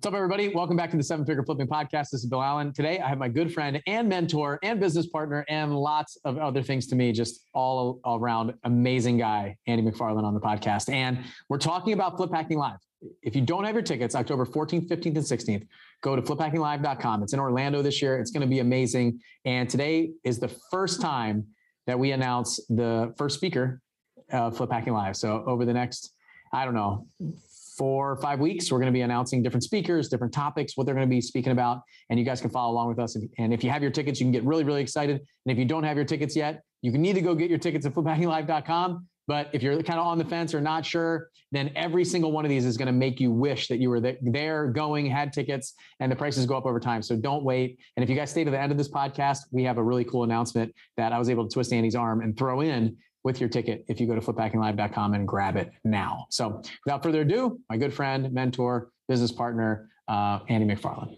What's 0.00 0.06
up, 0.06 0.14
everybody? 0.14 0.48
Welcome 0.48 0.78
back 0.78 0.90
to 0.92 0.96
the 0.96 1.02
Seven 1.02 1.26
Figure 1.26 1.42
Flipping 1.42 1.66
Podcast. 1.66 2.08
This 2.08 2.24
is 2.24 2.24
Bill 2.24 2.42
Allen. 2.42 2.72
Today, 2.72 3.00
I 3.00 3.08
have 3.10 3.18
my 3.18 3.28
good 3.28 3.52
friend 3.52 3.82
and 3.86 4.08
mentor 4.08 4.58
and 4.62 4.80
business 4.80 5.04
partner 5.04 5.44
and 5.46 5.76
lots 5.76 6.16
of 6.24 6.38
other 6.38 6.62
things 6.62 6.86
to 6.86 6.96
me, 6.96 7.12
just 7.12 7.46
all, 7.52 8.00
around 8.06 8.54
amazing 8.64 9.18
guy, 9.18 9.58
Andy 9.66 9.82
McFarland 9.82 10.24
on 10.24 10.32
the 10.32 10.40
podcast. 10.40 10.90
And 10.90 11.18
we're 11.50 11.58
talking 11.58 11.92
about 11.92 12.16
Flip 12.16 12.30
Hacking 12.32 12.56
Live. 12.56 12.78
If 13.20 13.36
you 13.36 13.42
don't 13.42 13.64
have 13.64 13.74
your 13.74 13.82
tickets, 13.82 14.14
October 14.14 14.46
14th, 14.46 14.88
15th, 14.88 15.04
and 15.04 15.16
16th, 15.16 15.66
go 16.00 16.16
to 16.16 16.22
fliphackinglive.com. 16.22 17.22
It's 17.22 17.34
in 17.34 17.38
Orlando 17.38 17.82
this 17.82 18.00
year. 18.00 18.18
It's 18.18 18.30
going 18.30 18.40
to 18.40 18.46
be 18.46 18.60
amazing. 18.60 19.20
And 19.44 19.68
today 19.68 20.12
is 20.24 20.38
the 20.38 20.48
first 20.70 21.02
time 21.02 21.46
that 21.86 21.98
we 21.98 22.12
announce 22.12 22.58
the 22.70 23.12
first 23.18 23.34
speaker 23.34 23.82
of 24.32 24.56
Flip 24.56 24.72
Hacking 24.72 24.94
Live. 24.94 25.14
So 25.18 25.44
over 25.46 25.66
the 25.66 25.74
next, 25.74 26.14
I 26.54 26.64
don't 26.64 26.72
know, 26.72 27.06
four 27.80 28.10
or 28.10 28.16
five 28.16 28.40
weeks, 28.40 28.70
we're 28.70 28.78
going 28.78 28.92
to 28.92 28.96
be 28.96 29.00
announcing 29.00 29.42
different 29.42 29.64
speakers, 29.64 30.10
different 30.10 30.34
topics, 30.34 30.76
what 30.76 30.84
they're 30.84 30.94
going 30.94 31.08
to 31.08 31.10
be 31.10 31.22
speaking 31.22 31.50
about. 31.50 31.80
And 32.10 32.18
you 32.18 32.26
guys 32.26 32.38
can 32.38 32.50
follow 32.50 32.74
along 32.74 32.88
with 32.88 32.98
us. 32.98 33.16
And 33.38 33.54
if 33.54 33.64
you 33.64 33.70
have 33.70 33.80
your 33.80 33.90
tickets, 33.90 34.20
you 34.20 34.26
can 34.26 34.32
get 34.32 34.44
really, 34.44 34.64
really 34.64 34.82
excited. 34.82 35.16
And 35.16 35.50
if 35.50 35.56
you 35.56 35.64
don't 35.64 35.84
have 35.84 35.96
your 35.96 36.04
tickets 36.04 36.36
yet, 36.36 36.60
you 36.82 36.92
can 36.92 37.00
need 37.00 37.14
to 37.14 37.22
go 37.22 37.34
get 37.34 37.48
your 37.48 37.58
tickets 37.58 37.86
at 37.86 37.94
fliphackinglive.com. 37.94 39.06
But 39.26 39.48
if 39.54 39.62
you're 39.62 39.82
kind 39.82 39.98
of 39.98 40.06
on 40.06 40.18
the 40.18 40.26
fence 40.26 40.52
or 40.52 40.60
not 40.60 40.84
sure, 40.84 41.30
then 41.52 41.70
every 41.74 42.04
single 42.04 42.32
one 42.32 42.44
of 42.44 42.50
these 42.50 42.66
is 42.66 42.76
going 42.76 42.86
to 42.86 42.92
make 42.92 43.18
you 43.18 43.30
wish 43.30 43.68
that 43.68 43.78
you 43.78 43.88
were 43.88 44.00
there, 44.00 44.66
going, 44.66 45.06
had 45.06 45.32
tickets, 45.32 45.72
and 46.00 46.12
the 46.12 46.16
prices 46.16 46.44
go 46.44 46.58
up 46.58 46.66
over 46.66 46.80
time. 46.80 47.00
So 47.00 47.16
don't 47.16 47.44
wait. 47.44 47.78
And 47.96 48.04
if 48.04 48.10
you 48.10 48.16
guys 48.16 48.30
stay 48.30 48.44
to 48.44 48.50
the 48.50 48.60
end 48.60 48.72
of 48.72 48.78
this 48.78 48.90
podcast, 48.90 49.38
we 49.52 49.64
have 49.64 49.78
a 49.78 49.82
really 49.82 50.04
cool 50.04 50.24
announcement 50.24 50.74
that 50.98 51.12
I 51.12 51.18
was 51.18 51.30
able 51.30 51.48
to 51.48 51.52
twist 51.52 51.72
Andy's 51.72 51.94
arm 51.94 52.20
and 52.20 52.36
throw 52.36 52.60
in 52.60 52.96
with 53.24 53.40
your 53.40 53.48
ticket 53.48 53.84
if 53.88 54.00
you 54.00 54.06
go 54.06 54.14
to 54.14 54.20
fliphackinglive.com 54.20 55.14
and 55.14 55.26
grab 55.26 55.56
it 55.56 55.72
now. 55.84 56.26
So 56.30 56.62
without 56.84 57.02
further 57.02 57.22
ado, 57.22 57.58
my 57.68 57.76
good 57.76 57.92
friend, 57.92 58.32
mentor, 58.32 58.90
business 59.08 59.32
partner, 59.32 59.90
uh, 60.08 60.40
Andy 60.48 60.74
McFarland. 60.74 61.16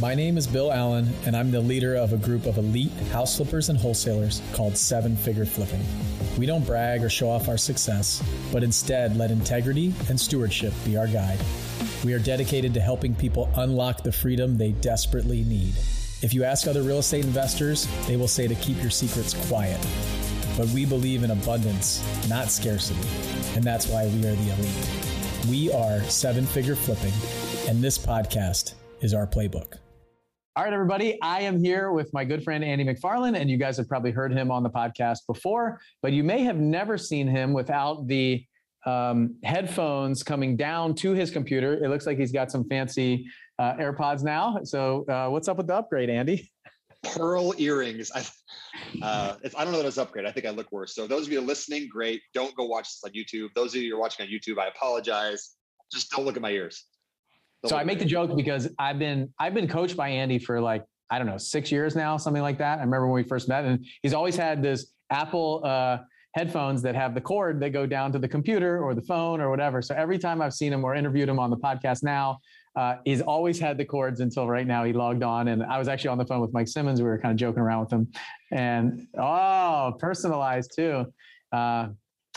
My 0.00 0.14
name 0.14 0.36
is 0.36 0.46
Bill 0.46 0.72
Allen, 0.72 1.08
and 1.24 1.36
I'm 1.36 1.52
the 1.52 1.60
leader 1.60 1.94
of 1.94 2.12
a 2.12 2.16
group 2.16 2.46
of 2.46 2.58
elite 2.58 2.90
house 3.12 3.36
flippers 3.36 3.68
and 3.68 3.78
wholesalers 3.78 4.42
called 4.52 4.76
Seven 4.76 5.16
Figure 5.16 5.46
Flipping. 5.46 5.82
We 6.36 6.46
don't 6.46 6.66
brag 6.66 7.04
or 7.04 7.08
show 7.08 7.30
off 7.30 7.48
our 7.48 7.56
success, 7.56 8.22
but 8.52 8.64
instead 8.64 9.16
let 9.16 9.30
integrity 9.30 9.94
and 10.08 10.20
stewardship 10.20 10.72
be 10.84 10.96
our 10.96 11.06
guide. 11.06 11.38
We 12.04 12.12
are 12.12 12.18
dedicated 12.18 12.74
to 12.74 12.80
helping 12.80 13.14
people 13.14 13.48
unlock 13.56 14.02
the 14.02 14.12
freedom 14.12 14.58
they 14.58 14.72
desperately 14.72 15.44
need. 15.44 15.74
If 16.22 16.34
you 16.34 16.42
ask 16.42 16.66
other 16.66 16.82
real 16.82 16.98
estate 16.98 17.24
investors, 17.24 17.86
they 18.08 18.16
will 18.16 18.28
say 18.28 18.48
to 18.48 18.54
keep 18.56 18.80
your 18.82 18.90
secrets 18.90 19.34
quiet 19.48 19.80
but 20.56 20.68
we 20.68 20.86
believe 20.86 21.24
in 21.24 21.30
abundance, 21.30 22.02
not 22.28 22.48
scarcity. 22.48 23.00
And 23.54 23.64
that's 23.64 23.86
why 23.86 24.06
we 24.06 24.26
are 24.26 24.34
the 24.34 24.52
elite. 24.52 24.88
We 25.48 25.72
are 25.72 26.00
seven 26.04 26.46
figure 26.46 26.76
flipping, 26.76 27.12
and 27.68 27.82
this 27.82 27.98
podcast 27.98 28.74
is 29.00 29.12
our 29.12 29.26
playbook. 29.26 29.74
All 30.56 30.64
right, 30.64 30.72
everybody. 30.72 31.20
I 31.20 31.40
am 31.40 31.62
here 31.62 31.90
with 31.90 32.12
my 32.14 32.24
good 32.24 32.44
friend 32.44 32.64
Andy 32.64 32.84
McFarland, 32.84 33.36
and 33.36 33.50
you 33.50 33.56
guys 33.56 33.76
have 33.76 33.88
probably 33.88 34.12
heard 34.12 34.32
him 34.32 34.50
on 34.50 34.62
the 34.62 34.70
podcast 34.70 35.26
before, 35.26 35.80
but 36.00 36.12
you 36.12 36.22
may 36.22 36.44
have 36.44 36.56
never 36.56 36.96
seen 36.96 37.26
him 37.26 37.52
without 37.52 38.06
the 38.06 38.44
um, 38.86 39.34
headphones 39.42 40.22
coming 40.22 40.56
down 40.56 40.94
to 40.94 41.12
his 41.12 41.30
computer. 41.30 41.84
It 41.84 41.88
looks 41.88 42.06
like 42.06 42.18
he's 42.18 42.32
got 42.32 42.50
some 42.52 42.68
fancy 42.68 43.26
uh, 43.58 43.74
AirPods 43.74 44.22
now. 44.22 44.60
So, 44.62 45.04
uh, 45.08 45.28
what's 45.28 45.48
up 45.48 45.56
with 45.56 45.66
the 45.66 45.74
upgrade, 45.74 46.08
Andy? 46.08 46.50
pearl 47.04 47.54
earrings. 47.58 48.10
I, 48.14 48.24
uh, 49.02 49.36
I 49.56 49.64
don't 49.64 49.72
know 49.72 49.78
that 49.78 49.86
it's 49.86 49.98
upgrade. 49.98 50.26
I 50.26 50.32
think 50.32 50.46
I 50.46 50.50
look 50.50 50.70
worse. 50.72 50.94
So 50.94 51.06
those 51.06 51.26
of 51.26 51.32
you 51.32 51.40
listening, 51.40 51.88
great. 51.90 52.22
Don't 52.32 52.54
go 52.56 52.64
watch 52.64 52.84
this 52.84 53.02
on 53.04 53.10
YouTube. 53.12 53.48
Those 53.54 53.74
of 53.74 53.82
you 53.82 53.90
who 53.90 53.96
are 53.96 54.00
watching 54.00 54.26
on 54.26 54.32
YouTube, 54.32 54.58
I 54.58 54.68
apologize. 54.68 55.56
Just 55.92 56.10
don't 56.10 56.24
look 56.24 56.36
at 56.36 56.42
my 56.42 56.50
ears. 56.50 56.84
Don't 57.62 57.70
so 57.70 57.76
I 57.76 57.84
make 57.84 57.98
the 57.98 58.04
joke 58.04 58.36
because 58.36 58.68
I've 58.78 58.98
been 58.98 59.32
I've 59.38 59.54
been 59.54 59.68
coached 59.68 59.96
by 59.96 60.08
Andy 60.08 60.38
for 60.38 60.60
like 60.60 60.84
I 61.10 61.18
don't 61.18 61.26
know 61.26 61.38
six 61.38 61.70
years 61.70 61.94
now, 61.94 62.16
something 62.16 62.42
like 62.42 62.58
that. 62.58 62.78
I 62.78 62.82
remember 62.82 63.06
when 63.06 63.14
we 63.14 63.28
first 63.28 63.48
met, 63.48 63.64
and 63.64 63.84
he's 64.02 64.14
always 64.14 64.36
had 64.36 64.62
this 64.62 64.92
Apple 65.10 65.62
uh, 65.64 65.98
headphones 66.34 66.82
that 66.82 66.94
have 66.94 67.14
the 67.14 67.20
cord 67.20 67.60
that 67.60 67.70
go 67.70 67.86
down 67.86 68.12
to 68.12 68.18
the 68.18 68.28
computer 68.28 68.82
or 68.82 68.94
the 68.94 69.02
phone 69.02 69.40
or 69.40 69.50
whatever. 69.50 69.80
So 69.80 69.94
every 69.94 70.18
time 70.18 70.42
I've 70.42 70.54
seen 70.54 70.72
him 70.72 70.84
or 70.84 70.94
interviewed 70.94 71.28
him 71.28 71.38
on 71.38 71.50
the 71.50 71.56
podcast 71.56 72.02
now, 72.02 72.38
uh, 72.76 72.96
he's 73.04 73.20
always 73.20 73.58
had 73.58 73.78
the 73.78 73.84
cords 73.84 74.20
until 74.20 74.48
right 74.48 74.66
now 74.66 74.84
he 74.84 74.92
logged 74.92 75.22
on 75.22 75.48
and 75.48 75.62
i 75.62 75.78
was 75.78 75.88
actually 75.88 76.08
on 76.08 76.18
the 76.18 76.26
phone 76.26 76.40
with 76.40 76.52
mike 76.52 76.68
simmons. 76.68 77.00
We 77.00 77.08
were 77.08 77.18
kind 77.18 77.32
of 77.32 77.38
joking 77.38 77.62
around 77.62 77.80
with 77.80 77.92
him. 77.92 78.08
And 78.52 79.06
oh 79.18 79.94
personalized 79.98 80.72
too. 80.74 81.06
Uh, 81.52 81.88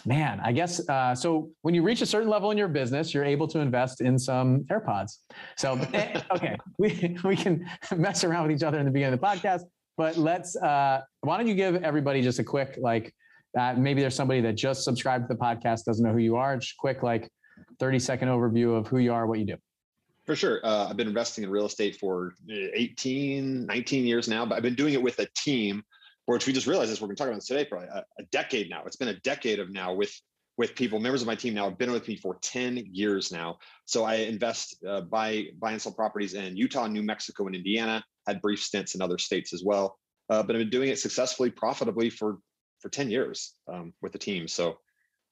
man 0.05 0.39
i 0.43 0.51
guess 0.51 0.87
uh, 0.89 1.15
so 1.15 1.49
when 1.63 1.73
you 1.73 1.81
reach 1.81 2.01
a 2.01 2.05
certain 2.05 2.29
level 2.29 2.51
in 2.51 2.57
your 2.57 2.67
business 2.67 3.15
you're 3.15 3.25
able 3.25 3.47
to 3.47 3.59
invest 3.59 3.99
in 3.99 4.17
some 4.19 4.63
airpods. 4.71 5.17
So 5.57 5.73
eh, 5.93 6.21
okay 6.31 6.55
we, 6.77 7.17
we 7.23 7.35
can 7.35 7.67
mess 7.95 8.23
around 8.23 8.47
with 8.47 8.55
each 8.55 8.63
other 8.63 8.77
in 8.77 8.85
the 8.85 8.91
beginning 8.91 9.15
of 9.15 9.19
the 9.19 9.25
podcast 9.25 9.63
but 9.97 10.15
let's 10.17 10.55
uh, 10.55 11.01
why 11.21 11.37
don't 11.37 11.47
you 11.47 11.55
give 11.55 11.83
everybody 11.83 12.21
just 12.21 12.37
a 12.39 12.43
quick 12.43 12.77
like 12.79 13.13
uh, 13.59 13.73
maybe 13.73 14.01
there's 14.01 14.15
somebody 14.15 14.41
that 14.41 14.53
just 14.53 14.83
subscribed 14.83 15.27
to 15.27 15.33
the 15.33 15.39
podcast 15.39 15.85
doesn't 15.85 16.05
know 16.05 16.13
who 16.13 16.19
you 16.19 16.35
are 16.35 16.57
just 16.57 16.77
quick 16.77 17.01
like 17.01 17.27
30 17.79 17.97
second 17.97 18.29
overview 18.29 18.77
of 18.77 18.87
who 18.87 18.99
you 18.99 19.11
are 19.11 19.25
what 19.25 19.39
you 19.39 19.45
do 19.45 19.55
for 20.27 20.35
sure. 20.35 20.59
Uh, 20.63 20.87
I've 20.89 20.97
been 20.97 21.07
investing 21.07 21.43
in 21.43 21.49
real 21.49 21.65
estate 21.65 21.95
for 21.95 22.35
18, 22.49 23.65
19 23.65 24.05
years 24.05 24.27
now, 24.27 24.45
but 24.45 24.55
I've 24.55 24.63
been 24.63 24.75
doing 24.75 24.93
it 24.93 25.01
with 25.01 25.17
a 25.19 25.27
team, 25.37 25.81
which 26.25 26.45
we 26.45 26.53
just 26.53 26.67
realized 26.67 26.91
this. 26.91 27.01
We're 27.01 27.07
going 27.07 27.15
to 27.15 27.23
talk 27.23 27.29
about 27.29 27.37
this 27.37 27.47
today, 27.47 27.65
probably 27.65 27.87
a, 27.87 28.03
a, 28.19 28.23
decade 28.31 28.69
now. 28.69 28.83
It's 28.85 28.97
been 28.97 29.07
a 29.07 29.19
decade 29.21 29.59
of 29.59 29.71
now 29.71 29.93
with 29.93 30.11
with 30.57 30.75
people, 30.75 30.99
members 30.99 31.21
of 31.21 31.27
my 31.27 31.35
team 31.35 31.53
now 31.53 31.69
have 31.69 31.77
been 31.77 31.91
with 31.91 32.07
me 32.07 32.17
for 32.17 32.39
10 32.41 32.83
years 32.91 33.31
now. 33.31 33.59
So 33.85 34.03
I 34.03 34.15
invest, 34.15 34.83
uh, 34.87 35.01
buy, 35.01 35.49
buy 35.59 35.73
and 35.73 35.81
sell 35.81 35.91
properties 35.91 36.33
in 36.33 36.57
Utah, 36.57 36.87
New 36.87 37.03
Mexico, 37.03 37.45
and 37.45 37.55
Indiana, 37.55 38.03
had 38.25 38.41
brief 38.41 38.61
stints 38.61 38.95
in 38.95 39.01
other 39.01 39.19
states 39.19 39.53
as 39.53 39.63
well. 39.63 39.99
Uh, 40.31 40.41
but 40.41 40.55
I've 40.55 40.59
been 40.59 40.71
doing 40.71 40.89
it 40.89 40.97
successfully, 40.97 41.51
profitably 41.51 42.09
for, 42.09 42.39
for 42.79 42.89
10 42.89 43.11
years 43.11 43.53
um, 43.71 43.93
with 44.01 44.13
the 44.13 44.17
team. 44.17 44.47
So 44.47 44.79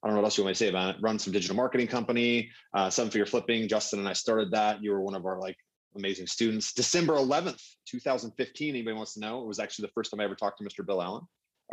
I 0.05 0.07
don't 0.07 0.15
know 0.17 0.21
what 0.21 0.27
else 0.27 0.37
you 0.37 0.43
want 0.43 0.51
me 0.51 0.53
to 0.53 0.59
say 0.59 0.69
about 0.69 0.93
it. 0.93 1.01
Run 1.01 1.17
some 1.17 1.33
digital 1.33 1.55
marketing 1.55 1.87
company, 1.87 2.51
uh, 2.75 2.91
seven 2.91 3.09
figure 3.09 3.25
flipping. 3.25 3.67
Justin 3.67 3.97
and 3.97 4.07
I 4.07 4.13
started 4.13 4.51
that. 4.51 4.83
You 4.83 4.91
were 4.91 5.01
one 5.01 5.15
of 5.15 5.25
our 5.25 5.39
like 5.39 5.57
amazing 5.95 6.27
students. 6.27 6.73
December 6.73 7.13
11th, 7.15 7.59
2015. 7.87 8.69
Anybody 8.69 8.95
wants 8.95 9.15
to 9.15 9.19
know? 9.19 9.41
It 9.41 9.47
was 9.47 9.57
actually 9.57 9.87
the 9.87 9.93
first 9.93 10.11
time 10.11 10.19
I 10.19 10.25
ever 10.25 10.35
talked 10.35 10.59
to 10.59 10.63
Mr. 10.63 10.85
Bill 10.85 11.01
Allen. 11.01 11.23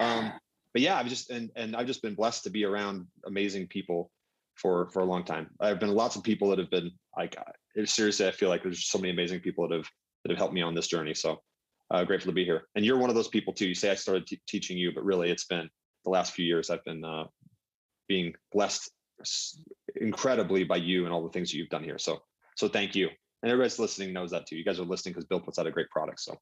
Um, 0.01 0.33
but 0.73 0.81
yeah, 0.81 0.97
I've 0.97 1.09
just 1.09 1.29
and 1.29 1.51
and 1.57 1.77
I've 1.77 1.87
just 1.87 2.01
been 2.01 2.15
blessed 2.15 2.45
to 2.45 2.51
be 2.51 2.65
around 2.65 3.07
amazing 3.27 3.67
people 3.67 4.11
for 4.55 4.89
for 4.89 5.01
a 5.01 5.05
long 5.05 5.25
time. 5.25 5.51
I've 5.61 5.79
been 5.79 5.95
lots 5.95 6.17
of 6.17 6.23
people 6.23 6.49
that 6.49 6.59
have 6.59 6.71
been 6.71 6.91
like 7.15 7.37
seriously. 7.85 8.27
I 8.27 8.31
feel 8.31 8.49
like 8.49 8.63
there's 8.63 8.87
so 8.87 8.97
many 8.97 9.11
amazing 9.11 9.41
people 9.41 9.69
that 9.69 9.77
have 9.77 9.89
that 10.25 10.31
have 10.31 10.39
helped 10.39 10.55
me 10.55 10.63
on 10.63 10.75
this 10.75 10.87
journey. 10.87 11.13
So 11.13 11.43
uh, 11.91 12.05
grateful 12.05 12.31
to 12.31 12.35
be 12.35 12.47
here. 12.47 12.63
And 12.77 12.85
you're 12.87 12.97
one 12.97 13.11
of 13.11 13.17
those 13.17 13.29
people 13.29 13.53
too. 13.53 13.69
You 13.69 13.75
say 13.75 13.91
I 13.91 13.95
started 13.95 14.27
t- 14.27 14.41
teaching 14.49 14.79
you, 14.79 14.93
but 14.95 15.05
really 15.05 15.31
it's 15.31 15.45
been 15.45 15.69
the 16.05 16.11
last 16.11 16.33
few 16.33 16.47
years 16.47 16.71
I've 16.71 16.85
been 16.85 17.05
uh, 17.05 17.25
being 18.13 18.35
blessed 18.53 18.91
incredibly 19.97 20.65
by 20.65 20.77
you 20.77 21.05
and 21.07 21.15
all 21.15 21.23
the 21.23 21.31
things 21.31 21.51
that 21.51 21.57
you've 21.57 21.71
done 21.71 21.83
here. 21.83 21.97
So, 21.97 22.21
so 22.59 22.69
thank 22.69 22.95
you. 22.95 23.09
And 23.43 23.51
everybody's 23.51 23.79
listening 23.79 24.13
knows 24.13 24.31
that 24.33 24.47
too. 24.47 24.55
You 24.55 24.67
guys 24.67 24.79
are 24.79 24.85
listening 24.85 25.15
because 25.15 25.25
Bill 25.25 25.41
puts 25.41 25.59
out 25.59 25.67
a 25.67 25.71
great 25.71 25.89
product. 25.89 26.21
So, 26.21 26.37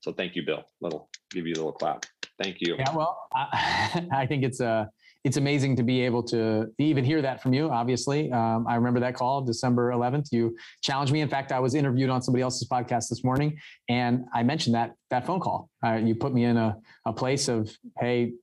so 0.00 0.12
thank 0.12 0.36
you, 0.36 0.44
Bill. 0.44 0.62
Little 0.82 1.08
give 1.30 1.46
you 1.46 1.54
a 1.54 1.56
little 1.56 1.72
clap. 1.72 2.04
Thank 2.42 2.60
you. 2.60 2.76
Yeah, 2.78 2.94
well, 2.94 3.16
I, 3.34 4.06
I 4.12 4.26
think 4.26 4.44
it's 4.44 4.60
uh, 4.60 4.84
it's 5.24 5.38
amazing 5.38 5.76
to 5.76 5.82
be 5.82 6.02
able 6.02 6.22
to 6.24 6.66
even 6.78 7.04
hear 7.04 7.22
that 7.22 7.42
from 7.42 7.54
you. 7.54 7.70
Obviously, 7.70 8.30
um, 8.30 8.66
I 8.68 8.74
remember 8.74 9.00
that 9.00 9.14
call, 9.14 9.40
December 9.40 9.92
11th. 9.92 10.30
You 10.30 10.54
challenged 10.82 11.12
me. 11.12 11.22
In 11.22 11.28
fact, 11.30 11.52
I 11.52 11.60
was 11.60 11.74
interviewed 11.74 12.10
on 12.10 12.20
somebody 12.20 12.42
else's 12.42 12.68
podcast 12.68 13.08
this 13.08 13.24
morning, 13.24 13.56
and 13.88 14.26
I 14.34 14.42
mentioned 14.42 14.74
that 14.74 14.92
that 15.08 15.24
phone 15.24 15.40
call. 15.40 15.70
Uh, 15.82 15.94
you 15.94 16.14
put 16.14 16.34
me 16.34 16.44
in 16.44 16.58
a 16.58 16.76
a 17.06 17.12
place 17.12 17.48
of, 17.48 17.74
hey, 17.98 18.34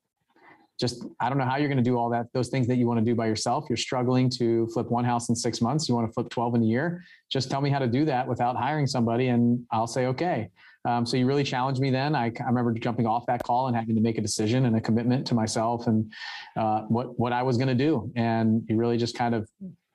just 0.82 1.06
I 1.20 1.30
don't 1.30 1.38
know 1.38 1.46
how 1.46 1.58
you're 1.58 1.70
going 1.70 1.78
to 1.78 1.84
do 1.84 1.98
all 1.98 2.10
that 2.10 2.26
those 2.34 2.50
things 2.50 2.68
that 2.68 2.78
you 2.78 2.88
want 2.88 3.00
to 3.00 3.06
do 3.06 3.16
by 3.16 3.28
yourself. 3.28 3.66
You're 3.70 3.78
struggling 3.78 4.30
to 4.32 4.68
flip 4.74 4.90
one 4.90 5.06
house 5.06 5.30
in 5.30 5.36
6 5.36 5.62
months, 5.62 5.88
you 5.88 5.96
want 5.96 6.08
to 6.08 6.14
flip 6.14 6.30
12 6.30 6.56
in 6.56 6.64
a 6.64 6.66
year. 6.66 7.04
Just 7.32 7.52
tell 7.52 7.62
me 7.62 7.70
how 7.70 7.80
to 7.80 7.88
do 7.88 8.04
that 8.06 8.28
without 8.28 8.58
hiring 8.58 8.88
somebody 8.88 9.28
and 9.28 9.64
I'll 9.72 9.88
say 9.88 10.08
okay. 10.08 10.50
Um, 10.84 11.06
so 11.06 11.16
you 11.16 11.28
really 11.28 11.44
challenged 11.44 11.80
me 11.80 11.92
then. 11.92 12.16
I, 12.16 12.32
I, 12.40 12.48
remember 12.48 12.74
jumping 12.74 13.06
off 13.06 13.28
that 13.28 13.44
call 13.44 13.68
and 13.68 13.76
having 13.76 13.94
to 13.96 14.02
make 14.02 14.18
a 14.18 14.22
decision 14.22 14.66
and 14.66 14.76
a 14.76 14.82
commitment 14.82 15.28
to 15.28 15.36
myself 15.36 15.86
and 15.86 16.12
uh, 16.58 16.82
what 16.88 17.20
what 17.20 17.32
I 17.32 17.44
was 17.44 17.58
going 17.58 17.68
to 17.68 17.76
do. 17.76 18.12
And 18.16 18.64
you 18.68 18.78
really 18.78 18.98
just 18.98 19.16
kind 19.16 19.36
of 19.36 19.48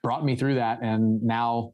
brought 0.04 0.24
me 0.24 0.36
through 0.36 0.54
that. 0.54 0.78
And 0.82 1.20
now 1.24 1.72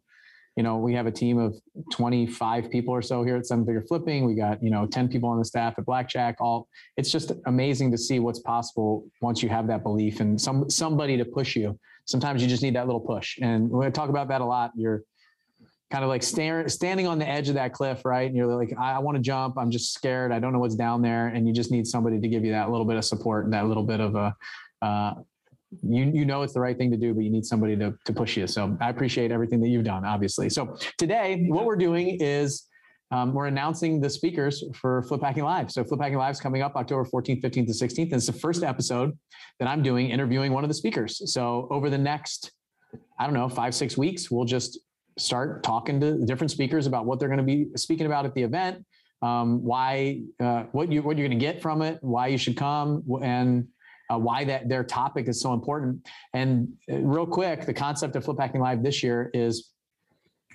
you 0.57 0.63
know, 0.63 0.77
we 0.77 0.95
have 0.95 1.07
a 1.07 1.11
team 1.11 1.39
of 1.39 1.55
25 1.93 2.71
people 2.71 2.93
or 2.93 3.01
so 3.01 3.23
here 3.23 3.37
at 3.37 3.47
Seven 3.47 3.65
Figure 3.65 3.83
Flipping. 3.83 4.27
We 4.27 4.35
got, 4.35 4.63
you 4.63 4.71
know, 4.71 4.87
10 4.87 5.09
people 5.09 5.29
on 5.29 5.39
the 5.39 5.45
staff 5.45 5.75
at 5.79 5.87
Blackjack. 5.87 6.37
All 6.41 6.69
it's 6.97 7.11
just 7.11 7.33
amazing 7.47 7.91
to 7.93 7.99
see 7.99 8.19
what's 8.19 8.41
possible 8.41 9.07
once 9.23 9.43
you 9.43 9.49
have 9.49 9.67
that 9.69 9.83
belief 9.83 10.21
and 10.21 10.39
some 10.41 10.69
somebody 10.69 11.17
to 11.17 11.25
push 11.25 11.57
you. 11.57 11.79
Sometimes 12.05 12.43
you 12.43 12.49
just 12.49 12.63
need 12.63 12.75
that 12.75 12.87
little 12.87 13.01
push. 13.01 13.39
And 13.41 13.71
we're 13.71 13.81
going 13.81 13.93
to 13.93 13.97
talk 13.97 14.11
about 14.11 14.29
that 14.29 14.41
a 14.41 14.45
lot. 14.45 14.73
You're 14.77 15.05
kind 15.91 16.05
of 16.05 16.09
like 16.09 16.23
staring, 16.23 16.69
standing 16.69 17.07
on 17.07 17.19
the 17.19 17.29
edge 17.29 17.49
of 17.49 17.55
that 17.55 17.73
cliff, 17.73 18.05
right? 18.05 18.27
And 18.27 18.37
you're 18.37 18.47
like, 18.47 18.75
I, 18.79 18.95
I 18.95 18.99
want 18.99 19.17
to 19.17 19.23
jump. 19.23 19.57
I'm 19.57 19.71
just 19.71 19.95
scared. 19.95 20.33
I 20.33 20.39
don't 20.39 20.53
know 20.53 20.59
what's 20.59 20.75
down 20.75 21.01
there. 21.01 21.29
And 21.29 21.47
you 21.47 21.55
just 21.55 21.71
need 21.71 21.87
somebody 21.87 22.21
to 22.21 22.29
give 22.29 22.45
you 22.45 22.53
that 22.53 22.71
little 22.71 22.87
bit 22.87 22.97
of 22.97 23.05
support 23.05 23.45
and 23.45 23.55
that 23.55 23.67
little 23.69 23.85
bit 23.85 24.01
of 24.01 24.15
a, 24.17 24.35
uh, 24.83 25.15
you 25.83 26.05
you 26.13 26.25
know 26.25 26.43
it's 26.43 26.53
the 26.53 26.61
right 26.61 26.77
thing 26.77 26.91
to 26.91 26.97
do, 26.97 27.15
but 27.15 27.25
you 27.25 27.31
need 27.31 27.45
somebody 27.45 27.77
to 27.77 27.95
to 28.05 28.13
push 28.13 28.37
you. 28.37 28.47
So 28.47 28.77
I 28.81 28.91
appreciate 28.91 29.31
everything 29.31 29.61
that 29.61 29.69
you've 29.69 29.85
done, 29.85 30.05
obviously. 30.05 30.51
So 30.51 30.77
today, 30.99 31.47
what 31.49 31.65
we're 31.65 31.77
doing 31.77 32.21
is 32.21 32.69
um, 33.13 33.35
we're 33.35 33.47
announcing 33.47 34.01
the 34.01 34.09
speakers 34.09 34.65
for 34.75 35.03
Flip 35.03 35.21
Hacking 35.21 35.45
Live. 35.45 35.71
So 35.71 35.85
Flip 35.85 36.01
Hacking 36.01 36.17
Live 36.17 36.33
is 36.33 36.41
coming 36.41 36.63
up 36.63 36.75
October 36.77 37.05
14th, 37.05 37.43
15th, 37.43 37.67
to 37.67 37.87
16th. 37.87 38.05
And 38.05 38.15
it's 38.15 38.27
the 38.27 38.33
first 38.33 38.63
episode 38.63 39.17
that 39.59 39.69
I'm 39.69 39.83
doing 39.83 40.09
interviewing 40.09 40.51
one 40.53 40.65
of 40.65 40.69
the 40.69 40.75
speakers. 40.75 41.31
So 41.31 41.69
over 41.71 41.91
the 41.91 41.99
next, 41.99 42.53
I 43.19 43.25
don't 43.25 43.35
know, 43.35 43.51
five, 43.51 43.75
six 43.75 43.99
weeks, 43.99 44.31
we'll 44.31 44.47
just 44.47 44.79
start 45.19 45.63
talking 45.63 46.01
to 46.01 46.25
different 46.25 46.51
speakers 46.51 46.87
about 46.87 47.05
what 47.05 47.21
they're 47.21 47.29
going 47.29 47.37
to 47.37 47.45
be 47.45 47.67
speaking 47.77 48.07
about 48.07 48.25
at 48.25 48.35
the 48.35 48.43
event, 48.43 48.83
um, 49.21 49.63
why, 49.63 50.23
uh, 50.41 50.65
what 50.73 50.91
you 50.91 51.03
what 51.03 51.19
you're 51.19 51.29
going 51.29 51.39
to 51.39 51.45
get 51.45 51.61
from 51.61 51.83
it, 51.83 51.99
why 52.01 52.29
you 52.29 52.39
should 52.39 52.57
come, 52.57 53.05
and 53.23 53.69
uh, 54.13 54.19
why 54.19 54.45
that 54.45 54.69
their 54.69 54.85
topic 54.85 55.29
is 55.29 55.41
so 55.41 55.53
important. 55.53 56.07
And 56.35 56.69
uh, 56.91 56.99
real 56.99 57.27
quick, 57.27 57.67
the 57.67 57.75
concept 57.75 58.17
of 58.17 58.25
Flip 58.25 58.39
Hacking 58.39 58.61
Live 58.61 58.83
this 58.83 59.03
year 59.03 59.31
is 59.33 59.71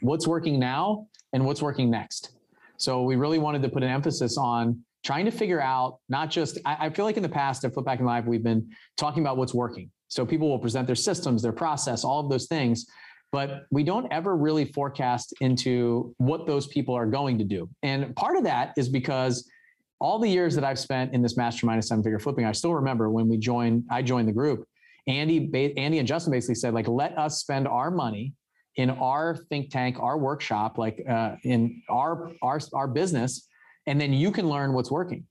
what's 0.01 0.27
working 0.27 0.59
now 0.59 1.07
and 1.33 1.45
what's 1.45 1.61
working 1.61 1.89
next. 1.89 2.31
So 2.77 3.03
we 3.03 3.15
really 3.15 3.39
wanted 3.39 3.61
to 3.63 3.69
put 3.69 3.83
an 3.83 3.89
emphasis 3.89 4.37
on 4.37 4.83
trying 5.03 5.25
to 5.25 5.31
figure 5.31 5.61
out 5.61 5.99
not 6.09 6.29
just, 6.29 6.59
I, 6.65 6.87
I 6.87 6.89
feel 6.89 7.05
like 7.05 7.17
in 7.17 7.23
the 7.23 7.29
past 7.29 7.63
at 7.65 7.73
Flip 7.73 7.87
Hacking 7.87 8.05
Live, 8.05 8.27
we've 8.27 8.43
been 8.43 8.69
talking 8.97 9.23
about 9.23 9.37
what's 9.37 9.53
working. 9.53 9.89
So 10.09 10.25
people 10.25 10.49
will 10.49 10.59
present 10.59 10.85
their 10.85 10.95
systems, 10.95 11.41
their 11.41 11.51
process, 11.51 12.03
all 12.03 12.19
of 12.19 12.29
those 12.29 12.47
things, 12.47 12.85
but 13.31 13.65
we 13.71 13.83
don't 13.83 14.11
ever 14.11 14.37
really 14.37 14.65
forecast 14.65 15.33
into 15.41 16.13
what 16.17 16.45
those 16.47 16.67
people 16.67 16.93
are 16.93 17.07
going 17.07 17.37
to 17.39 17.43
do. 17.43 17.69
And 17.83 18.15
part 18.15 18.37
of 18.37 18.43
that 18.43 18.73
is 18.77 18.87
because 18.87 19.49
all 19.99 20.19
the 20.19 20.29
years 20.29 20.55
that 20.55 20.63
I've 20.63 20.79
spent 20.79 21.13
in 21.13 21.21
this 21.21 21.37
mastermind 21.37 21.79
of 21.79 21.85
seven 21.85 22.03
figure 22.03 22.19
flipping, 22.19 22.45
I 22.45 22.51
still 22.51 22.73
remember 22.73 23.09
when 23.09 23.27
we 23.27 23.37
joined, 23.37 23.83
I 23.89 24.01
joined 24.01 24.27
the 24.27 24.33
group. 24.33 24.65
Andy, 25.07 25.73
Andy 25.77 25.99
and 25.99 26.07
Justin 26.07 26.31
basically 26.31 26.55
said, 26.55 26.73
like, 26.73 26.87
let 26.87 27.17
us 27.17 27.39
spend 27.39 27.67
our 27.67 27.89
money 27.89 28.33
in 28.75 28.91
our 28.91 29.35
think 29.49 29.71
tank, 29.71 29.97
our 29.99 30.17
workshop, 30.17 30.77
like 30.77 31.03
uh, 31.09 31.35
in 31.43 31.81
our 31.89 32.31
our 32.41 32.59
our 32.73 32.87
business, 32.87 33.47
and 33.87 33.99
then 33.99 34.13
you 34.13 34.31
can 34.31 34.47
learn 34.47 34.73
what's 34.73 34.91
working. 34.91 35.25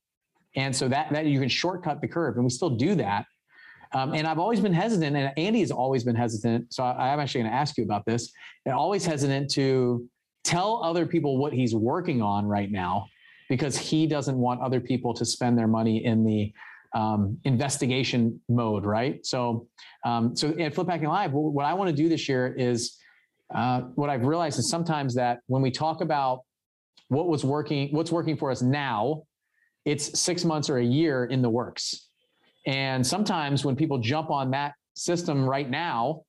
And 0.56 0.74
so 0.74 0.88
that 0.88 1.12
that 1.12 1.26
you 1.26 1.38
can 1.38 1.48
shortcut 1.48 2.00
the 2.00 2.08
curve, 2.08 2.36
and 2.36 2.44
we 2.44 2.50
still 2.50 2.70
do 2.70 2.96
that. 2.96 3.24
Um, 3.92 4.14
and 4.14 4.26
I've 4.26 4.40
always 4.40 4.60
been 4.60 4.72
hesitant, 4.72 5.16
and 5.16 5.32
Andy 5.36 5.60
has 5.60 5.70
always 5.70 6.02
been 6.02 6.16
hesitant. 6.16 6.72
So 6.72 6.82
I, 6.82 7.12
I'm 7.12 7.20
actually 7.20 7.42
going 7.42 7.52
to 7.52 7.56
ask 7.56 7.78
you 7.78 7.84
about 7.84 8.04
this. 8.04 8.32
And 8.64 8.74
always 8.74 9.06
hesitant 9.06 9.50
to 9.52 10.08
tell 10.42 10.82
other 10.82 11.06
people 11.06 11.38
what 11.38 11.52
he's 11.52 11.74
working 11.74 12.20
on 12.20 12.46
right 12.46 12.70
now, 12.70 13.06
because 13.48 13.76
he 13.76 14.06
doesn't 14.06 14.37
want 14.37 14.60
other 14.60 14.81
people 14.81 15.14
to 15.14 15.25
spend 15.25 15.58
their 15.58 15.69
money 15.69 16.04
in 16.04 16.25
the 16.25 16.52
um, 16.94 17.38
investigation 17.44 18.40
mode, 18.48 18.84
right? 18.84 19.25
So, 19.25 19.69
um, 20.04 20.34
so 20.34 20.50
at 20.58 20.75
Flip 20.75 20.88
Hacking 20.88 21.08
Live, 21.08 21.32
what 21.32 21.64
I 21.64 21.75
want 21.75 21.90
to 21.90 21.96
do 21.96 22.08
this 22.08 22.28
year 22.28 22.54
is 22.56 22.98
uh, 23.54 23.82
what 23.94 24.10
I've 24.10 24.25
realized 24.25 24.58
is 24.58 24.70
sometimes 24.70 25.14
that 25.14 25.40
when 25.46 25.62
we 25.62 25.70
talk 25.70 26.00
about 26.00 26.40
what 27.08 27.28
was 27.28 27.44
working, 27.44 27.88
what's 27.93 28.10
working 28.10 28.37
for 28.37 28.50
us 28.50 28.62
now, 28.62 29.22
it's 29.84 30.19
six 30.19 30.44
months 30.44 30.69
or 30.69 30.78
a 30.78 30.84
year 30.84 31.26
in 31.26 31.42
the 31.42 31.50
works. 31.50 32.08
And 32.66 33.06
sometimes 33.06 33.64
when 33.64 33.76
people 33.76 33.99
jump 33.99 34.31
on 34.31 34.50
that 34.50 34.75
system 34.94 35.49
right 35.49 35.70
now, 35.70 36.22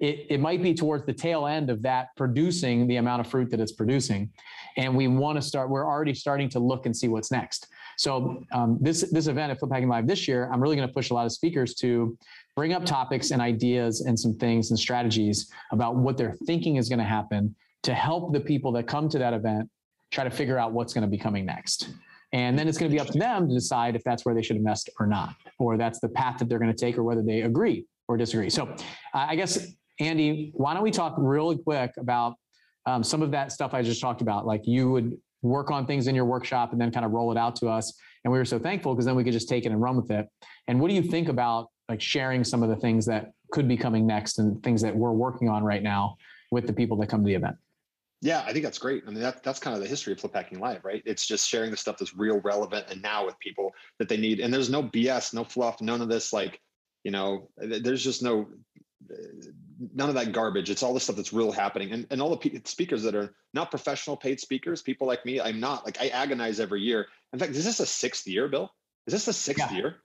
it, 0.00 0.26
it 0.30 0.40
might 0.40 0.62
be 0.62 0.74
towards 0.74 1.06
the 1.06 1.12
tail 1.12 1.46
end 1.46 1.70
of 1.70 1.82
that 1.82 2.08
producing 2.16 2.86
the 2.86 2.96
amount 2.96 3.20
of 3.20 3.26
fruit 3.26 3.50
that 3.50 3.60
it's 3.60 3.72
producing. 3.72 4.30
And 4.76 4.96
we 4.96 5.06
want 5.06 5.36
to 5.36 5.42
start, 5.42 5.70
we're 5.70 5.86
already 5.86 6.14
starting 6.14 6.48
to 6.50 6.58
look 6.58 6.86
and 6.86 6.96
see 6.96 7.08
what's 7.08 7.30
next. 7.30 7.68
So 7.96 8.42
um, 8.52 8.78
this, 8.80 9.02
this 9.12 9.28
event 9.28 9.52
at 9.52 9.60
Flip 9.60 9.70
Hacking 9.72 9.88
Live 9.88 10.06
this 10.06 10.26
year, 10.26 10.50
I'm 10.52 10.60
really 10.60 10.74
going 10.76 10.88
to 10.88 10.92
push 10.92 11.10
a 11.10 11.14
lot 11.14 11.26
of 11.26 11.32
speakers 11.32 11.74
to 11.76 12.18
bring 12.56 12.72
up 12.72 12.84
topics 12.84 13.30
and 13.30 13.40
ideas 13.40 14.00
and 14.00 14.18
some 14.18 14.34
things 14.34 14.70
and 14.70 14.78
strategies 14.78 15.50
about 15.70 15.96
what 15.96 16.16
they're 16.16 16.36
thinking 16.44 16.76
is 16.76 16.88
going 16.88 16.98
to 16.98 17.04
happen 17.04 17.54
to 17.84 17.94
help 17.94 18.32
the 18.32 18.40
people 18.40 18.72
that 18.72 18.86
come 18.88 19.08
to 19.08 19.18
that 19.18 19.32
event 19.32 19.70
try 20.10 20.24
to 20.24 20.30
figure 20.30 20.58
out 20.58 20.72
what's 20.72 20.92
going 20.92 21.02
to 21.02 21.10
be 21.10 21.18
coming 21.18 21.46
next. 21.46 21.90
And 22.32 22.58
then 22.58 22.66
it's 22.66 22.78
going 22.78 22.90
to 22.90 22.94
be 22.94 23.00
up 23.00 23.08
to 23.08 23.18
them 23.18 23.48
to 23.48 23.54
decide 23.54 23.94
if 23.94 24.02
that's 24.02 24.24
where 24.24 24.34
they 24.34 24.42
should 24.42 24.56
invest 24.56 24.90
or 24.98 25.06
not, 25.06 25.36
or 25.60 25.76
that's 25.76 26.00
the 26.00 26.08
path 26.08 26.38
that 26.38 26.48
they're 26.48 26.58
going 26.58 26.72
to 26.72 26.76
take, 26.76 26.98
or 26.98 27.04
whether 27.04 27.22
they 27.22 27.42
agree 27.42 27.86
or 28.08 28.16
disagree. 28.16 28.50
So, 28.50 28.74
I 29.12 29.36
guess, 29.36 29.72
Andy, 30.00 30.52
why 30.54 30.74
don't 30.74 30.82
we 30.82 30.90
talk 30.90 31.14
really 31.18 31.56
quick 31.56 31.92
about 31.98 32.34
um, 32.86 33.02
some 33.02 33.22
of 33.22 33.30
that 33.30 33.52
stuff 33.52 33.74
I 33.74 33.82
just 33.82 34.00
talked 34.00 34.22
about? 34.22 34.46
Like 34.46 34.66
you 34.66 34.90
would 34.90 35.16
work 35.42 35.70
on 35.70 35.86
things 35.86 36.06
in 36.06 36.14
your 36.14 36.24
workshop 36.24 36.72
and 36.72 36.80
then 36.80 36.90
kind 36.90 37.04
of 37.04 37.12
roll 37.12 37.30
it 37.30 37.38
out 37.38 37.56
to 37.56 37.68
us. 37.68 37.92
And 38.24 38.32
we 38.32 38.38
were 38.38 38.44
so 38.44 38.58
thankful 38.58 38.94
because 38.94 39.04
then 39.04 39.14
we 39.14 39.24
could 39.24 39.32
just 39.32 39.48
take 39.48 39.66
it 39.66 39.72
and 39.72 39.80
run 39.80 39.96
with 39.96 40.10
it. 40.10 40.26
And 40.68 40.80
what 40.80 40.88
do 40.88 40.94
you 40.94 41.02
think 41.02 41.28
about 41.28 41.68
like 41.88 42.00
sharing 42.00 42.44
some 42.44 42.62
of 42.62 42.70
the 42.70 42.76
things 42.76 43.06
that 43.06 43.32
could 43.50 43.68
be 43.68 43.76
coming 43.76 44.06
next 44.06 44.38
and 44.38 44.62
things 44.62 44.82
that 44.82 44.96
we're 44.96 45.12
working 45.12 45.48
on 45.48 45.62
right 45.62 45.82
now 45.82 46.16
with 46.50 46.66
the 46.66 46.72
people 46.72 46.96
that 46.98 47.08
come 47.08 47.22
to 47.22 47.26
the 47.26 47.34
event. 47.34 47.56
Yeah, 48.22 48.42
I 48.46 48.52
think 48.52 48.64
that's 48.64 48.78
great. 48.78 49.04
I 49.06 49.10
mean, 49.10 49.20
that, 49.20 49.42
that's 49.42 49.58
kind 49.58 49.76
of 49.76 49.82
the 49.82 49.88
history 49.88 50.12
of 50.14 50.20
Flip 50.20 50.34
Hacking 50.34 50.58
Live, 50.58 50.82
right? 50.84 51.02
It's 51.04 51.26
just 51.26 51.46
sharing 51.46 51.70
the 51.70 51.76
stuff 51.76 51.98
that's 51.98 52.16
real 52.16 52.40
relevant 52.40 52.86
and 52.88 53.02
now 53.02 53.26
with 53.26 53.38
people 53.38 53.70
that 53.98 54.08
they 54.08 54.16
need. 54.16 54.40
And 54.40 54.52
there's 54.52 54.70
no 54.70 54.82
BS, 54.82 55.34
no 55.34 55.44
fluff, 55.44 55.82
none 55.82 56.00
of 56.00 56.08
this 56.08 56.32
like, 56.32 56.58
you 57.02 57.10
know, 57.10 57.50
there's 57.58 58.02
just 58.02 58.22
no, 58.22 58.46
none 59.94 60.08
of 60.08 60.14
that 60.14 60.32
garbage. 60.32 60.70
It's 60.70 60.82
all 60.82 60.94
the 60.94 61.00
stuff 61.00 61.16
that's 61.16 61.32
real 61.32 61.52
happening. 61.52 61.92
And, 61.92 62.06
and 62.10 62.22
all 62.22 62.34
the 62.34 62.62
speakers 62.64 63.02
that 63.02 63.14
are 63.14 63.34
not 63.52 63.70
professional 63.70 64.16
paid 64.16 64.40
speakers, 64.40 64.82
people 64.82 65.06
like 65.06 65.24
me, 65.26 65.40
I'm 65.40 65.60
not 65.60 65.84
like, 65.84 66.00
I 66.00 66.08
agonize 66.08 66.60
every 66.60 66.80
year. 66.80 67.06
In 67.32 67.38
fact, 67.38 67.52
is 67.52 67.64
this 67.64 67.80
a 67.80 67.86
sixth 67.86 68.26
year, 68.26 68.48
Bill? 68.48 68.70
Is 69.06 69.12
this 69.12 69.24
the 69.26 69.32
sixth 69.32 69.70
yeah. 69.70 69.76
year? 69.76 69.96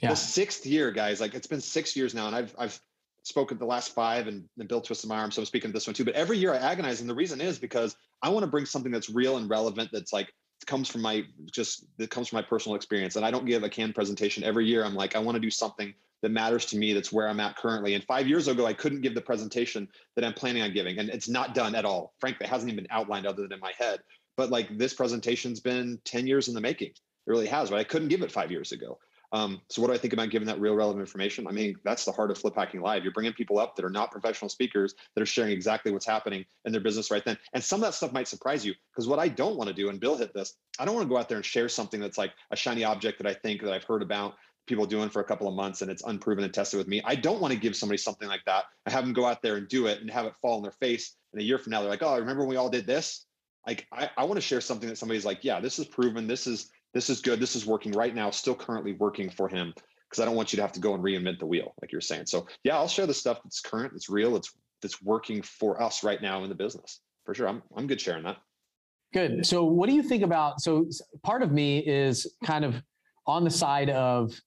yeah. 0.00 0.10
the 0.10 0.16
sixth 0.16 0.64
year, 0.66 0.90
guys. 0.90 1.20
Like 1.20 1.34
it's 1.34 1.46
been 1.46 1.60
six 1.60 1.96
years 1.96 2.14
now, 2.14 2.26
and 2.26 2.36
I've 2.36 2.54
I've 2.58 2.80
spoken 3.22 3.58
the 3.58 3.66
last 3.66 3.94
five, 3.94 4.28
and, 4.28 4.48
and 4.58 4.68
Bill 4.68 4.80
twisted 4.80 5.08
my 5.08 5.18
arm, 5.18 5.30
so 5.30 5.42
I'm 5.42 5.46
speaking 5.46 5.70
to 5.70 5.72
this 5.72 5.86
one 5.86 5.94
too. 5.94 6.04
But 6.04 6.14
every 6.14 6.38
year 6.38 6.54
I 6.54 6.58
agonize, 6.58 7.00
and 7.00 7.10
the 7.10 7.14
reason 7.14 7.40
is 7.40 7.58
because 7.58 7.96
I 8.22 8.28
want 8.28 8.44
to 8.44 8.50
bring 8.50 8.64
something 8.64 8.92
that's 8.92 9.10
real 9.10 9.36
and 9.36 9.50
relevant. 9.50 9.90
That's 9.92 10.12
like 10.12 10.32
comes 10.66 10.88
from 10.88 11.02
my 11.02 11.24
just 11.50 11.86
that 11.98 12.10
comes 12.10 12.28
from 12.28 12.36
my 12.36 12.42
personal 12.42 12.76
experience, 12.76 13.16
and 13.16 13.24
I 13.24 13.30
don't 13.30 13.46
give 13.46 13.62
a 13.62 13.68
canned 13.68 13.94
presentation 13.94 14.44
every 14.44 14.66
year. 14.66 14.84
I'm 14.84 14.94
like 14.94 15.16
I 15.16 15.18
want 15.18 15.36
to 15.36 15.40
do 15.40 15.50
something 15.50 15.94
that 16.22 16.30
matters 16.30 16.66
to 16.66 16.76
me. 16.76 16.92
That's 16.92 17.12
where 17.12 17.28
I'm 17.28 17.40
at 17.40 17.56
currently. 17.56 17.94
And 17.94 18.04
five 18.04 18.26
years 18.26 18.48
ago, 18.48 18.66
I 18.66 18.72
couldn't 18.72 19.02
give 19.02 19.14
the 19.14 19.20
presentation 19.20 19.88
that 20.16 20.24
I'm 20.24 20.34
planning 20.34 20.62
on 20.62 20.72
giving, 20.72 20.98
and 20.98 21.08
it's 21.08 21.28
not 21.28 21.54
done 21.54 21.74
at 21.74 21.84
all. 21.84 22.14
Frankly, 22.20 22.46
it 22.46 22.50
hasn't 22.50 22.70
even 22.72 22.84
been 22.84 22.92
outlined 22.92 23.26
other 23.26 23.42
than 23.42 23.52
in 23.52 23.60
my 23.60 23.72
head. 23.78 24.00
But 24.36 24.50
like 24.50 24.78
this 24.78 24.94
presentation's 24.94 25.60
been 25.60 26.00
10 26.04 26.26
years 26.26 26.48
in 26.48 26.54
the 26.54 26.60
making. 26.60 26.90
It 26.90 26.94
really 27.26 27.48
has, 27.48 27.70
but 27.70 27.78
I 27.78 27.84
couldn't 27.84 28.08
give 28.08 28.22
it 28.22 28.32
five 28.32 28.50
years 28.50 28.72
ago. 28.72 28.98
Um, 29.32 29.60
so 29.68 29.82
what 29.82 29.88
do 29.88 29.94
I 29.94 29.98
think 29.98 30.12
about 30.14 30.30
giving 30.30 30.46
that 30.46 30.60
real 30.60 30.74
relevant 30.74 31.00
information? 31.00 31.46
I 31.46 31.50
mean, 31.50 31.76
that's 31.84 32.04
the 32.04 32.12
heart 32.12 32.30
of 32.30 32.38
Flip 32.38 32.54
Hacking 32.54 32.80
Live. 32.80 33.02
You're 33.02 33.12
bringing 33.12 33.34
people 33.34 33.58
up 33.58 33.76
that 33.76 33.84
are 33.84 33.90
not 33.90 34.10
professional 34.10 34.48
speakers 34.48 34.94
that 35.14 35.22
are 35.22 35.26
sharing 35.26 35.52
exactly 35.52 35.92
what's 35.92 36.06
happening 36.06 36.46
in 36.64 36.72
their 36.72 36.80
business 36.80 37.10
right 37.10 37.24
then. 37.24 37.36
And 37.52 37.62
some 37.62 37.80
of 37.80 37.86
that 37.86 37.94
stuff 37.94 38.12
might 38.12 38.28
surprise 38.28 38.64
you 38.64 38.74
because 38.94 39.06
what 39.06 39.18
I 39.18 39.28
don't 39.28 39.56
want 39.56 39.68
to 39.68 39.74
do, 39.74 39.90
and 39.90 40.00
Bill 40.00 40.16
hit 40.16 40.32
this, 40.32 40.54
I 40.78 40.84
don't 40.84 40.94
want 40.94 41.06
to 41.06 41.10
go 41.10 41.18
out 41.18 41.28
there 41.28 41.36
and 41.36 41.44
share 41.44 41.68
something 41.68 42.00
that's 42.00 42.16
like 42.16 42.32
a 42.50 42.56
shiny 42.56 42.84
object 42.84 43.18
that 43.18 43.26
I 43.26 43.34
think 43.34 43.62
that 43.62 43.72
I've 43.72 43.84
heard 43.84 44.02
about 44.02 44.34
people 44.68 44.86
doing 44.86 45.08
for 45.08 45.20
a 45.20 45.24
couple 45.24 45.48
of 45.48 45.54
months 45.54 45.82
and 45.82 45.90
it's 45.90 46.02
unproven 46.04 46.44
and 46.44 46.52
tested 46.52 46.78
with 46.78 46.88
me. 46.88 47.02
I 47.04 47.14
don't 47.14 47.40
want 47.40 47.52
to 47.52 47.58
give 47.58 47.74
somebody 47.74 47.98
something 47.98 48.28
like 48.28 48.44
that 48.46 48.64
I 48.88 48.90
have 48.90 49.04
them 49.04 49.12
go 49.12 49.26
out 49.26 49.42
there 49.42 49.56
and 49.56 49.68
do 49.68 49.86
it 49.86 50.00
and 50.00 50.10
have 50.10 50.24
it 50.24 50.34
fall 50.40 50.56
in 50.56 50.62
their 50.62 50.72
face. 50.72 51.16
And 51.32 51.42
a 51.42 51.44
year 51.44 51.58
from 51.58 51.72
now, 51.72 51.80
they're 51.80 51.90
like, 51.90 52.02
oh, 52.02 52.08
I 52.14 52.16
remember 52.16 52.40
when 52.40 52.48
we 52.48 52.56
all 52.56 52.70
did 52.70 52.86
this? 52.86 53.26
Like, 53.66 53.86
I, 53.92 54.08
I 54.16 54.24
want 54.24 54.36
to 54.36 54.40
share 54.40 54.62
something 54.62 54.88
that 54.88 54.96
somebody's 54.96 55.26
like, 55.26 55.40
yeah, 55.42 55.60
this 55.60 55.78
is 55.78 55.86
proven. 55.86 56.26
This 56.26 56.46
is 56.46 56.70
this 56.94 57.10
is 57.10 57.20
good. 57.20 57.38
This 57.38 57.54
is 57.54 57.66
working 57.66 57.92
right 57.92 58.14
now, 58.14 58.30
still 58.30 58.54
currently 58.54 58.94
working 58.94 59.28
for 59.28 59.46
him 59.46 59.74
because 60.08 60.22
I 60.22 60.24
don't 60.24 60.36
want 60.36 60.52
you 60.52 60.56
to 60.56 60.62
have 60.62 60.72
to 60.72 60.80
go 60.80 60.94
and 60.94 61.04
reinvent 61.04 61.38
the 61.38 61.44
wheel, 61.46 61.74
like 61.82 61.92
you're 61.92 62.00
saying. 62.00 62.26
So 62.26 62.46
yeah, 62.64 62.76
I'll 62.76 62.88
share 62.88 63.06
the 63.06 63.12
stuff 63.12 63.40
that's 63.44 63.60
current, 63.60 63.92
that's 63.92 64.08
real, 64.08 64.32
that's 64.32 64.52
that's 64.80 65.02
working 65.02 65.42
for 65.42 65.82
us 65.82 66.02
right 66.02 66.22
now 66.22 66.44
in 66.44 66.48
the 66.48 66.54
business. 66.54 67.00
For 67.24 67.34
sure. 67.34 67.48
I'm 67.48 67.62
I'm 67.76 67.86
good 67.86 68.00
sharing 68.00 68.24
that. 68.24 68.38
Good. 69.12 69.44
So 69.44 69.64
what 69.64 69.88
do 69.88 69.94
you 69.94 70.02
think 70.02 70.22
about 70.22 70.62
so 70.62 70.86
part 71.22 71.42
of 71.42 71.52
me 71.52 71.80
is 71.80 72.26
kind 72.44 72.64
of 72.64 72.82
on 73.26 73.44
the 73.44 73.50
side 73.50 73.90
of 73.90 74.40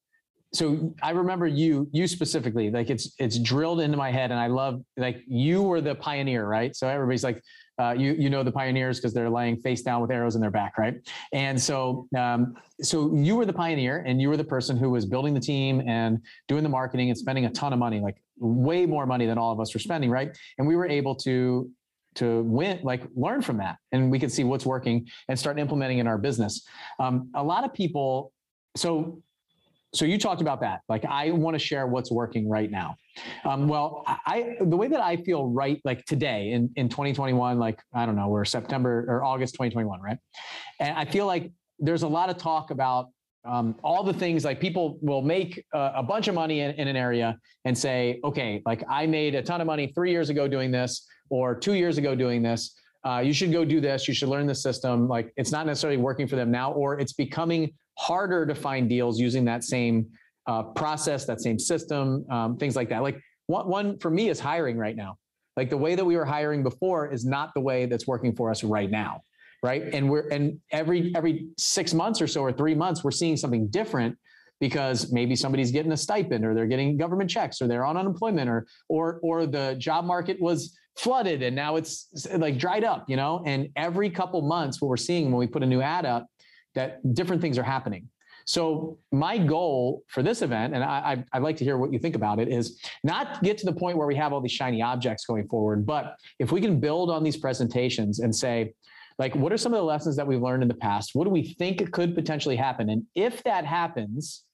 so 0.54 0.94
I 1.02 1.12
remember 1.12 1.48
you 1.48 1.88
you 1.94 2.08
specifically 2.08 2.72
like 2.72 2.90
it's 2.90 3.14
it's 3.20 3.40
drilled 3.40 3.80
into 3.80 3.98
my 3.98 4.12
head 4.12 4.32
and 4.32 4.40
I 4.40 4.48
love 4.48 4.82
like 4.98 5.24
you 5.28 5.62
were 5.62 5.80
the 5.80 5.96
pioneer, 5.96 6.46
right? 6.46 6.76
So 6.76 6.90
everybody's 6.90 7.24
like 7.24 7.42
uh, 7.80 7.94
you 7.98 8.14
you 8.14 8.30
know 8.30 8.44
the 8.44 8.52
pioneers 8.52 9.00
because 9.00 9.14
they're 9.14 9.30
laying 9.30 9.58
face 9.62 9.82
down 9.82 10.02
with 10.02 10.12
arrows 10.12 10.36
in 10.36 10.42
their 10.42 10.52
back, 10.52 10.78
right? 10.78 10.96
And 11.32 11.60
so 11.60 12.08
um, 12.18 12.56
so 12.82 13.16
you 13.16 13.38
were 13.38 13.46
the 13.46 13.54
pioneer, 13.54 14.04
and 14.06 14.22
you 14.22 14.28
were 14.28 14.38
the 14.38 14.44
person 14.44 14.78
who 14.78 14.90
was 14.90 15.06
building 15.06 15.34
the 15.34 15.40
team 15.40 15.82
and 15.88 16.20
doing 16.50 16.64
the 16.64 16.70
marketing 16.70 17.10
and 17.10 17.18
spending 17.18 17.46
a 17.46 17.50
ton 17.50 17.72
of 17.72 17.80
money, 17.80 18.02
like 18.02 18.22
way 18.38 18.86
more 18.86 19.06
money 19.06 19.26
than 19.26 19.38
all 19.38 19.54
of 19.54 19.60
us 19.60 19.74
were 19.74 19.80
spending, 19.80 20.10
right? 20.10 20.38
And 20.58 20.68
we 20.68 20.76
were 20.76 20.88
able 20.88 21.16
to 21.16 21.70
to 22.16 22.42
win 22.42 22.78
like 22.84 23.04
learn 23.16 23.42
from 23.42 23.56
that 23.56 23.78
and 23.94 24.12
we 24.12 24.20
could 24.20 24.30
see 24.30 24.44
what's 24.44 24.66
working 24.66 25.08
and 25.30 25.40
start 25.40 25.58
implementing 25.58 26.00
in 26.00 26.08
our 26.08 26.18
business 26.18 26.68
um, 27.00 27.30
a 27.36 27.42
lot 27.42 27.64
of 27.64 27.74
people 27.74 28.34
so 28.76 29.24
so 29.94 30.06
you 30.06 30.18
talked 30.18 30.42
about 30.42 30.62
that. 30.62 30.82
Like 30.88 31.06
i 31.06 31.32
want 31.32 31.56
to 31.56 31.60
share 31.60 31.88
what's 31.88 32.12
working 32.12 32.50
right 32.50 32.72
now. 32.72 32.96
Um, 33.44 33.68
well 33.68 34.04
i 34.08 34.56
the 34.62 34.78
way 34.78 34.88
that 34.88 35.02
i 35.02 35.18
feel 35.18 35.48
right 35.48 35.82
like 35.84 36.06
today 36.06 36.52
in, 36.52 36.70
in 36.78 36.88
2021 36.88 37.60
like 37.60 37.78
i 37.94 38.06
don't 38.06 38.16
know 38.16 38.30
we're 38.30 38.46
september 38.46 39.06
or 39.10 39.24
august 39.24 39.54
2021 39.56 40.00
right? 40.02 40.18
And 40.80 40.98
i 40.98 41.04
feel 41.04 41.26
like 41.26 41.52
there's 41.80 42.04
a 42.04 42.08
lot 42.08 42.30
of 42.30 42.38
talk 42.38 42.72
about 42.72 43.08
um, 43.44 43.76
all 43.84 44.04
the 44.04 44.14
things 44.14 44.46
like 44.46 44.60
people 44.60 45.00
will 45.02 45.22
make 45.22 45.66
a, 45.74 45.92
a 45.96 46.04
bunch 46.04 46.28
of 46.28 46.36
money 46.36 46.62
in, 46.62 46.72
in, 46.72 46.88
an 46.88 46.96
area 46.96 47.38
and 47.66 47.76
say, 47.76 48.20
okay, 48.24 48.62
like 48.66 48.84
I 48.88 49.08
made 49.08 49.34
a 49.34 49.42
ton 49.42 49.62
of 49.62 49.68
money 49.68 49.92
three 49.96 50.12
years 50.12 50.30
ago 50.30 50.48
doing 50.48 50.72
this 50.72 51.08
or 51.30 51.56
two 51.56 51.74
years 51.74 51.98
ago 51.98 52.14
doing 52.14 52.44
this. 52.44 52.76
Uh, 53.04 53.20
you 53.20 53.34
should 53.34 53.52
go 53.52 53.66
do 53.66 53.82
this. 53.82 54.08
You 54.08 54.14
should 54.14 54.30
learn 54.30 54.46
the 54.48 54.56
system. 54.56 55.08
Like 55.08 55.34
it's 55.38 55.52
not 55.52 55.66
necessarily 55.66 55.98
working 55.98 56.28
for 56.28 56.36
them 56.36 56.52
now, 56.52 56.72
or 56.74 57.00
it's 57.00 57.14
becoming 57.14 57.72
harder 57.98 58.46
to 58.46 58.56
find 58.56 58.88
deals 58.88 59.20
using 59.20 59.46
that 59.46 59.64
same 59.64 60.08
uh, 60.48 60.64
process, 60.64 61.26
that 61.26 61.42
same 61.42 61.58
system, 61.58 62.26
um, 62.30 62.58
things 62.58 62.76
like 62.76 62.90
that. 62.90 63.02
Like 63.02 63.20
one, 63.48 63.68
one 63.68 64.00
for 64.00 64.10
me 64.10 64.30
is 64.30 64.40
hiring 64.40 64.78
right 64.78 64.96
now. 64.96 65.18
Like 65.58 65.70
the 65.70 65.78
way 65.78 65.96
that 65.96 66.06
we 66.06 66.16
were 66.16 66.26
hiring 66.26 66.64
before 66.64 67.12
is 67.12 67.26
not 67.26 67.52
the 67.54 67.62
way 67.62 67.86
that's 67.86 68.08
working 68.08 68.36
for 68.36 68.50
us 68.50 68.64
right 68.64 68.90
now 68.90 69.22
right? 69.64 69.94
And 69.94 70.10
we're 70.10 70.28
and 70.30 70.60
every 70.72 71.14
every 71.16 71.50
six 71.58 71.94
months 71.94 72.22
or 72.22 72.28
so 72.28 72.42
or 72.42 72.52
three 72.52 72.76
months, 72.76 73.04
we're 73.04 73.12
seeing 73.12 73.38
something 73.38 73.68
different 73.68 74.18
because 74.60 75.12
maybe 75.12 75.36
somebody's 75.36 75.72
getting 75.72 75.92
a 75.92 75.98
stipend 75.98 76.46
or 76.46 76.54
they're 76.54 76.68
getting 76.68 76.98
government 76.98 77.30
checks 77.30 77.62
or 77.62 77.68
they're 77.68 77.86
on 77.86 77.98
unemployment 77.98 78.50
or 78.50 78.66
or 78.90 79.20
or 79.24 79.46
the 79.46 79.76
job 79.78 80.06
market 80.06 80.40
was 80.42 80.78
flooded 80.98 81.42
and 81.42 81.56
now 81.56 81.76
it's 81.76 82.28
like 82.36 82.58
dried 82.58 82.84
up, 82.84 83.10
you 83.10 83.16
know? 83.16 83.42
And 83.46 83.70
every 83.76 84.10
couple 84.10 84.42
months 84.42 84.82
what 84.82 84.90
we're 84.90 84.98
seeing 84.98 85.26
when 85.26 85.40
we 85.40 85.48
put 85.48 85.64
a 85.64 85.66
new 85.66 85.82
ad 85.82 86.06
up 86.06 86.28
that 86.76 87.00
different 87.14 87.42
things 87.42 87.58
are 87.58 87.64
happening. 87.64 88.08
So 88.46 88.98
my 89.12 89.38
goal 89.38 90.04
for 90.08 90.24
this 90.24 90.42
event, 90.42 90.74
and 90.74 90.84
I, 90.84 91.24
would 91.34 91.44
like 91.44 91.58
to 91.58 91.64
hear 91.64 91.78
what 91.78 91.94
you 91.94 92.00
think 92.00 92.16
about 92.16 92.40
it, 92.40 92.48
is 92.48 92.80
not 93.04 93.42
get 93.44 93.58
to 93.60 93.66
the 93.66 93.74
point 93.74 93.98
where 93.98 94.08
we 94.08 94.16
have 94.16 94.34
all 94.34 94.42
these 94.42 94.52
shiny 94.52 94.82
objects 94.82 95.26
going 95.26 95.48
forward, 95.48 95.86
but 95.86 96.16
if 96.40 96.52
we 96.52 96.60
can 96.60 96.80
build 96.80 97.12
on 97.12 97.24
these 97.24 97.38
presentations 97.38 98.20
and 98.20 98.36
say, 98.36 98.74
like 99.22 99.36
what 99.36 99.54
are 99.54 99.58
some 99.58 99.74
of 99.74 99.78
the 99.78 99.84
lessons 99.84 100.16
that 100.16 100.26
we've 100.26 100.42
learned 100.42 100.64
in 100.64 100.68
the 100.68 100.74
past 100.74 101.12
what 101.14 101.26
do 101.26 101.30
we 101.30 101.44
think 101.44 101.92
could 101.92 102.16
potentially 102.16 102.56
happen 102.56 102.90
and 102.90 103.04
if 103.14 103.44
that 103.44 103.66
happens 103.66 104.46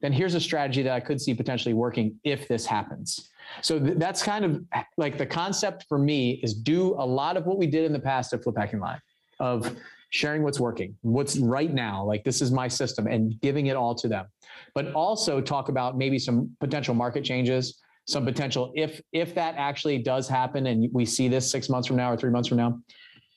then 0.00 0.12
here's 0.12 0.34
a 0.34 0.40
strategy 0.40 0.82
that 0.82 0.92
i 0.92 1.00
could 1.00 1.20
see 1.20 1.34
potentially 1.34 1.74
working 1.74 2.18
if 2.24 2.48
this 2.48 2.66
happens 2.66 3.28
so 3.62 3.78
th- 3.78 3.98
that's 3.98 4.22
kind 4.22 4.44
of 4.44 4.62
like 4.96 5.18
the 5.18 5.26
concept 5.26 5.84
for 5.88 5.98
me 5.98 6.40
is 6.42 6.54
do 6.54 6.94
a 6.94 7.06
lot 7.06 7.36
of 7.36 7.46
what 7.46 7.58
we 7.58 7.66
did 7.66 7.84
in 7.84 7.92
the 7.92 7.98
past 7.98 8.32
at 8.32 8.42
flip 8.42 8.56
hacking 8.56 8.80
live 8.80 9.00
of 9.40 9.76
sharing 10.10 10.42
what's 10.42 10.58
working 10.58 10.94
what's 11.02 11.38
right 11.38 11.72
now 11.72 12.04
like 12.04 12.24
this 12.24 12.40
is 12.40 12.50
my 12.50 12.66
system 12.66 13.06
and 13.06 13.40
giving 13.40 13.66
it 13.66 13.76
all 13.76 13.94
to 13.94 14.08
them 14.08 14.26
but 14.74 14.92
also 14.92 15.40
talk 15.40 15.68
about 15.68 15.98
maybe 15.98 16.18
some 16.18 16.50
potential 16.60 16.94
market 16.94 17.24
changes 17.24 17.80
some 18.06 18.24
potential 18.24 18.72
if 18.74 19.02
if 19.12 19.34
that 19.34 19.54
actually 19.56 19.98
does 19.98 20.28
happen 20.28 20.66
and 20.66 20.88
we 20.92 21.04
see 21.04 21.28
this 21.28 21.50
six 21.50 21.68
months 21.68 21.86
from 21.86 21.96
now 21.96 22.10
or 22.10 22.16
three 22.16 22.30
months 22.30 22.48
from 22.48 22.56
now 22.56 22.78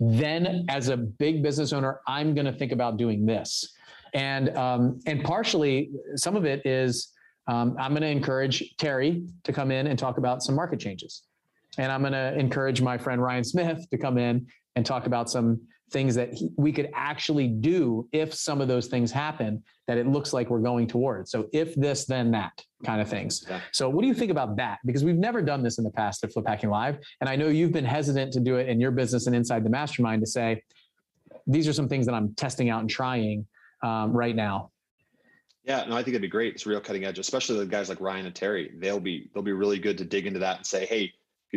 then 0.02 0.66
as 0.68 0.90
a 0.90 0.98
big 0.98 1.44
business 1.44 1.74
owner, 1.74 2.02
I'm 2.08 2.34
going 2.34 2.48
to 2.48 2.52
think 2.52 2.72
about 2.72 2.98
doing 2.98 3.24
this. 3.24 3.72
And 4.16 4.58
um, 4.58 5.00
and 5.06 5.24
partially, 5.24 5.92
some 6.16 6.36
of 6.36 6.44
it 6.44 6.66
is 6.66 7.14
um, 7.48 7.76
I'm 7.80 7.92
going 7.92 8.02
to 8.02 8.08
encourage 8.08 8.76
Terry 8.78 9.26
to 9.44 9.54
come 9.54 9.72
in 9.72 9.88
and 9.88 9.98
talk 9.98 10.18
about 10.18 10.44
some 10.44 10.56
market 10.56 10.80
changes, 10.80 11.24
and 11.78 11.92
I'm 11.92 12.02
going 12.02 12.14
to 12.14 12.38
encourage 12.38 12.82
my 12.82 12.98
friend 12.98 13.22
Ryan 13.22 13.44
Smith 13.44 13.90
to 13.90 13.98
come 13.98 14.18
in 14.18 14.48
and 14.76 14.86
talk 14.86 15.06
about 15.06 15.30
some 15.30 15.62
things 15.92 16.16
that 16.16 16.34
he, 16.34 16.50
we 16.58 16.72
could 16.72 16.90
actually 16.96 17.48
do 17.48 18.08
if 18.12 18.34
some 18.34 18.62
of 18.62 18.68
those 18.68 18.88
things 18.88 19.12
happen 19.12 19.62
that 19.88 19.98
it 19.98 20.08
looks 20.08 20.32
like 20.32 20.50
we're 20.50 20.60
going 20.62 20.88
towards. 20.88 21.32
So 21.32 21.48
if 21.52 21.76
this, 21.76 22.06
then 22.06 22.32
that 22.32 22.64
kind 22.86 23.02
of 23.02 23.10
things. 23.10 23.46
Yeah. 23.48 23.60
So 23.74 23.90
what 23.90 24.02
do 24.02 24.08
you 24.08 24.14
think 24.14 24.32
about 24.32 24.56
that? 24.56 24.80
Because 24.86 25.04
we've 25.04 25.18
never 25.18 25.42
done 25.42 25.64
this 25.64 25.78
in 25.78 25.84
the 25.84 25.92
past 25.92 26.24
at 26.24 26.32
Flip 26.32 26.48
Hacking 26.48 26.70
Live. 26.70 26.98
And 27.20 27.30
I 27.30 27.36
know 27.36 27.50
you've 27.50 27.74
been 27.74 27.86
hesitant 27.86 28.32
to 28.34 28.40
do 28.40 28.56
it 28.56 28.70
in 28.70 28.80
your 28.80 28.92
business 28.92 29.28
and 29.28 29.36
inside 29.36 29.66
the 29.66 29.70
mastermind 29.70 30.22
to 30.22 30.28
say, 30.28 30.64
these 31.46 31.68
are 31.68 31.74
some 31.74 31.90
things 31.90 32.06
that 32.06 32.16
I'm 32.16 32.34
testing 32.36 32.70
out 32.70 32.82
and 32.82 32.90
trying 32.90 33.46
um, 33.84 34.14
right 34.14 34.36
now. 34.36 34.71
Yeah, 35.64 35.86
no, 35.88 35.96
I 35.96 36.00
think 36.04 36.10
it'd 36.10 36.22
be 36.24 36.28
great. 36.28 36.56
It's 36.56 36.66
real 36.66 36.82
cutting 36.82 37.06
edge, 37.06 37.20
especially 37.20 37.60
the 37.60 37.66
guys 37.66 37.88
like 37.88 38.02
Ryan 38.02 38.26
and 38.26 38.36
Terry. 38.36 38.72
They'll 38.76 39.00
be 39.00 39.30
they'll 39.34 39.44
be 39.44 39.52
really 39.52 39.78
good 39.78 39.98
to 40.00 40.06
dig 40.06 40.26
into 40.26 40.40
that 40.40 40.58
and 40.58 40.66
say, 40.66 40.86
hey, 40.86 41.14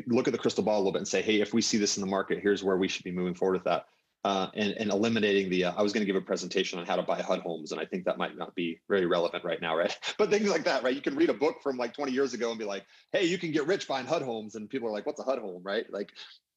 look 0.07 0.29
at 0.29 0.33
the 0.33 0.39
crystal 0.39 0.65
ball 0.65 0.77
a 0.77 0.81
little 0.81 0.93
bit 0.93 0.99
and 0.99 1.09
say, 1.09 1.23
hey, 1.23 1.41
if 1.41 1.55
we 1.55 1.63
see 1.63 1.79
this 1.79 1.97
in 1.97 2.03
the 2.03 2.07
market, 2.07 2.41
here's 2.41 2.63
where 2.63 2.77
we 2.77 2.89
should 2.89 3.05
be 3.05 3.13
moving 3.13 3.35
forward 3.35 3.55
with 3.55 3.65
that 3.65 3.87
uh, 4.25 4.49
and, 4.55 4.73
and 4.73 4.91
eliminating 4.91 5.51
the, 5.51 5.65
uh, 5.65 5.73
I 5.77 5.83
was 5.83 5.93
going 5.93 6.01
to 6.01 6.11
give 6.11 6.17
a 6.17 6.25
presentation 6.25 6.79
on 6.79 6.87
how 6.87 6.97
to 6.97 7.03
buy 7.03 7.21
HUD 7.21 7.41
homes, 7.41 7.73
and 7.73 7.81
I 7.81 7.85
think 7.85 8.07
that 8.07 8.17
might 8.17 8.37
not 8.37 8.55
be 8.55 8.81
very 8.89 9.05
relevant 9.05 9.45
right 9.45 9.61
now, 9.61 9.77
right? 9.77 9.97
But 10.19 10.31
things 10.31 10.49
like 10.49 10.65
that, 10.65 10.83
right? 10.83 10.95
You 10.95 11.03
can 11.03 11.15
read 11.15 11.29
a 11.29 11.35
book 11.35 11.63
from 11.63 11.77
like 11.77 11.93
20 11.93 12.13
years 12.13 12.33
ago 12.33 12.49
and 12.51 12.59
be 12.59 12.65
like, 12.65 12.87
hey, 13.13 13.25
you 13.25 13.37
can 13.37 13.53
get 13.53 13.67
rich 13.67 13.87
buying 13.87 14.07
HUD 14.07 14.23
homes. 14.23 14.55
And 14.55 14.71
people 14.71 14.89
are 14.89 14.93
like, 14.93 15.05
what's 15.05 15.21
a 15.21 15.25
HUD 15.25 15.41
home, 15.41 15.63
right? 15.63 15.85
Like 15.93 16.13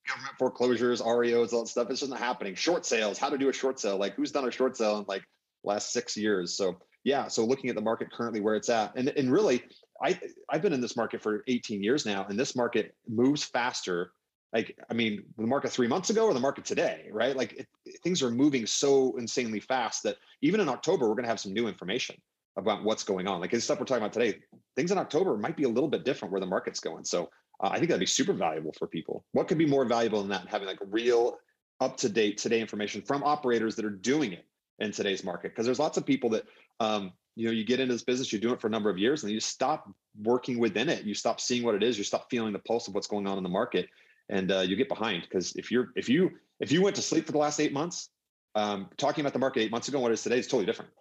government 0.08 0.36
foreclosures, 0.40 1.02
REOs, 1.02 1.52
all 1.52 1.64
that 1.64 1.68
stuff. 1.68 1.90
It's 1.90 2.00
just 2.00 2.10
not 2.10 2.20
happening. 2.20 2.56
Short 2.56 2.86
sales, 2.86 3.18
how 3.18 3.30
to 3.30 3.38
do 3.38 3.50
a 3.50 3.54
short 3.54 3.80
sale. 3.80 3.98
Like 3.98 4.14
who's 4.14 4.32
done 4.32 4.48
a 4.48 4.52
short 4.52 4.78
sale 4.78 5.00
in 5.00 5.06
like 5.08 5.24
last 5.64 5.92
six 5.92 6.16
years? 6.16 6.56
So 6.56 6.78
yeah, 7.04 7.28
so 7.28 7.46
looking 7.46 7.70
at 7.70 7.76
the 7.76 7.82
market 7.82 8.12
currently 8.12 8.42
where 8.42 8.56
it's 8.56 8.70
at, 8.70 8.96
and, 8.96 9.10
and 9.10 9.32
really, 9.32 9.64
I, 10.04 10.20
I've 10.50 10.62
been 10.62 10.74
in 10.74 10.82
this 10.82 10.98
market 10.98 11.22
for 11.22 11.44
18 11.48 11.84
years 11.84 12.06
now, 12.06 12.26
and 12.30 12.40
this 12.40 12.56
market 12.56 12.96
moves 13.08 13.44
faster 13.44 14.12
like 14.54 14.78
i 14.90 14.94
mean 14.94 15.24
the 15.38 15.46
market 15.46 15.72
three 15.72 15.88
months 15.88 16.10
ago 16.10 16.26
or 16.26 16.34
the 16.34 16.40
market 16.40 16.66
today 16.66 17.08
right? 17.12 17.36
Like 17.36 17.54
it, 17.54 17.68
things 18.04 18.22
are 18.24 18.32
moving 18.32 18.66
so 18.66 19.16
insanely 19.18 19.60
fast 19.60 20.04
that 20.04 20.18
even 20.42 20.60
in 20.60 20.70
october 20.70 21.08
we're 21.08 21.16
going 21.16 21.24
to 21.24 21.30
have 21.30 21.40
some 21.40 21.54
new 21.54 21.68
information 21.68 22.16
about 22.58 22.84
what's 22.84 23.04
going 23.04 23.28
on. 23.28 23.40
Like 23.40 23.52
the 23.52 23.62
stuff 23.62 23.80
we're 23.80 23.86
talking 23.86 24.04
about 24.04 24.14
today 24.14 24.40
things 24.76 24.92
in 24.92 24.98
october 24.98 25.38
might 25.38 25.58
be 25.58 25.64
a 25.64 25.70
little 25.70 25.90
bit 25.90 26.06
different 26.06 26.32
where 26.32 26.42
the 26.42 26.48
market's 26.48 26.80
going. 26.80 27.04
So 27.06 27.30
uh, 27.62 27.70
i 27.72 27.78
think 27.78 27.90
that'd 27.90 28.00
be 28.00 28.06
super 28.06 28.34
valuable 28.34 28.74
for 28.78 28.88
people. 28.88 29.26
What 29.34 29.48
could 29.48 29.58
be 29.58 29.66
more 29.66 29.86
valuable 29.86 30.22
than 30.22 30.30
that 30.30 30.48
having 30.48 30.68
like 30.68 30.80
real 30.82 31.38
up 31.80 31.98
to 31.98 32.10
date 32.10 32.38
today 32.38 32.60
information 32.60 33.02
from 33.02 33.24
operators 33.24 33.76
that 33.76 33.86
are 33.86 33.90
doing 33.90 34.34
it 34.34 34.46
in 34.80 34.92
today's 34.92 35.24
market? 35.24 35.52
Because 35.52 35.66
there's 35.66 35.80
lots 35.80 35.98
of 35.98 36.06
people 36.06 36.30
that 36.32 36.46
um, 36.80 37.12
you 37.36 37.46
know 37.46 37.52
you 37.52 37.64
get 37.64 37.80
into 37.80 37.94
this 37.94 38.04
business 38.04 38.34
you 38.34 38.40
do 38.40 38.54
it 38.54 38.60
for 38.60 38.68
a 38.68 38.70
number 38.70 38.90
of 38.90 38.98
years 38.98 39.24
and 39.24 39.32
you 39.32 39.40
stop 39.40 39.90
working 40.24 40.58
within 40.60 40.90
it 40.90 41.04
you 41.04 41.14
stop 41.14 41.40
seeing 41.40 41.64
what 41.64 41.76
it 41.76 41.84
is 41.84 41.98
you 41.98 42.04
stop 42.04 42.30
feeling 42.30 42.54
the 42.54 42.60
pulse 42.60 42.88
of 42.88 42.96
what's 42.96 43.08
going 43.08 43.28
on 43.28 43.38
in 43.38 43.44
the 43.44 43.50
market 43.50 43.88
and 44.30 44.52
uh, 44.52 44.60
you 44.60 44.76
get 44.76 44.90
behind 44.90 45.24
because 45.24 45.56
if 45.56 45.72
you're 45.72 45.90
if 45.96 46.10
you 46.10 46.32
if 46.60 46.72
you 46.72 46.82
went 46.82 46.96
to 46.96 47.02
sleep 47.02 47.26
for 47.26 47.32
the 47.32 47.38
last 47.38 47.60
eight 47.60 47.74
months, 47.74 48.10
um, 48.56 48.90
talking 48.98 49.22
about 49.22 49.34
the 49.34 49.40
market 49.40 49.62
eight 49.62 49.72
months 49.72 49.88
ago, 49.88 50.00
what 50.00 50.12
it 50.12 50.16
is 50.16 50.24
today 50.24 50.40
is 50.40 50.48
totally 50.48 50.66
different. 50.66 50.92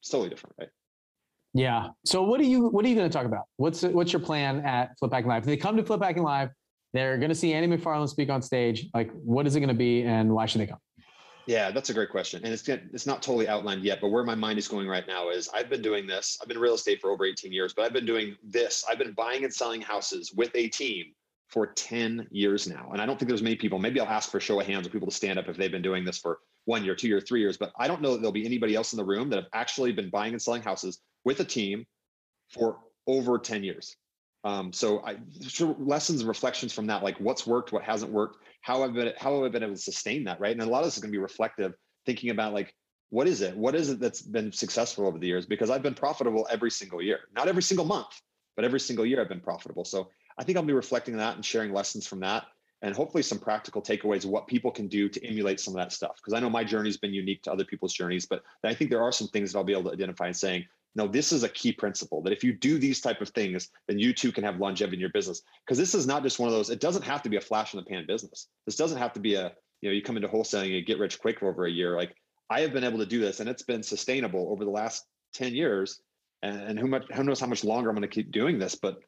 It's 0.00 0.10
totally 0.10 0.28
different, 0.28 0.56
right? 0.58 0.68
Yeah. 1.54 1.88
So 2.04 2.22
what 2.22 2.40
are 2.40 2.44
you 2.44 2.68
what 2.68 2.84
are 2.84 2.88
you 2.88 2.94
going 2.94 3.08
to 3.08 3.12
talk 3.12 3.26
about? 3.26 3.44
What's 3.56 3.82
what's 3.82 4.12
your 4.12 4.20
plan 4.20 4.60
at 4.60 4.98
Flip 4.98 5.12
Hacking 5.12 5.28
Live? 5.28 5.42
If 5.42 5.46
they 5.46 5.56
come 5.56 5.76
to 5.76 5.84
Flip 5.84 6.02
Hacking 6.02 6.22
Live, 6.22 6.50
they're 6.92 7.16
going 7.18 7.30
to 7.30 7.34
see 7.34 7.52
Andy 7.54 7.74
McFarland 7.74 8.08
speak 8.08 8.28
on 8.28 8.42
stage. 8.42 8.88
Like, 8.92 9.10
what 9.12 9.46
is 9.46 9.56
it 9.56 9.60
going 9.60 9.68
to 9.68 9.74
be, 9.74 10.02
and 10.02 10.32
why 10.32 10.46
should 10.46 10.60
they 10.60 10.66
come? 10.66 10.78
Yeah, 11.46 11.70
that's 11.70 11.90
a 11.90 11.94
great 11.94 12.10
question, 12.10 12.44
and 12.44 12.52
it's 12.52 12.68
it's 12.68 13.06
not 13.06 13.22
totally 13.22 13.46
outlined 13.46 13.84
yet. 13.84 14.00
But 14.00 14.08
where 14.08 14.24
my 14.24 14.34
mind 14.34 14.58
is 14.58 14.66
going 14.66 14.88
right 14.88 15.06
now 15.06 15.30
is 15.30 15.48
I've 15.54 15.70
been 15.70 15.82
doing 15.82 16.06
this. 16.06 16.38
I've 16.42 16.48
been 16.48 16.58
real 16.58 16.74
estate 16.74 17.00
for 17.00 17.10
over 17.10 17.24
18 17.24 17.52
years, 17.52 17.72
but 17.72 17.84
I've 17.84 17.92
been 17.92 18.06
doing 18.06 18.36
this. 18.42 18.84
I've 18.90 18.98
been 18.98 19.12
buying 19.12 19.44
and 19.44 19.54
selling 19.54 19.80
houses 19.80 20.32
with 20.32 20.50
a 20.56 20.68
team 20.68 21.06
for 21.48 21.68
10 21.68 22.26
years 22.30 22.66
now. 22.66 22.90
And 22.92 23.00
I 23.00 23.06
don't 23.06 23.18
think 23.18 23.28
there's 23.28 23.42
many 23.42 23.56
people, 23.56 23.78
maybe 23.78 24.00
I'll 24.00 24.08
ask 24.08 24.30
for 24.30 24.38
a 24.38 24.40
show 24.40 24.60
of 24.60 24.66
hands 24.66 24.86
of 24.86 24.92
people 24.92 25.08
to 25.08 25.14
stand 25.14 25.38
up 25.38 25.48
if 25.48 25.56
they've 25.56 25.70
been 25.70 25.82
doing 25.82 26.04
this 26.04 26.18
for 26.18 26.40
one 26.64 26.84
year, 26.84 26.96
two 26.96 27.08
years, 27.08 27.24
three 27.24 27.40
years, 27.40 27.56
but 27.56 27.72
I 27.78 27.86
don't 27.86 28.02
know 28.02 28.12
that 28.12 28.18
there'll 28.18 28.32
be 28.32 28.44
anybody 28.44 28.74
else 28.74 28.92
in 28.92 28.96
the 28.96 29.04
room 29.04 29.30
that 29.30 29.36
have 29.36 29.48
actually 29.52 29.92
been 29.92 30.10
buying 30.10 30.32
and 30.32 30.42
selling 30.42 30.62
houses 30.62 31.00
with 31.24 31.38
a 31.38 31.44
team 31.44 31.86
for 32.50 32.78
over 33.06 33.38
10 33.38 33.62
years. 33.62 33.96
Um, 34.46 34.72
so 34.72 35.04
I 35.04 35.16
sure, 35.48 35.74
lessons 35.76 36.20
and 36.20 36.28
reflections 36.28 36.72
from 36.72 36.86
that, 36.86 37.02
like 37.02 37.18
what's 37.18 37.48
worked, 37.48 37.72
what 37.72 37.82
hasn't 37.82 38.12
worked, 38.12 38.38
how 38.62 38.84
I've 38.84 38.94
been 38.94 39.12
how 39.18 39.34
have 39.34 39.42
I 39.42 39.48
been 39.48 39.64
able 39.64 39.74
to 39.74 39.80
sustain 39.80 40.22
that, 40.24 40.38
right? 40.38 40.52
And 40.52 40.62
a 40.62 40.66
lot 40.66 40.78
of 40.78 40.84
this 40.84 40.94
is 40.96 41.02
going 41.02 41.10
to 41.10 41.18
be 41.18 41.20
reflective, 41.20 41.74
thinking 42.06 42.30
about 42.30 42.54
like 42.54 42.72
what 43.10 43.26
is 43.26 43.40
it? 43.40 43.56
What 43.56 43.74
is 43.74 43.90
it 43.90 43.98
that's 43.98 44.22
been 44.22 44.52
successful 44.52 45.08
over 45.08 45.18
the 45.18 45.26
years? 45.26 45.46
Because 45.46 45.68
I've 45.68 45.82
been 45.82 45.94
profitable 45.94 46.46
every 46.48 46.70
single 46.70 47.02
year, 47.02 47.20
not 47.34 47.48
every 47.48 47.62
single 47.62 47.86
month, 47.86 48.20
but 48.54 48.64
every 48.64 48.78
single 48.78 49.04
year 49.04 49.20
I've 49.20 49.28
been 49.28 49.40
profitable. 49.40 49.84
So 49.84 50.10
I 50.38 50.44
think 50.44 50.56
I'll 50.56 50.64
be 50.64 50.72
reflecting 50.72 51.16
that 51.16 51.34
and 51.34 51.44
sharing 51.44 51.72
lessons 51.72 52.06
from 52.06 52.20
that 52.20 52.44
and 52.82 52.94
hopefully 52.94 53.24
some 53.24 53.38
practical 53.38 53.82
takeaways 53.82 54.24
of 54.24 54.30
what 54.30 54.46
people 54.46 54.70
can 54.70 54.86
do 54.86 55.08
to 55.08 55.26
emulate 55.26 55.58
some 55.58 55.74
of 55.74 55.78
that 55.78 55.92
stuff. 55.92 56.16
Because 56.16 56.34
I 56.34 56.40
know 56.40 56.50
my 56.50 56.62
journey's 56.62 56.98
been 56.98 57.14
unique 57.14 57.42
to 57.44 57.52
other 57.52 57.64
people's 57.64 57.94
journeys, 57.94 58.26
but 58.26 58.42
I 58.62 58.74
think 58.74 58.90
there 58.90 59.02
are 59.02 59.12
some 59.12 59.28
things 59.28 59.52
that 59.52 59.58
I'll 59.58 59.64
be 59.64 59.72
able 59.72 59.84
to 59.84 59.92
identify 59.92 60.26
and 60.26 60.36
saying, 60.36 60.66
no, 60.96 61.06
this 61.06 61.30
is 61.30 61.42
a 61.42 61.48
key 61.50 61.72
principle 61.72 62.22
that 62.22 62.32
if 62.32 62.42
you 62.42 62.54
do 62.54 62.78
these 62.78 63.02
type 63.02 63.20
of 63.20 63.28
things, 63.28 63.68
then 63.86 63.98
you 63.98 64.14
too 64.14 64.32
can 64.32 64.42
have 64.42 64.58
longevity 64.58 64.96
in 64.96 65.00
your 65.00 65.10
business. 65.10 65.42
Because 65.64 65.76
this 65.76 65.94
is 65.94 66.06
not 66.06 66.22
just 66.22 66.38
one 66.38 66.48
of 66.48 66.54
those, 66.54 66.70
it 66.70 66.80
doesn't 66.80 67.04
have 67.04 67.22
to 67.22 67.28
be 67.28 67.36
a 67.36 67.40
flash 67.40 67.74
in 67.74 67.78
the 67.78 67.84
pan 67.84 68.06
business. 68.08 68.48
This 68.64 68.76
doesn't 68.76 68.96
have 68.96 69.12
to 69.12 69.20
be 69.20 69.34
a, 69.34 69.52
you 69.82 69.90
know, 69.90 69.92
you 69.92 70.00
come 70.00 70.16
into 70.16 70.28
wholesaling 70.28 70.64
and 70.64 70.72
you 70.72 70.82
get 70.82 70.98
rich 70.98 71.18
quick 71.18 71.38
for 71.38 71.48
over 71.48 71.66
a 71.66 71.70
year. 71.70 71.96
Like 71.96 72.16
I 72.48 72.62
have 72.62 72.72
been 72.72 72.82
able 72.82 72.98
to 72.98 73.06
do 73.06 73.20
this 73.20 73.40
and 73.40 73.48
it's 73.48 73.62
been 73.62 73.82
sustainable 73.82 74.48
over 74.50 74.64
the 74.64 74.70
last 74.70 75.04
10 75.34 75.54
years. 75.54 76.00
And, 76.42 76.62
and 76.62 76.78
who 76.78 76.86
much 76.86 77.04
who 77.14 77.24
knows 77.24 77.40
how 77.40 77.46
much 77.46 77.62
longer 77.62 77.90
I'm 77.90 77.96
going 77.96 78.08
to 78.08 78.14
keep 78.14 78.32
doing 78.32 78.58
this, 78.58 78.74
but 78.74 78.98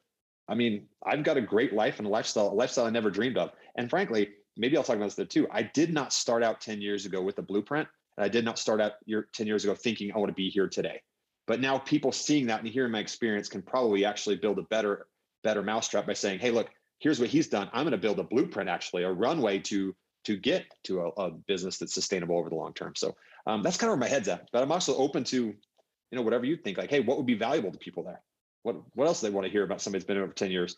I 0.47 0.55
mean, 0.55 0.87
I've 1.07 1.23
got 1.23 1.37
a 1.37 1.43
great 1.43 1.73
life 1.73 1.99
and 1.99 2.07
a 2.07 2.11
lifestyle, 2.11 2.49
a 2.49 2.55
lifestyle 2.55 2.87
I 2.87 2.91
never 2.91 3.11
dreamed 3.11 3.39
of. 3.39 3.51
And 3.77 3.89
frankly, 3.89 4.29
maybe 4.57 4.77
I'll 4.77 4.83
talk 4.83 4.97
about 4.97 5.15
this 5.15 5.29
too. 5.29 5.47
I 5.51 5.63
did 5.63 5.93
not 5.93 6.13
start 6.13 6.43
out 6.43 6.61
10 6.61 6.81
years 6.81 7.07
ago 7.07 7.23
with 7.23 7.39
a 7.39 7.43
blueprint. 7.43 7.89
And 8.17 8.25
I 8.25 8.29
did 8.29 8.45
not 8.45 8.59
start 8.59 8.81
out 8.81 8.93
year, 9.07 9.29
10 9.33 9.47
years 9.47 9.65
ago 9.65 9.75
thinking 9.75 10.13
I 10.13 10.19
want 10.19 10.29
to 10.29 10.35
be 10.35 10.51
here 10.51 10.69
today. 10.69 11.01
But 11.49 11.61
now 11.61 11.79
people 11.79 12.13
seeing 12.13 12.47
that 12.47 12.61
and 12.61 12.69
hearing 12.69 12.93
my 12.93 13.01
experience 13.01 13.49
can 13.49 13.63
probably 13.63 14.05
actually 14.05 14.37
build 14.37 14.59
a 14.61 14.63
better, 14.63 15.07
better 15.43 15.63
mousetrap 15.63 16.07
by 16.07 16.13
saying, 16.13 16.39
hey, 16.39 16.53
look, 16.53 16.69
here's 17.01 17.19
what 17.19 17.31
he's 17.31 17.49
done. 17.49 17.69
I'm 17.73 17.83
going 17.83 17.93
to 17.93 17.99
build 17.99 18.21
a 18.21 18.25
blueprint, 18.25 18.69
actually, 18.69 19.03
a 19.03 19.13
runway 19.13 19.59
to 19.61 19.95
to 20.25 20.37
get 20.37 20.67
to 20.85 21.01
a, 21.01 21.09
a 21.23 21.31
business 21.31 21.79
that's 21.79 21.95
sustainable 21.95 22.37
over 22.39 22.51
the 22.51 22.55
long 22.55 22.75
term. 22.75 22.93
So 22.95 23.17
um, 23.47 23.63
that's 23.63 23.79
kind 23.79 23.91
of 23.91 23.99
where 23.99 24.09
my 24.09 24.13
head's 24.15 24.29
at. 24.29 24.49
But 24.53 24.63
I'm 24.63 24.71
also 24.71 24.95
open 24.97 25.25
to 25.25 25.55
you 26.11 26.17
know, 26.17 26.23
whatever 26.23 26.45
you 26.45 26.57
think, 26.57 26.79
like, 26.79 26.91
hey, 26.91 27.01
what 27.01 27.17
would 27.17 27.27
be 27.27 27.35
valuable 27.35 27.71
to 27.71 27.79
people 27.79 28.03
there? 28.03 28.21
What 28.63 28.77
what 28.95 29.07
else 29.07 29.21
do 29.21 29.29
they 29.29 29.35
want 29.35 29.47
to 29.47 29.51
hear 29.51 29.65
about 29.65 29.81
somebody 29.81 30.01
that's 30.01 30.07
been 30.07 30.19
over 30.19 30.33
10 30.33 30.51
years? 30.51 30.77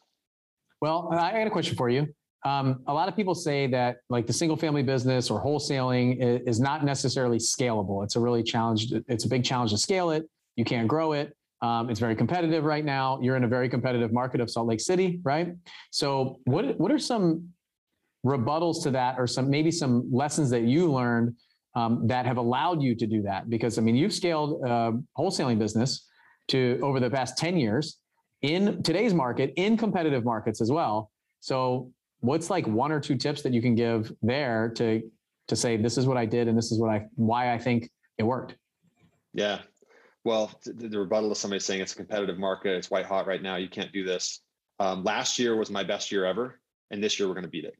Well, 0.81 1.09
I 1.13 1.33
got 1.33 1.47
a 1.47 1.51
question 1.51 1.77
for 1.77 1.89
you. 1.89 2.09
Um, 2.45 2.81
a 2.87 2.95
lot 2.95 3.09
of 3.09 3.15
people 3.15 3.35
say 3.35 3.67
that 3.69 3.99
like 4.09 4.27
the 4.27 4.33
single 4.33 4.57
family 4.57 4.83
business 4.83 5.31
or 5.31 5.45
wholesaling 5.45 6.23
is, 6.23 6.57
is 6.57 6.61
not 6.61 6.85
necessarily 6.85 7.37
scalable. 7.37 8.03
It's 8.03 8.17
a 8.17 8.21
really 8.21 8.43
challenge. 8.43 8.93
It's 9.09 9.25
a 9.25 9.29
big 9.29 9.45
challenge 9.45 9.73
to 9.73 9.79
scale 9.79 10.11
it. 10.11 10.29
You 10.57 10.65
can't 10.65 10.89
grow 10.89 11.13
it. 11.13 11.37
Um, 11.63 11.91
it's 11.91 12.01
very 12.01 12.17
competitive 12.17 12.65
right 12.65 12.85
now. 12.85 13.19
You're 13.21 13.37
in 13.37 13.45
a 13.45 13.49
very 13.49 13.69
competitive 13.69 14.13
market 14.13 14.41
of 14.41 14.51
Salt 14.51 14.67
Lake 14.67 14.81
City, 14.81 15.21
right? 15.23 15.55
So, 15.91 16.41
what 16.45 16.79
what 16.81 16.91
are 16.91 16.99
some 16.99 17.49
rebuttals 18.25 18.83
to 18.85 18.91
that, 18.93 19.19
or 19.19 19.27
some 19.27 19.51
maybe 19.51 19.71
some 19.71 20.09
lessons 20.11 20.49
that 20.51 20.63
you 20.63 20.91
learned 20.91 21.35
um, 21.75 22.07
that 22.07 22.25
have 22.25 22.39
allowed 22.39 22.83
you 22.83 22.95
to 22.95 23.07
do 23.07 23.23
that? 23.23 23.51
Because 23.51 23.79
I 23.79 23.83
mean, 23.83 23.95
you've 23.95 24.15
scaled 24.15 24.63
wholesaling 25.19 25.59
business 25.59 26.07
to 26.49 26.81
over 26.83 26.99
the 26.99 27.11
past 27.11 27.37
ten 27.37 27.59
years 27.59 27.99
in 28.43 28.83
today's 28.83 29.13
market, 29.13 29.53
in 29.57 29.77
competitive 29.77 30.25
markets 30.25 30.63
as 30.63 30.71
well. 30.71 31.11
So, 31.41 31.91
what's 32.21 32.49
like 32.49 32.67
one 32.67 32.91
or 32.91 33.01
two 33.01 33.17
tips 33.17 33.43
that 33.43 33.53
you 33.53 33.61
can 33.61 33.75
give 33.75 34.13
there 34.23 34.71
to 34.77 35.03
to 35.49 35.57
say 35.57 35.77
this 35.77 35.99
is 35.99 36.07
what 36.07 36.17
I 36.17 36.25
did 36.25 36.49
and 36.49 36.57
this 36.57 36.73
is 36.73 36.79
what 36.79 36.91
I 36.91 37.07
why 37.17 37.53
I 37.53 37.59
think 37.59 37.91
it 38.17 38.23
worked? 38.23 38.57
Yeah, 39.35 39.61
well, 40.25 40.51
the, 40.65 40.89
the 40.89 40.99
rebuttal 40.99 41.31
of 41.31 41.39
somebody 41.39 41.61
saying 41.61 41.81
it's 41.81 41.93
a 41.93 41.97
competitive 41.97 42.39
market, 42.39 42.77
it's 42.77 42.91
white 42.91 43.07
hot 43.07 43.27
right 43.27 43.43
now, 43.43 43.57
you 43.57 43.69
can't 43.69 43.93
do 43.93 44.05
this. 44.05 44.41
Um, 44.79 45.05
last 45.05 45.39
year 45.39 45.57
was 45.57 45.71
my 45.71 45.85
best 45.85 46.11
year 46.11 46.25
ever, 46.25 46.61
and 46.91 47.03
this 47.03 47.19
year 47.19 47.29
we're 47.29 47.35
going 47.35 47.45
to 47.45 47.51
beat 47.51 47.65
it. 47.65 47.77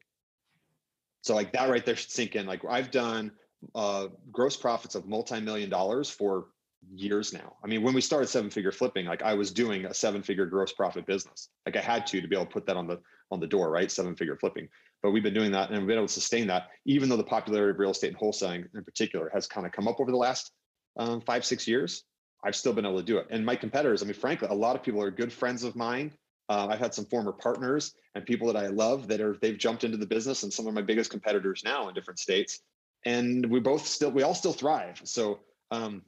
So 1.21 1.35
like 1.35 1.53
that 1.53 1.69
right 1.69 1.85
there 1.85 1.95
should 1.95 2.11
sink 2.11 2.35
in. 2.35 2.45
Like 2.45 2.61
I've 2.67 2.91
done 2.91 3.31
uh, 3.75 4.07
gross 4.31 4.57
profits 4.57 4.95
of 4.95 5.07
multi-million 5.07 5.69
dollars 5.69 6.09
for 6.09 6.47
years 6.95 7.31
now. 7.31 7.57
I 7.63 7.67
mean, 7.67 7.83
when 7.83 7.93
we 7.93 8.01
started 8.01 8.27
seven 8.27 8.49
figure 8.49 8.71
flipping, 8.71 9.05
like 9.05 9.21
I 9.21 9.33
was 9.35 9.51
doing 9.51 9.85
a 9.85 9.93
seven 9.93 10.23
figure 10.23 10.45
gross 10.47 10.73
profit 10.73 11.05
business. 11.05 11.49
Like 11.65 11.75
I 11.75 11.81
had 11.81 12.07
to 12.07 12.21
to 12.21 12.27
be 12.27 12.35
able 12.35 12.47
to 12.47 12.51
put 12.51 12.65
that 12.67 12.77
on 12.77 12.87
the 12.87 12.99
on 13.31 13.39
the 13.39 13.47
door, 13.47 13.69
right? 13.69 13.91
Seven 13.91 14.15
figure 14.15 14.35
flipping. 14.35 14.67
But 15.03 15.11
we've 15.11 15.23
been 15.23 15.33
doing 15.33 15.51
that 15.51 15.69
and 15.69 15.79
we've 15.79 15.87
been 15.87 15.97
able 15.97 16.07
to 16.07 16.13
sustain 16.13 16.47
that, 16.47 16.69
even 16.85 17.09
though 17.09 17.17
the 17.17 17.23
popularity 17.23 17.71
of 17.71 17.79
real 17.79 17.91
estate 17.91 18.09
and 18.09 18.17
wholesaling 18.17 18.67
in 18.75 18.83
particular 18.83 19.29
has 19.33 19.47
kind 19.47 19.65
of 19.65 19.71
come 19.71 19.87
up 19.87 19.99
over 19.99 20.11
the 20.11 20.17
last 20.17 20.51
um, 20.97 21.21
five, 21.21 21.45
six 21.45 21.67
years. 21.67 22.03
I've 22.43 22.55
still 22.55 22.73
been 22.73 22.85
able 22.85 22.97
to 22.97 23.03
do 23.03 23.17
it. 23.17 23.27
And 23.29 23.45
my 23.45 23.55
competitors, 23.55 24.01
I 24.01 24.05
mean, 24.05 24.15
frankly, 24.15 24.47
a 24.49 24.53
lot 24.53 24.75
of 24.75 24.83
people 24.83 25.01
are 25.01 25.11
good 25.11 25.31
friends 25.31 25.63
of 25.63 25.75
mine. 25.75 26.11
Uh, 26.49 26.67
I've 26.69 26.79
had 26.79 26.93
some 26.93 27.05
former 27.05 27.31
partners 27.31 27.93
and 28.15 28.25
people 28.25 28.51
that 28.51 28.57
I 28.57 28.67
love 28.67 29.07
that 29.07 29.21
are 29.21 29.37
they've 29.41 29.57
jumped 29.57 29.83
into 29.83 29.97
the 29.97 30.05
business, 30.05 30.43
and 30.43 30.51
some 30.51 30.67
of 30.67 30.73
my 30.73 30.81
biggest 30.81 31.09
competitors 31.09 31.61
now 31.63 31.87
in 31.87 31.93
different 31.93 32.19
states. 32.19 32.59
And 33.05 33.45
we 33.45 33.59
both 33.59 33.85
still 33.85 34.11
we 34.11 34.23
all 34.23 34.35
still 34.35 34.53
thrive. 34.53 35.01
So 35.03 35.39
um, 35.69 36.01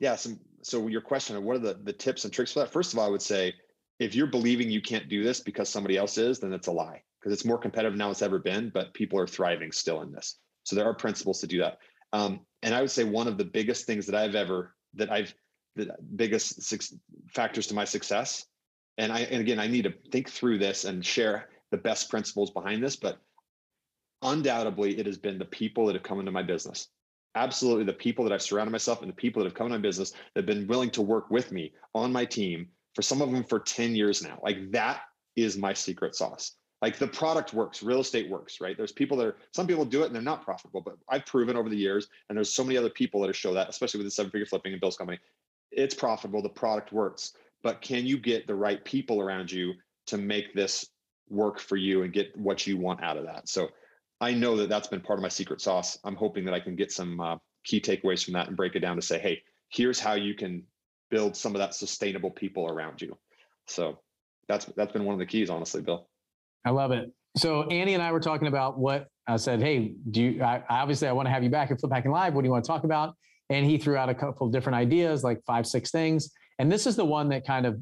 yeah, 0.00 0.16
some 0.16 0.40
so 0.62 0.88
your 0.88 1.00
question 1.00 1.36
of 1.36 1.44
what 1.44 1.56
are 1.56 1.60
the 1.60 1.78
the 1.84 1.92
tips 1.92 2.24
and 2.24 2.32
tricks 2.32 2.52
for 2.52 2.60
that? 2.60 2.72
First 2.72 2.92
of 2.92 2.98
all, 2.98 3.06
I 3.06 3.10
would 3.10 3.22
say 3.22 3.54
if 3.98 4.14
you're 4.14 4.26
believing 4.26 4.70
you 4.70 4.82
can't 4.82 5.08
do 5.08 5.22
this 5.22 5.40
because 5.40 5.68
somebody 5.68 5.96
else 5.96 6.18
is, 6.18 6.40
then 6.40 6.52
it's 6.52 6.66
a 6.66 6.72
lie 6.72 7.02
because 7.20 7.32
it's 7.32 7.44
more 7.44 7.58
competitive 7.58 7.96
now 7.96 8.10
it's 8.10 8.22
ever 8.22 8.38
been, 8.38 8.70
but 8.70 8.92
people 8.92 9.18
are 9.18 9.26
thriving 9.26 9.72
still 9.72 10.02
in 10.02 10.12
this. 10.12 10.38
So 10.64 10.76
there 10.76 10.84
are 10.86 10.94
principles 10.94 11.40
to 11.40 11.46
do 11.46 11.58
that. 11.60 11.78
Um, 12.12 12.40
and 12.62 12.74
I 12.74 12.80
would 12.80 12.90
say 12.90 13.04
one 13.04 13.28
of 13.28 13.38
the 13.38 13.44
biggest 13.44 13.86
things 13.86 14.06
that 14.06 14.14
I've 14.14 14.34
ever 14.34 14.74
that 14.94 15.10
I've 15.10 15.34
the 15.76 15.94
biggest 16.16 16.74
factors 17.32 17.66
to 17.68 17.74
my 17.74 17.84
success. 17.84 18.46
And 18.98 19.12
I, 19.12 19.20
and 19.20 19.40
again, 19.40 19.60
I 19.60 19.66
need 19.66 19.82
to 19.82 19.94
think 20.10 20.30
through 20.30 20.58
this 20.58 20.84
and 20.84 21.04
share 21.04 21.50
the 21.70 21.76
best 21.76 22.10
principles 22.10 22.50
behind 22.50 22.82
this, 22.82 22.96
but 22.96 23.18
undoubtedly 24.22 24.98
it 24.98 25.06
has 25.06 25.18
been 25.18 25.38
the 25.38 25.44
people 25.44 25.86
that 25.86 25.94
have 25.94 26.02
come 26.02 26.18
into 26.18 26.32
my 26.32 26.42
business. 26.42 26.88
Absolutely. 27.34 27.84
The 27.84 27.92
people 27.92 28.24
that 28.24 28.32
I've 28.32 28.42
surrounded 28.42 28.72
myself 28.72 29.02
and 29.02 29.10
the 29.10 29.14
people 29.14 29.42
that 29.42 29.48
have 29.48 29.54
come 29.54 29.66
into 29.66 29.78
my 29.78 29.82
business 29.82 30.12
that 30.12 30.40
have 30.40 30.46
been 30.46 30.66
willing 30.66 30.90
to 30.90 31.02
work 31.02 31.30
with 31.30 31.52
me 31.52 31.74
on 31.94 32.10
my 32.10 32.24
team 32.24 32.68
for 32.94 33.02
some 33.02 33.20
of 33.20 33.30
them 33.30 33.44
for 33.44 33.60
10 33.60 33.94
years 33.94 34.22
now. 34.22 34.40
Like 34.42 34.72
that 34.72 35.02
is 35.36 35.58
my 35.58 35.74
secret 35.74 36.14
sauce. 36.14 36.52
Like 36.80 36.98
the 36.98 37.06
product 37.06 37.52
works, 37.52 37.82
real 37.82 38.00
estate 38.00 38.30
works, 38.30 38.60
right? 38.60 38.76
There's 38.76 38.92
people 38.92 39.16
that 39.18 39.26
are, 39.26 39.36
some 39.52 39.66
people 39.66 39.84
do 39.84 40.02
it 40.02 40.06
and 40.06 40.14
they're 40.14 40.22
not 40.22 40.44
profitable, 40.44 40.80
but 40.80 40.96
I've 41.08 41.26
proven 41.26 41.56
over 41.56 41.68
the 41.68 41.76
years, 41.76 42.08
and 42.28 42.36
there's 42.36 42.54
so 42.54 42.64
many 42.64 42.76
other 42.76 42.90
people 42.90 43.20
that 43.22 43.34
show 43.34 43.54
that, 43.54 43.68
especially 43.68 43.98
with 43.98 44.06
the 44.06 44.10
seven 44.10 44.30
figure 44.30 44.46
flipping 44.46 44.72
and 44.72 44.80
Bill's 44.80 44.96
company, 44.96 45.18
it's 45.76 45.94
profitable, 45.94 46.42
the 46.42 46.48
product 46.48 46.92
works, 46.92 47.32
but 47.62 47.80
can 47.80 48.06
you 48.06 48.18
get 48.18 48.46
the 48.46 48.54
right 48.54 48.84
people 48.84 49.20
around 49.20 49.52
you 49.52 49.74
to 50.06 50.18
make 50.18 50.54
this 50.54 50.86
work 51.28 51.58
for 51.60 51.76
you 51.76 52.02
and 52.02 52.12
get 52.12 52.36
what 52.36 52.66
you 52.66 52.76
want 52.76 53.02
out 53.02 53.16
of 53.16 53.24
that? 53.24 53.48
So 53.48 53.68
I 54.20 54.32
know 54.32 54.56
that 54.56 54.68
that's 54.68 54.88
been 54.88 55.00
part 55.00 55.18
of 55.18 55.22
my 55.22 55.28
secret 55.28 55.60
sauce. 55.60 55.98
I'm 56.02 56.16
hoping 56.16 56.44
that 56.46 56.54
I 56.54 56.60
can 56.60 56.74
get 56.74 56.90
some 56.90 57.20
uh, 57.20 57.36
key 57.64 57.80
takeaways 57.80 58.24
from 58.24 58.34
that 58.34 58.48
and 58.48 58.56
break 58.56 58.74
it 58.74 58.80
down 58.80 58.96
to 58.96 59.02
say, 59.02 59.18
hey, 59.18 59.42
here's 59.68 60.00
how 60.00 60.14
you 60.14 60.34
can 60.34 60.62
build 61.10 61.36
some 61.36 61.54
of 61.54 61.58
that 61.58 61.74
sustainable 61.74 62.30
people 62.30 62.66
around 62.66 63.02
you. 63.02 63.16
So 63.66 63.98
that's 64.48 64.66
that's 64.76 64.92
been 64.92 65.04
one 65.04 65.12
of 65.12 65.18
the 65.18 65.26
keys, 65.26 65.50
honestly, 65.50 65.82
Bill. 65.82 66.08
I 66.64 66.70
love 66.70 66.92
it. 66.92 67.12
So 67.36 67.64
Andy 67.64 67.94
and 67.94 68.02
I 68.02 68.12
were 68.12 68.20
talking 68.20 68.48
about 68.48 68.78
what 68.78 69.08
I 69.26 69.36
said. 69.36 69.60
Hey, 69.60 69.94
do 70.10 70.22
you? 70.22 70.42
I, 70.42 70.62
obviously 70.68 71.08
I 71.08 71.12
want 71.12 71.26
to 71.26 71.30
have 71.30 71.42
you 71.42 71.50
back 71.50 71.70
at 71.70 71.80
Flip 71.80 71.92
Hacking 71.92 72.10
Live. 72.10 72.32
What 72.32 72.42
do 72.42 72.46
you 72.46 72.52
want 72.52 72.64
to 72.64 72.68
talk 72.68 72.84
about? 72.84 73.14
And 73.50 73.64
he 73.64 73.78
threw 73.78 73.96
out 73.96 74.08
a 74.08 74.14
couple 74.14 74.46
of 74.46 74.52
different 74.52 74.76
ideas, 74.76 75.22
like 75.22 75.42
five, 75.44 75.66
six 75.66 75.90
things. 75.90 76.32
And 76.58 76.70
this 76.70 76.86
is 76.86 76.96
the 76.96 77.04
one 77.04 77.28
that 77.28 77.46
kind 77.46 77.66
of 77.66 77.78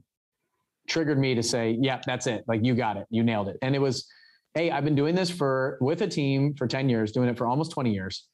triggered 0.89 1.19
me 1.19 1.35
to 1.35 1.43
say, 1.43 1.79
yeah, 1.81 2.01
that's 2.07 2.27
it. 2.27 2.45
Like 2.47 2.65
you 2.65 2.75
got 2.75 2.97
it. 2.97 3.07
You 3.11 3.23
nailed 3.23 3.49
it. 3.49 3.57
And 3.63 3.75
it 3.75 3.79
was, 3.79 4.07
hey, 4.55 4.71
I've 4.71 4.85
been 4.85 4.95
doing 4.95 5.15
this 5.15 5.31
for 5.31 5.79
with 5.81 6.03
a 6.03 6.07
team 6.07 6.55
for 6.55 6.67
10 6.67 6.89
years, 6.89 7.13
doing 7.13 7.29
it 7.29 7.39
for 7.39 7.47
almost 7.47 7.73
20 7.73 7.93
years. 7.93 8.29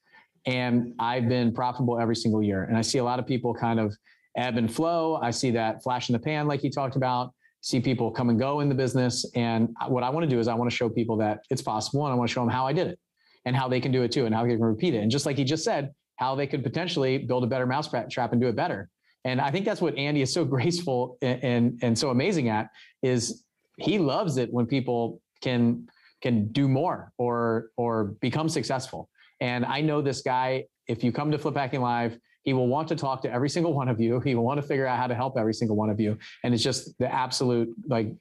And 0.47 0.95
I've 0.99 1.29
been 1.29 1.53
profitable 1.53 2.01
every 2.01 2.17
single 2.17 2.43
year. 2.43 2.65
And 2.65 2.77
I 2.77 2.81
see 2.81 2.99
a 2.99 3.05
lot 3.05 3.19
of 3.19 3.27
people 3.27 3.55
kind 3.55 3.79
of 3.79 3.95
ebb 4.37 4.57
and 4.57 4.73
flow. 4.73 5.17
I 5.23 5.31
see 5.31 5.51
that 5.53 5.83
flash 5.83 6.09
in 6.09 6.15
the 6.15 6.19
pan, 6.19 6.47
like 6.47 6.65
you 6.65 6.71
talked 6.71 6.97
about. 6.97 7.33
See 7.63 7.79
people 7.79 8.11
come 8.11 8.31
and 8.31 8.39
go 8.39 8.61
in 8.61 8.71
the 8.71 8.75
business. 8.75 9.31
And 9.35 9.69
what 9.87 10.03
I 10.03 10.09
want 10.09 10.25
to 10.25 10.31
do 10.31 10.41
is 10.41 10.49
I 10.49 10.55
want 10.55 10.71
to 10.71 10.77
show 10.77 10.89
people 10.89 11.19
that 11.19 11.41
it's 11.51 11.61
possible 11.61 12.07
and 12.07 12.13
I 12.13 12.17
want 12.17 12.31
to 12.31 12.33
show 12.33 12.41
them 12.41 12.49
how 12.49 12.67
I 12.67 12.73
did 12.73 12.87
it 12.87 12.99
and 13.45 13.55
how 13.55 13.69
they 13.69 13.81
can 13.81 13.93
do 13.93 14.03
it 14.03 14.13
too 14.13 14.25
and 14.25 14.35
how 14.35 14.45
they 14.45 14.51
can 14.51 14.65
repeat 14.65 14.95
it. 14.95 14.99
And 14.99 15.11
just 15.11 15.27
like 15.27 15.37
he 15.37 15.45
just 15.45 15.63
said, 15.63 15.93
how 16.21 16.35
they 16.35 16.47
could 16.47 16.63
potentially 16.63 17.17
build 17.17 17.43
a 17.43 17.47
better 17.47 17.67
mousetrap 17.67 18.33
and 18.33 18.41
do 18.41 18.47
it 18.47 18.55
better. 18.55 18.91
And 19.25 19.41
I 19.41 19.51
think 19.51 19.65
that's 19.65 19.81
what 19.81 19.97
Andy 19.97 20.21
is 20.21 20.33
so 20.33 20.45
graceful 20.57 21.17
and, 21.23 21.43
and, 21.43 21.79
and 21.83 21.99
so 21.99 22.11
amazing 22.11 22.49
at 22.49 22.69
is 23.03 23.45
he 23.79 23.99
loves 23.99 24.37
it 24.37 24.53
when 24.53 24.67
people 24.67 25.21
can 25.41 25.89
can 26.21 26.53
do 26.53 26.69
more 26.69 27.13
or 27.17 27.71
or 27.79 28.05
become 28.21 28.49
successful. 28.49 29.09
And 29.41 29.65
I 29.65 29.81
know 29.81 30.03
this 30.03 30.21
guy, 30.21 30.67
if 30.87 31.03
you 31.03 31.13
come 31.13 31.31
to 31.31 31.39
Flip 31.39 31.57
Hacking 31.57 31.81
Live, 31.81 32.19
he 32.43 32.53
will 32.53 32.69
want 32.69 32.89
to 32.89 32.97
talk 32.97 33.23
to 33.23 33.33
every 33.33 33.49
single 33.49 33.73
one 33.73 33.89
of 33.89 33.99
you. 33.99 34.21
He 34.21 34.35
will 34.35 34.45
want 34.45 34.61
to 34.61 34.67
figure 34.67 34.87
out 34.87 34.99
how 34.99 35.07
to 35.07 35.15
help 35.15 35.39
every 35.39 35.55
single 35.55 35.77
one 35.77 35.89
of 35.89 35.99
you. 35.99 36.19
And 36.45 36.53
it's 36.53 36.63
just 36.63 36.99
the 36.99 37.11
absolute 37.13 37.75
like 37.89 38.13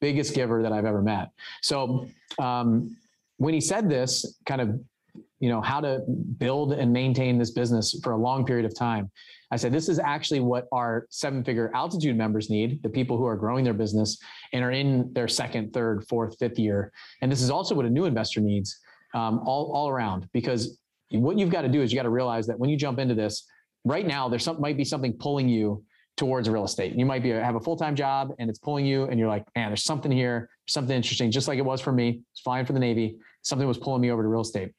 biggest 0.00 0.34
giver 0.34 0.62
that 0.62 0.72
I've 0.72 0.86
ever 0.86 1.02
met. 1.02 1.28
So 1.60 2.08
um, 2.38 2.96
when 3.36 3.52
he 3.52 3.60
said 3.60 3.90
this, 3.90 4.38
kind 4.46 4.62
of 4.62 4.80
you 5.44 5.50
know 5.50 5.60
how 5.60 5.78
to 5.78 6.00
build 6.38 6.72
and 6.72 6.90
maintain 6.90 7.36
this 7.36 7.50
business 7.50 8.00
for 8.02 8.12
a 8.12 8.16
long 8.16 8.46
period 8.46 8.64
of 8.64 8.74
time. 8.74 9.10
I 9.50 9.56
said 9.56 9.72
this 9.72 9.90
is 9.90 9.98
actually 9.98 10.40
what 10.40 10.66
our 10.72 11.06
seven 11.10 11.44
figure 11.44 11.70
altitude 11.74 12.16
members 12.16 12.48
need 12.48 12.82
the 12.82 12.88
people 12.88 13.18
who 13.18 13.26
are 13.26 13.36
growing 13.36 13.62
their 13.62 13.74
business 13.74 14.18
and 14.54 14.64
are 14.64 14.70
in 14.70 15.12
their 15.12 15.28
second 15.28 15.74
third 15.74 16.06
fourth 16.08 16.38
fifth 16.38 16.58
year. 16.58 16.90
And 17.20 17.30
this 17.30 17.42
is 17.42 17.50
also 17.50 17.74
what 17.74 17.84
a 17.84 17.90
new 17.90 18.06
investor 18.06 18.40
needs 18.40 18.80
um, 19.12 19.40
all, 19.44 19.70
all 19.74 19.90
around. 19.90 20.30
Because 20.32 20.78
what 21.10 21.38
you've 21.38 21.50
got 21.50 21.60
to 21.60 21.68
do 21.68 21.82
is 21.82 21.92
you 21.92 21.98
got 21.98 22.04
to 22.04 22.08
realize 22.08 22.46
that 22.46 22.58
when 22.58 22.70
you 22.70 22.78
jump 22.78 22.98
into 22.98 23.14
this 23.14 23.46
right 23.84 24.06
now 24.06 24.30
there's 24.30 24.44
some 24.44 24.58
might 24.62 24.78
be 24.78 24.84
something 24.84 25.12
pulling 25.12 25.46
you 25.46 25.84
towards 26.16 26.48
real 26.48 26.64
estate. 26.64 26.94
You 26.94 27.04
might 27.04 27.22
be 27.22 27.28
have 27.28 27.56
a 27.56 27.60
full-time 27.60 27.96
job 27.96 28.30
and 28.38 28.48
it's 28.48 28.58
pulling 28.58 28.86
you 28.86 29.04
and 29.08 29.20
you're 29.20 29.28
like 29.28 29.44
man 29.54 29.68
there's 29.68 29.84
something 29.84 30.10
here 30.10 30.48
something 30.68 30.96
interesting 30.96 31.30
just 31.30 31.48
like 31.48 31.58
it 31.58 31.66
was 31.66 31.82
for 31.82 31.92
me. 31.92 32.22
It's 32.32 32.40
flying 32.40 32.64
for 32.64 32.72
the 32.72 32.80
navy. 32.80 33.18
Something 33.42 33.68
was 33.68 33.76
pulling 33.76 34.00
me 34.00 34.10
over 34.10 34.22
to 34.22 34.28
real 34.28 34.40
estate 34.40 34.72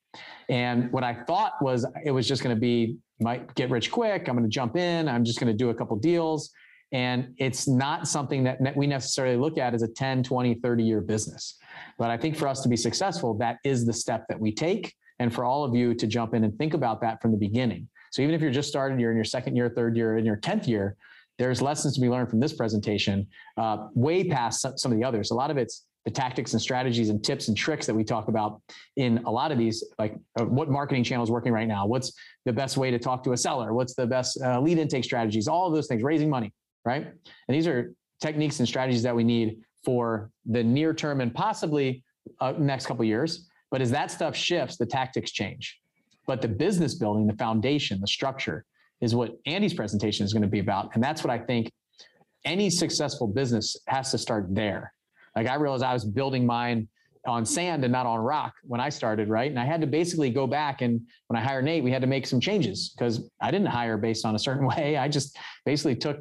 and 0.50 0.92
what 0.92 1.04
I 1.04 1.14
thought 1.14 1.54
was 1.62 1.86
it 2.04 2.12
was 2.12 2.28
just 2.28 2.44
going 2.44 2.56
to 2.56 2.60
be 2.60 2.98
might 3.20 3.54
get 3.56 3.70
rich 3.70 3.92
quick. 3.92 4.28
I'm 4.28 4.36
going 4.36 4.44
to 4.44 4.50
jump 4.50 4.76
in. 4.76 5.08
I'm 5.08 5.24
just 5.24 5.40
going 5.40 5.52
to 5.52 5.58
do 5.58 5.70
a 5.70 5.74
couple 5.74 5.96
deals. 5.98 6.52
And 6.92 7.34
it's 7.38 7.68
not 7.68 8.08
something 8.08 8.44
that 8.44 8.76
we 8.76 8.88
necessarily 8.88 9.38
look 9.38 9.58
at 9.58 9.74
as 9.74 9.82
a 9.82 9.88
10, 9.88 10.24
20, 10.24 10.56
30 10.56 10.84
year 10.84 11.02
business. 11.02 11.58
But 11.98 12.10
I 12.10 12.18
think 12.18 12.36
for 12.36 12.48
us 12.48 12.62
to 12.62 12.70
be 12.70 12.78
successful, 12.78 13.34
that 13.36 13.58
is 13.64 13.86
the 13.86 13.94
step 13.94 14.26
that 14.30 14.40
we 14.40 14.54
take. 14.54 14.94
And 15.20 15.34
for 15.34 15.46
all 15.46 15.64
of 15.64 15.74
you 15.74 15.94
to 15.96 16.08
jump 16.08 16.34
in 16.34 16.44
and 16.44 16.58
think 16.58 16.74
about 16.74 17.02
that 17.02 17.22
from 17.22 17.32
the 17.32 17.38
beginning. 17.38 17.88
So 18.12 18.22
even 18.22 18.36
if 18.36 18.42
you're 18.42 18.52
just 18.52 18.70
started, 18.70 19.00
you're 19.00 19.12
in 19.12 19.18
your 19.18 19.26
second 19.26 19.56
year, 19.56 19.70
third 19.70 19.98
year, 19.98 20.18
in 20.18 20.26
your 20.26 20.38
10th 20.38 20.68
year, 20.68 20.96
there's 21.38 21.62
lessons 21.62 21.96
to 21.96 22.02
be 22.02 22.10
learned 22.10 22.30
from 22.30 22.40
this 22.40 22.54
presentation, 22.54 23.28
uh, 23.58 23.88
way 23.94 24.24
past 24.24 24.66
some 24.80 24.92
of 24.92 24.98
the 24.98 25.04
others. 25.04 25.32
A 25.32 25.34
lot 25.34 25.52
of 25.52 25.58
it's 25.58 25.86
the 26.06 26.12
tactics 26.12 26.54
and 26.54 26.62
strategies 26.62 27.10
and 27.10 27.24
tips 27.24 27.48
and 27.48 27.58
tricks 27.58 27.86
that 27.88 27.94
we 27.94 28.04
talk 28.04 28.28
about 28.28 28.62
in 28.96 29.18
a 29.26 29.32
lot 29.32 29.52
of 29.52 29.58
these, 29.58 29.84
like 29.98 30.16
uh, 30.40 30.46
what 30.46 30.70
marketing 30.70 31.04
channel 31.04 31.24
is 31.24 31.32
working 31.32 31.52
right 31.52 31.68
now? 31.68 31.86
What's 31.88 32.14
the 32.46 32.54
best 32.54 32.78
way 32.78 32.92
to 32.92 33.00
talk 33.00 33.24
to 33.24 33.34
a 33.34 33.38
seller? 33.38 33.74
What's 33.74 33.96
the 33.96 34.06
best 34.06 34.40
uh, 34.42 34.62
lead 34.62 34.78
intake 34.78 35.04
strategies? 35.04 35.48
All 35.48 35.68
of 35.68 35.74
those 35.74 35.88
things, 35.88 36.04
raising 36.04 36.30
money, 36.30 36.54
right? 36.86 37.08
And 37.48 37.56
these 37.56 37.68
are 37.68 37.94
techniques 38.22 38.60
and 38.60 38.68
strategies 38.68 39.04
that 39.04 39.16
we 39.16 39.24
need 39.24 39.58
for 39.84 40.30
the 40.46 40.64
near 40.64 40.94
term 40.94 41.22
and 41.22 41.34
possibly 41.34 42.04
uh, 42.40 42.54
next 42.58 42.86
couple 42.86 43.04
years. 43.04 43.48
But 43.72 43.82
as 43.82 43.92
that 43.92 44.12
stuff 44.12 44.36
shifts, 44.36 44.78
the 44.78 44.86
tactics 44.86 45.32
change. 45.32 45.80
But 46.28 46.42
the 46.42 46.48
business 46.48 46.96
building, 46.96 47.28
the 47.28 47.36
foundation, 47.36 48.00
the 48.00 48.08
structure 48.08 48.66
is 49.02 49.14
what 49.16 49.34
Andy's 49.46 49.74
presentation 49.74 50.26
is 50.26 50.34
going 50.34 50.44
to 50.44 50.48
be 50.48 50.60
about. 50.60 50.92
And 50.94 51.04
that's 51.04 51.24
what 51.24 51.32
I 51.32 51.40
think 51.40 51.72
any 52.46 52.70
successful 52.70 53.28
business 53.28 53.76
has 53.88 54.12
to 54.12 54.18
start 54.18 54.48
there. 54.50 54.94
Like 55.36 55.48
I 55.48 55.56
realized 55.56 55.84
I 55.84 55.94
was 55.94 56.06
building 56.06 56.46
mine 56.46 56.88
on 57.28 57.46
sand 57.46 57.84
and 57.84 57.92
not 57.92 58.06
on 58.06 58.20
rock 58.20 58.54
when 58.64 58.80
I 58.80 58.90
started, 58.90 59.30
right? 59.30 59.50
And 59.50 59.60
I 59.60 59.66
had 59.66 59.82
to 59.82 59.88
basically 59.88 60.30
go 60.30 60.46
back 60.48 60.82
and 60.82 61.02
when 61.28 61.38
I 61.38 61.44
hired 61.44 61.66
Nate, 61.66 61.84
we 61.84 61.92
had 61.92 62.02
to 62.02 62.08
make 62.08 62.28
some 62.28 62.40
changes 62.40 62.94
because 62.96 63.30
I 63.42 63.52
didn't 63.52 63.68
hire 63.68 63.98
based 63.98 64.26
on 64.26 64.36
a 64.36 64.40
certain 64.40 64.68
way. 64.76 64.98
I 64.98 65.08
just 65.08 65.38
basically 65.66 65.96
took 65.96 66.20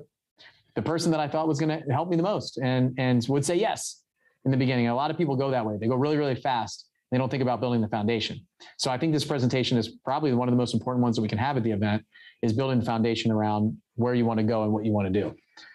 the 0.74 0.82
person 0.82 1.10
that 1.12 1.20
I 1.20 1.28
thought 1.28 1.46
was 1.46 1.60
going 1.60 1.82
to 1.82 1.92
help 1.92 2.08
me 2.08 2.16
the 2.16 2.22
most 2.22 2.58
and 2.58 2.94
and 2.98 3.24
would 3.28 3.44
say 3.44 3.56
yes 3.56 4.02
in 4.44 4.50
the 4.50 4.56
beginning. 4.56 4.88
A 4.88 4.94
lot 4.94 5.10
of 5.10 5.16
people 5.18 5.36
go 5.36 5.50
that 5.50 5.64
way. 5.64 5.76
They 5.80 5.86
go 5.86 5.94
really 5.94 6.16
really 6.16 6.34
fast. 6.34 6.88
They 7.10 7.18
don't 7.18 7.30
think 7.30 7.42
about 7.42 7.60
building 7.60 7.80
the 7.80 7.88
foundation. 7.88 8.44
So 8.76 8.90
I 8.90 8.98
think 8.98 9.12
this 9.12 9.24
presentation 9.24 9.78
is 9.78 9.88
probably 10.04 10.32
one 10.32 10.48
of 10.48 10.52
the 10.52 10.56
most 10.56 10.74
important 10.74 11.02
ones 11.02 11.14
that 11.14 11.22
we 11.22 11.28
can 11.28 11.38
have 11.38 11.56
at 11.56 11.62
the 11.62 11.70
event 11.70 12.04
is 12.42 12.52
building 12.52 12.80
the 12.80 12.84
foundation 12.84 13.30
around 13.30 13.76
where 13.94 14.14
you 14.14 14.24
want 14.24 14.38
to 14.38 14.44
go 14.44 14.64
and 14.64 14.72
what 14.72 14.84
you 14.84 14.92
want 14.92 15.12
to 15.12 15.20
do. 15.20 15.34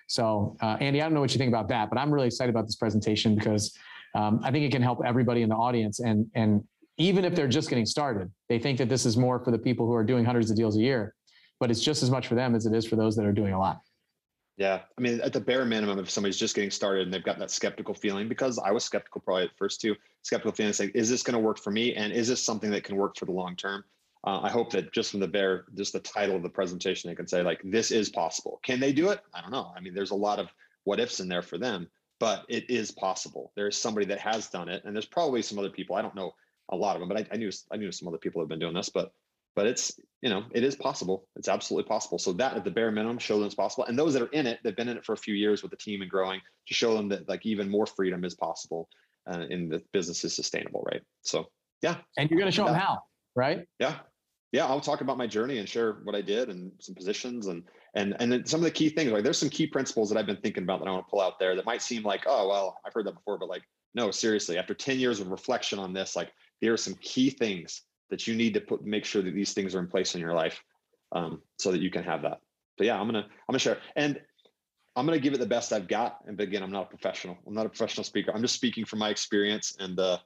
So 0.10 0.58
uh, 0.62 0.76
Andy, 0.80 1.02
I 1.02 1.06
don't 1.06 1.14
know 1.14 1.22
what 1.22 1.34
you 1.34 1.38
think 1.38 1.50
about 1.50 1.70
that, 1.70 1.90
but 1.90 2.00
I'm 2.00 2.12
really 2.12 2.26
excited 2.26 2.50
about 2.50 2.66
this 2.66 2.76
presentation 2.76 3.36
because 3.36 3.78
um, 4.16 4.40
I 4.44 4.50
think 4.50 4.66
it 4.66 4.72
can 4.72 4.82
help 4.82 5.02
everybody 5.06 5.44
in 5.44 5.50
the 5.50 5.56
audience. 5.56 6.00
And, 6.00 6.26
and 6.34 6.64
even 6.98 7.24
if 7.24 7.36
they're 7.36 7.48
just 7.48 7.70
getting 7.70 7.86
started, 7.86 8.32
they 8.50 8.58
think 8.58 8.80
that 8.80 8.90
this 8.90 9.06
is 9.06 9.18
more 9.18 9.40
for 9.40 9.52
the 9.52 9.60
people 9.60 9.86
who 9.86 9.94
are 9.94 10.04
doing 10.04 10.26
hundreds 10.26 10.50
of 10.50 10.58
deals 10.58 10.76
a 10.78 10.80
year, 10.80 11.14
but 11.60 11.70
it's 11.70 11.80
just 11.80 12.02
as 12.02 12.10
much 12.10 12.28
for 12.28 12.34
them 12.34 12.56
as 12.56 12.66
it 12.66 12.74
is 12.74 12.88
for 12.88 12.96
those 12.96 13.16
that 13.18 13.26
are 13.26 13.32
doing 13.32 13.54
a 13.54 13.60
lot. 13.60 13.82
Yeah. 14.58 14.82
I 14.98 15.02
mean, 15.02 15.22
at 15.22 15.32
the 15.32 15.40
bare 15.40 15.64
minimum, 15.64 16.00
if 16.00 16.10
somebody's 16.10 16.38
just 16.38 16.56
getting 16.56 16.72
started 16.72 17.04
and 17.04 17.14
they've 17.14 17.24
got 17.24 17.38
that 17.38 17.52
skeptical 17.52 17.94
feeling, 17.94 18.28
because 18.28 18.58
I 18.58 18.72
was 18.72 18.84
skeptical 18.84 19.22
probably 19.22 19.44
at 19.44 19.52
first 19.58 19.80
too, 19.80 19.96
skeptical 20.24 20.54
feeling, 20.54 20.74
like, 20.80 20.92
is 20.96 21.08
this 21.08 21.22
going 21.22 21.36
to 21.36 21.40
work 21.40 21.60
for 21.60 21.70
me? 21.70 21.94
And 21.94 22.12
is 22.12 22.28
this 22.28 22.44
something 22.44 22.72
that 22.72 22.84
can 22.84 22.96
work 22.96 23.16
for 23.16 23.26
the 23.26 23.32
long 23.32 23.56
term? 23.56 23.84
Uh, 24.26 24.42
I 24.42 24.50
hope 24.50 24.72
that 24.72 24.92
just 24.92 25.12
from 25.12 25.22
the 25.22 25.28
bare, 25.28 25.66
just 25.76 25.94
the 25.94 26.00
title 26.00 26.36
of 26.36 26.44
the 26.44 26.50
presentation, 26.50 27.10
they 27.10 27.16
can 27.16 27.28
say 27.28 27.42
like, 27.42 27.62
this 27.64 27.92
is 27.92 28.10
possible. 28.10 28.60
Can 28.64 28.80
they 28.80 28.92
do 28.92 29.10
it? 29.10 29.22
I 29.34 29.42
don't 29.42 29.52
know. 29.52 29.72
I 29.76 29.80
mean, 29.80 29.94
there's 29.94 30.12
a 30.12 30.16
lot 30.16 30.40
of 30.40 30.50
what 30.84 31.00
ifs 31.00 31.20
in 31.20 31.30
there 31.30 31.42
for 31.42 31.58
them, 31.58 31.88
but 32.20 32.44
it 32.50 32.70
is 32.70 32.92
possible. 32.92 33.54
There's 33.56 33.78
somebody 33.78 34.06
that 34.08 34.20
has 34.20 34.50
done 34.50 34.68
it, 34.68 34.84
and 34.84 34.94
there's 34.94 35.06
probably 35.06 35.42
some 35.42 35.58
other 35.58 35.70
people. 35.70 35.96
I 35.96 36.02
don't 36.02 36.16
know 36.16 36.34
a 36.72 36.76
lot 36.76 36.96
of 36.96 37.00
them, 37.00 37.10
but 37.10 37.18
I, 37.18 37.26
I 37.32 37.38
knew 37.38 37.52
I 37.72 37.78
knew 37.78 37.92
some 37.92 38.08
other 38.08 38.18
people 38.18 38.42
have 38.42 38.50
been 38.50 38.60
doing 38.60 38.74
this, 38.74 38.90
but 38.90 39.14
but 39.56 39.68
it's 39.68 40.00
you 40.22 40.30
know 40.30 40.46
it 40.52 40.64
is 40.64 40.76
possible 40.76 41.28
it's 41.36 41.50
absolutely 41.50 41.88
possible 41.88 42.18
so 42.18 42.32
that 42.34 42.56
at 42.56 42.64
the 42.64 42.72
bare 42.72 42.92
minimum 42.92 43.18
show 43.18 43.38
them 43.38 43.46
it's 43.46 43.56
possible 43.56 43.84
and 43.86 44.00
those 44.00 44.14
that 44.14 44.22
are 44.22 44.32
in 44.32 44.48
it 44.48 44.60
they've 44.64 44.76
been 44.76 44.88
in 44.88 44.96
it 44.96 45.04
for 45.04 45.14
a 45.14 45.18
few 45.18 45.34
years 45.34 45.62
with 45.62 45.72
the 45.72 45.78
team 45.78 46.02
and 46.02 46.10
growing 46.10 46.40
to 46.68 46.74
show 46.74 46.96
them 46.96 47.10
that 47.10 47.28
like 47.28 47.46
even 47.46 47.70
more 47.70 47.86
freedom 47.86 48.24
is 48.24 48.36
possible 48.36 48.88
uh, 49.30 49.46
and 49.50 49.70
the 49.70 49.82
business 49.92 50.24
is 50.24 50.34
sustainable 50.34 50.88
right 50.90 51.02
so 51.24 51.46
yeah 51.82 51.98
and 52.18 52.30
you're 52.30 52.40
going 52.40 52.50
to 52.50 52.56
show 52.56 52.66
them 52.66 52.76
how 52.76 53.00
right 53.36 53.66
yeah 53.80 53.98
yeah 54.52 54.66
i'll 54.66 54.82
talk 54.82 55.02
about 55.02 55.18
my 55.18 55.28
journey 55.28 55.60
and 55.60 55.68
share 55.68 55.94
what 56.04 56.16
i 56.16 56.22
did 56.22 56.50
and 56.50 56.72
some 56.80 56.96
positions 56.96 57.48
and 57.48 57.64
and 57.96 58.16
and 58.20 58.32
then 58.32 58.46
some 58.46 58.60
of 58.60 58.64
the 58.64 58.72
key 58.72 58.90
things 58.90 59.12
like 59.12 59.24
there's 59.24 59.38
some 59.38 59.50
key 59.50 59.68
principles 59.68 60.10
that 60.10 60.18
i've 60.18 60.26
been 60.26 60.38
thinking 60.38 60.64
about 60.64 60.80
that 60.80 60.88
i 60.88 60.92
want 60.92 61.06
to 61.06 61.10
pull 61.10 61.22
out 61.22 61.40
there 61.40 61.56
that 61.56 61.66
might 61.66 61.82
seem 61.82 62.04
like 62.04 62.24
oh 62.28 62.48
well 62.48 62.78
i've 62.86 62.94
heard 62.94 63.06
that 63.06 63.16
before 63.16 63.38
but 63.38 63.50
like 63.50 63.64
no 63.96 64.12
seriously 64.12 64.58
after 64.58 64.74
10 64.74 65.00
years 65.00 65.20
of 65.20 65.28
reflection 65.28 65.80
on 65.80 65.94
this 65.94 66.16
like 66.16 66.32
there 66.62 66.74
are 66.74 66.78
some 66.78 66.96
key 66.96 67.30
things 67.30 67.84
that 68.10 68.28
you 68.28 68.36
need 68.36 68.54
to 68.54 68.62
put 68.62 68.84
make 68.84 69.06
sure 69.06 69.22
that 69.22 69.34
these 69.34 69.54
things 69.54 69.76
are 69.76 69.80
in 69.80 69.88
place 69.88 70.16
in 70.16 70.22
your 70.22 70.34
life 70.34 70.64
um, 71.12 71.42
so 71.58 71.72
that 71.72 71.82
you 71.82 71.90
can 71.90 72.04
have 72.04 72.22
that. 72.22 72.40
But 72.78 72.88
yeah 72.88 73.00
i'm 73.00 73.08
gonna 73.08 73.24
i'm 73.24 73.48
gonna 73.50 73.60
share 73.60 73.80
and 73.96 74.20
i'm 74.96 75.06
gonna 75.06 75.20
give 75.20 75.34
it 75.34 75.40
the 75.40 75.46
best 75.46 75.74
i've 75.74 75.88
got 75.88 76.20
and 76.28 76.40
again 76.40 76.64
i'm 76.64 76.72
not 76.72 76.84
a 76.84 76.90
professional. 76.90 77.38
I'm 77.46 77.54
not 77.54 77.66
a 77.66 77.70
professional 77.70 78.04
speaker. 78.04 78.32
I'm 78.34 78.42
just 78.42 78.56
speaking 78.56 78.86
from 78.86 79.00
my 79.00 79.10
experience 79.10 79.76
and 79.80 80.00
uh, 80.00 80.20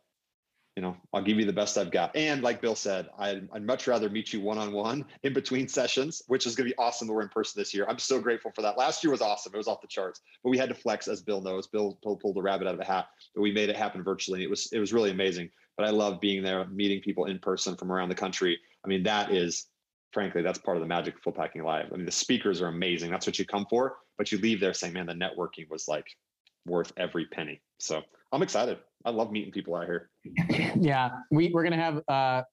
you 0.75 0.81
know, 0.81 0.97
I'll 1.13 1.21
give 1.21 1.37
you 1.37 1.45
the 1.45 1.53
best 1.53 1.77
I've 1.77 1.91
got. 1.91 2.15
And 2.15 2.41
like 2.41 2.59
Bill 2.59 2.75
said, 2.75 3.07
I'd, 3.19 3.47
I'd 3.53 3.65
much 3.65 3.85
rather 3.85 4.09
meet 4.09 4.33
you 4.33 4.41
one 4.41 4.57
on 4.57 4.71
one 4.71 5.05
in 5.21 5.31
between 5.31 5.67
sessions, 5.67 6.23
which 6.27 6.47
is 6.47 6.55
going 6.55 6.67
to 6.67 6.73
be 6.73 6.77
awesome 6.79 7.07
that 7.07 7.13
we're 7.13 7.21
in 7.21 7.29
person 7.29 7.61
this 7.61 7.73
year. 7.73 7.85
I'm 7.87 7.99
so 7.99 8.19
grateful 8.19 8.51
for 8.55 8.63
that. 8.63 8.77
Last 8.77 9.03
year 9.03 9.11
was 9.11 9.21
awesome; 9.21 9.53
it 9.53 9.57
was 9.57 9.67
off 9.67 9.81
the 9.81 9.87
charts, 9.87 10.21
but 10.43 10.49
we 10.49 10.57
had 10.57 10.69
to 10.69 10.75
flex, 10.75 11.07
as 11.07 11.21
Bill 11.21 11.41
knows. 11.41 11.67
Bill 11.67 11.97
pulled, 12.01 12.35
the 12.35 12.41
rabbit 12.41 12.67
out 12.67 12.73
of 12.73 12.79
the 12.79 12.85
hat, 12.85 13.07
but 13.35 13.41
we 13.41 13.51
made 13.51 13.69
it 13.69 13.75
happen 13.75 14.03
virtually. 14.03 14.43
It 14.43 14.49
was 14.49 14.71
it 14.71 14.79
was 14.79 14.91
really 14.91 15.11
amazing. 15.11 15.51
But 15.77 15.85
I 15.87 15.91
love 15.91 16.19
being 16.19 16.43
there, 16.43 16.65
meeting 16.65 17.01
people 17.01 17.25
in 17.25 17.39
person 17.39 17.75
from 17.75 17.91
around 17.91 18.09
the 18.09 18.15
country. 18.15 18.59
I 18.85 18.87
mean, 18.87 19.03
that 19.03 19.31
is, 19.31 19.67
frankly, 20.11 20.43
that's 20.43 20.59
part 20.59 20.77
of 20.77 20.81
the 20.81 20.87
magic 20.87 21.15
of 21.15 21.21
Flip 21.21 21.37
Hacking 21.37 21.63
Live. 21.63 21.87
I 21.91 21.95
mean, 21.95 22.05
the 22.05 22.11
speakers 22.11 22.61
are 22.61 22.67
amazing. 22.67 23.09
That's 23.11 23.25
what 23.25 23.39
you 23.39 23.45
come 23.45 23.65
for, 23.69 23.97
but 24.17 24.31
you 24.31 24.39
leave 24.39 24.59
there 24.59 24.73
saying, 24.73 24.93
"Man, 24.93 25.05
the 25.05 25.13
networking 25.13 25.69
was 25.69 25.87
like 25.87 26.07
worth 26.65 26.91
every 26.97 27.25
penny." 27.27 27.61
So 27.77 28.01
I'm 28.31 28.41
excited. 28.41 28.79
I 29.05 29.09
love 29.09 29.31
meeting 29.31 29.51
people 29.51 29.75
out 29.75 29.85
here. 29.85 30.09
yeah, 30.79 31.09
we 31.31 31.51
we're 31.53 31.63
gonna 31.63 31.77
have. 31.77 32.01
Uh, 32.07 32.43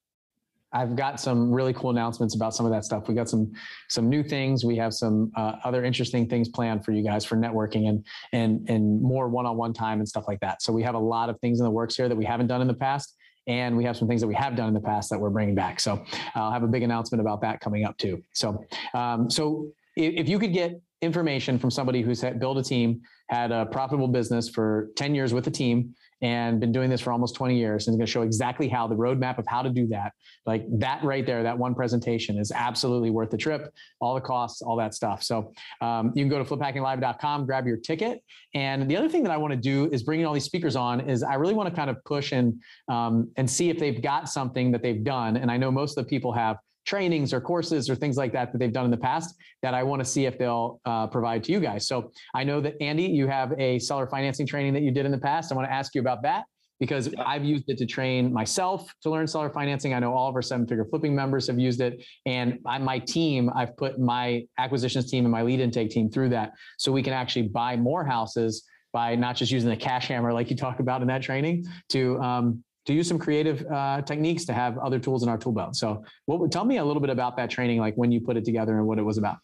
I've 0.73 0.95
got 0.95 1.19
some 1.19 1.51
really 1.51 1.73
cool 1.73 1.91
announcements 1.91 2.37
about 2.37 2.55
some 2.55 2.65
of 2.65 2.71
that 2.71 2.85
stuff. 2.85 3.09
We 3.09 3.15
got 3.15 3.29
some 3.29 3.53
some 3.89 4.09
new 4.09 4.23
things. 4.23 4.65
We 4.65 4.77
have 4.77 4.95
some 4.95 5.33
uh, 5.37 5.57
other 5.65 5.85
interesting 5.85 6.29
things 6.29 6.49
planned 6.49 6.85
for 6.85 6.93
you 6.93 7.03
guys 7.03 7.25
for 7.25 7.37
networking 7.37 7.89
and 7.89 8.05
and 8.33 8.69
and 8.69 9.03
more 9.03 9.29
one-on-one 9.29 9.73
time 9.73 9.99
and 9.99 10.09
stuff 10.09 10.25
like 10.29 10.41
that. 10.41 10.63
So 10.63 10.73
we 10.73 10.83
have 10.83 10.95
a 10.95 11.01
lot 11.01 11.29
of 11.29 11.39
things 11.41 11.59
in 11.59 11.65
the 11.65 11.71
works 11.71 11.97
here 11.97 12.09
that 12.09 12.17
we 12.17 12.25
haven't 12.25 12.47
done 12.47 12.61
in 12.61 12.69
the 12.69 12.75
past, 12.75 13.17
and 13.47 13.77
we 13.77 13.85
have 13.85 13.97
some 13.97 14.07
things 14.07 14.21
that 14.21 14.29
we 14.29 14.35
have 14.35 14.57
done 14.57 14.69
in 14.69 14.75
the 14.75 14.81
past 14.81 15.11
that 15.11 15.19
we're 15.19 15.31
bringing 15.31 15.55
back. 15.55 15.81
So 15.81 16.05
I'll 16.35 16.53
have 16.53 16.63
a 16.63 16.69
big 16.69 16.83
announcement 16.83 17.21
about 17.21 17.41
that 17.43 17.61
coming 17.61 17.85
up 17.85 17.97
too. 17.99 18.23
So 18.33 18.65
um, 18.95 19.29
so 19.31 19.73
if 19.97 20.29
you 20.29 20.39
could 20.39 20.53
get 20.53 20.81
information 21.03 21.59
from 21.59 21.71
somebody 21.71 22.03
who's 22.03 22.21
had, 22.21 22.39
built 22.39 22.59
a 22.59 22.63
team, 22.63 23.01
had 23.29 23.53
a 23.53 23.67
profitable 23.67 24.09
business 24.09 24.49
for 24.49 24.91
10 24.97 25.15
years 25.15 25.33
with 25.33 25.47
a 25.47 25.51
team, 25.51 25.95
and 26.23 26.61
been 26.61 26.73
doing 26.73 26.91
this 26.91 27.01
for 27.01 27.13
almost 27.13 27.35
20 27.35 27.57
years 27.57 27.87
and 27.87 27.95
is 27.95 27.99
going 27.99 28.07
to 28.07 28.11
show 28.11 28.23
exactly 28.23 28.69
how 28.69 28.87
the 28.87 28.95
roadmap 28.95 29.39
of 29.39 29.47
how 29.47 29.63
to 29.63 29.71
do 29.71 29.87
that. 29.89 30.13
Like 30.47 30.65
that 30.79 31.03
right 31.03 31.25
there, 31.25 31.43
that 31.43 31.57
one 31.57 31.75
presentation 31.75 32.39
is 32.39 32.53
absolutely 32.53 33.11
worth 33.11 33.31
the 33.31 33.37
trip, 33.37 33.73
all 34.01 34.15
the 34.15 34.21
costs, 34.21 34.63
all 34.63 34.77
that 34.77 34.95
stuff. 34.95 35.23
So 35.23 35.53
um, 35.81 36.13
you 36.15 36.23
can 36.23 36.29
go 36.29 36.43
to 36.43 36.45
fliphackinglive.com, 36.45 37.47
grab 37.47 37.67
your 37.67 37.79
ticket. 37.79 38.23
And 38.55 38.91
the 38.91 38.97
other 38.97 39.09
thing 39.09 39.23
that 39.23 39.33
I 39.33 39.37
want 39.37 39.53
to 39.53 39.61
do 39.61 39.91
is 39.93 40.03
bringing 40.03 40.27
all 40.27 40.35
these 40.35 40.45
speakers 40.45 40.77
on 40.77 41.01
is 41.01 41.23
I 41.23 41.35
really 41.35 41.55
want 41.55 41.69
to 41.69 41.75
kind 41.75 41.91
of 41.91 42.03
push 42.05 42.33
and 42.33 42.61
um, 42.89 43.31
and 43.37 43.49
see 43.49 43.71
if 43.71 43.79
they've 43.79 44.03
got 44.03 44.29
something 44.29 44.73
that 44.73 44.83
they've 44.83 45.03
done. 45.03 45.37
And 45.37 45.51
I 45.51 45.57
know 45.57 45.71
most 45.71 45.97
of 45.97 46.05
the 46.05 46.09
people 46.09 46.33
have 46.33 46.59
trainings 46.87 47.33
or 47.33 47.41
courses 47.41 47.89
or 47.91 47.95
things 47.95 48.17
like 48.17 48.33
that 48.33 48.53
that 48.53 48.59
they've 48.59 48.73
done 48.73 48.85
in 48.85 48.91
the 48.91 48.97
past 48.97 49.35
that 49.63 49.75
I 49.75 49.83
want 49.83 50.01
to 50.01 50.05
see 50.05 50.27
if 50.27 50.39
they'll 50.39 50.81
uh, 50.85 51.07
provide 51.07 51.45
to 51.45 51.53
you 51.53 51.61
guys. 51.61 51.87
So 51.87 52.13
I 52.35 52.45
know 52.45 52.61
that 52.61 52.75
Andy, 52.81 53.05
you 53.05 53.27
have 53.29 53.53
a 53.59 53.79
seller 53.79 54.07
financing 54.07 54.47
training 54.47 54.75
that 54.75 54.83
you 54.83 54.91
did 54.91 55.07
in 55.07 55.13
the 55.13 55.19
past. 55.19 55.53
I 55.53 55.55
want 55.55 55.69
to 55.69 55.73
ask 55.73 55.95
you 55.95 56.01
about 56.01 56.23
that 56.23 56.45
because 56.81 57.09
yeah. 57.09 57.23
I've 57.25 57.45
used 57.45 57.69
it 57.69 57.77
to 57.79 57.87
train 57.87 58.33
myself 58.33 58.93
to 59.03 59.11
learn 59.11 59.27
seller 59.27 59.51
financing. 59.51 59.93
I 59.95 59.99
know 59.99 60.15
all 60.15 60.29
of 60.29 60.35
our 60.35 60.43
seven 60.43 60.67
figure 60.67 60.87
flipping 60.87 61.15
members 61.15 61.47
have 61.47 61.59
used 61.59 61.81
it. 61.81 62.03
And 62.25 62.59
I, 62.67 62.79
my 62.79 62.99
team, 62.99 63.51
I've 63.55 63.77
put 63.77 64.01
my 64.01 64.47
acquisitions 64.59 65.11
team 65.11 65.27
and 65.27 65.33
my 65.33 65.43
lead 65.43 65.61
intake 65.61 65.91
team 65.91 66.11
through 66.11 66.31
that 66.31 66.53
so 66.79 66.91
we 66.91 67.03
can 67.03 67.13
actually 67.13 67.49
buy 67.49 67.77
more 67.77 68.05
houses 68.05 68.65
by 68.93 69.15
not 69.15 69.37
just 69.37 69.53
using 69.53 69.71
the 69.71 69.77
cash 69.77 70.09
hammer 70.09 70.33
like 70.33 70.51
you 70.51 70.57
talk 70.57 70.81
about 70.81 71.03
in 71.03 71.07
that 71.09 71.23
training 71.23 71.65
to 71.91 72.19
um, 72.21 72.65
to 72.91 72.97
use 72.97 73.09
some 73.09 73.19
creative 73.19 73.65
uh, 73.73 74.03
techniques 74.03 74.45
to 74.45 74.53
have 74.53 74.77
other 74.79 74.99
tools 74.99 75.23
in 75.23 75.29
our 75.29 75.39
tool 75.39 75.53
belt. 75.53 75.77
So, 75.77 76.05
what 76.27 76.51
tell 76.51 76.65
me 76.65 76.79
a 76.79 76.85
little 76.85 77.01
bit 77.01 77.11
about 77.11 77.37
that 77.37 77.49
training, 77.49 77.79
like 77.79 77.95
when 77.95 78.11
you 78.13 78.21
put 78.21 78.37
it 78.37 78.45
together 78.45 78.77
and 78.77 78.87
what 78.87 78.99
it 78.99 79.03
was 79.03 79.17
about. 79.17 79.39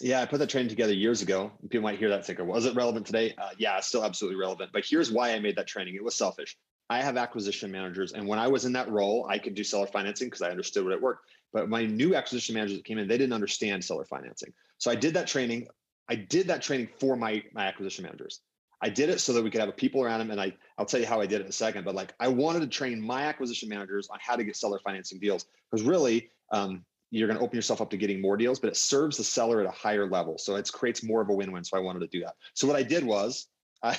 Yeah, 0.00 0.20
I 0.20 0.26
put 0.26 0.38
that 0.38 0.50
training 0.50 0.68
together 0.68 0.92
years 0.92 1.22
ago. 1.22 1.52
People 1.62 1.82
might 1.82 1.98
hear 1.98 2.08
that 2.08 2.26
think, 2.26 2.40
was 2.40 2.66
it 2.66 2.74
relevant 2.74 3.06
today? 3.06 3.32
Uh, 3.38 3.50
yeah, 3.58 3.78
still 3.80 4.04
absolutely 4.04 4.38
relevant. 4.38 4.70
But 4.72 4.84
here's 4.84 5.12
why 5.12 5.32
I 5.32 5.38
made 5.38 5.56
that 5.56 5.68
training. 5.68 5.94
It 5.94 6.02
was 6.02 6.16
selfish. 6.16 6.56
I 6.90 7.00
have 7.00 7.16
acquisition 7.16 7.70
managers, 7.70 8.12
and 8.12 8.26
when 8.26 8.38
I 8.38 8.48
was 8.48 8.66
in 8.66 8.72
that 8.74 8.90
role, 8.90 9.26
I 9.30 9.38
could 9.38 9.54
do 9.54 9.64
seller 9.64 9.86
financing 9.86 10.28
because 10.28 10.42
I 10.42 10.50
understood 10.50 10.84
what 10.84 10.92
it 10.92 11.00
worked. 11.00 11.26
But 11.52 11.70
my 11.70 11.86
new 11.86 12.14
acquisition 12.14 12.54
managers 12.54 12.76
that 12.76 12.84
came 12.84 12.98
in, 12.98 13.08
they 13.08 13.16
didn't 13.16 13.32
understand 13.32 13.82
seller 13.82 14.04
financing. 14.04 14.52
So 14.78 14.90
I 14.90 14.94
did 14.94 15.14
that 15.14 15.26
training. 15.26 15.68
I 16.10 16.16
did 16.16 16.48
that 16.48 16.60
training 16.60 16.88
for 16.98 17.16
my 17.16 17.42
my 17.54 17.66
acquisition 17.66 18.04
managers. 18.04 18.40
I 18.82 18.88
did 18.88 19.08
it 19.08 19.20
so 19.20 19.32
that 19.32 19.42
we 19.42 19.50
could 19.50 19.60
have 19.60 19.68
a 19.68 19.72
people 19.72 20.02
around 20.02 20.20
them. 20.20 20.30
And 20.30 20.40
I, 20.40 20.54
I'll 20.78 20.86
tell 20.86 21.00
you 21.00 21.06
how 21.06 21.20
I 21.20 21.26
did 21.26 21.40
it 21.40 21.44
in 21.44 21.48
a 21.48 21.52
second. 21.52 21.84
But 21.84 21.94
like, 21.94 22.14
I 22.20 22.28
wanted 22.28 22.60
to 22.60 22.66
train 22.66 23.00
my 23.00 23.22
acquisition 23.22 23.68
managers 23.68 24.08
on 24.10 24.18
how 24.20 24.36
to 24.36 24.44
get 24.44 24.56
seller 24.56 24.78
financing 24.84 25.18
deals 25.18 25.46
because 25.70 25.86
really, 25.86 26.30
um, 26.50 26.84
you're 27.10 27.28
going 27.28 27.38
to 27.38 27.44
open 27.44 27.56
yourself 27.56 27.80
up 27.80 27.90
to 27.90 27.96
getting 27.96 28.20
more 28.20 28.36
deals, 28.36 28.58
but 28.58 28.68
it 28.68 28.76
serves 28.76 29.16
the 29.16 29.22
seller 29.22 29.60
at 29.60 29.66
a 29.66 29.70
higher 29.70 30.10
level. 30.10 30.36
So 30.36 30.56
it 30.56 30.68
creates 30.72 31.04
more 31.04 31.20
of 31.20 31.28
a 31.28 31.32
win-win. 31.32 31.62
So 31.62 31.76
I 31.76 31.80
wanted 31.80 32.00
to 32.00 32.08
do 32.08 32.20
that. 32.24 32.34
So 32.54 32.66
what 32.66 32.74
I 32.74 32.82
did 32.82 33.04
was, 33.04 33.46
I, 33.84 33.96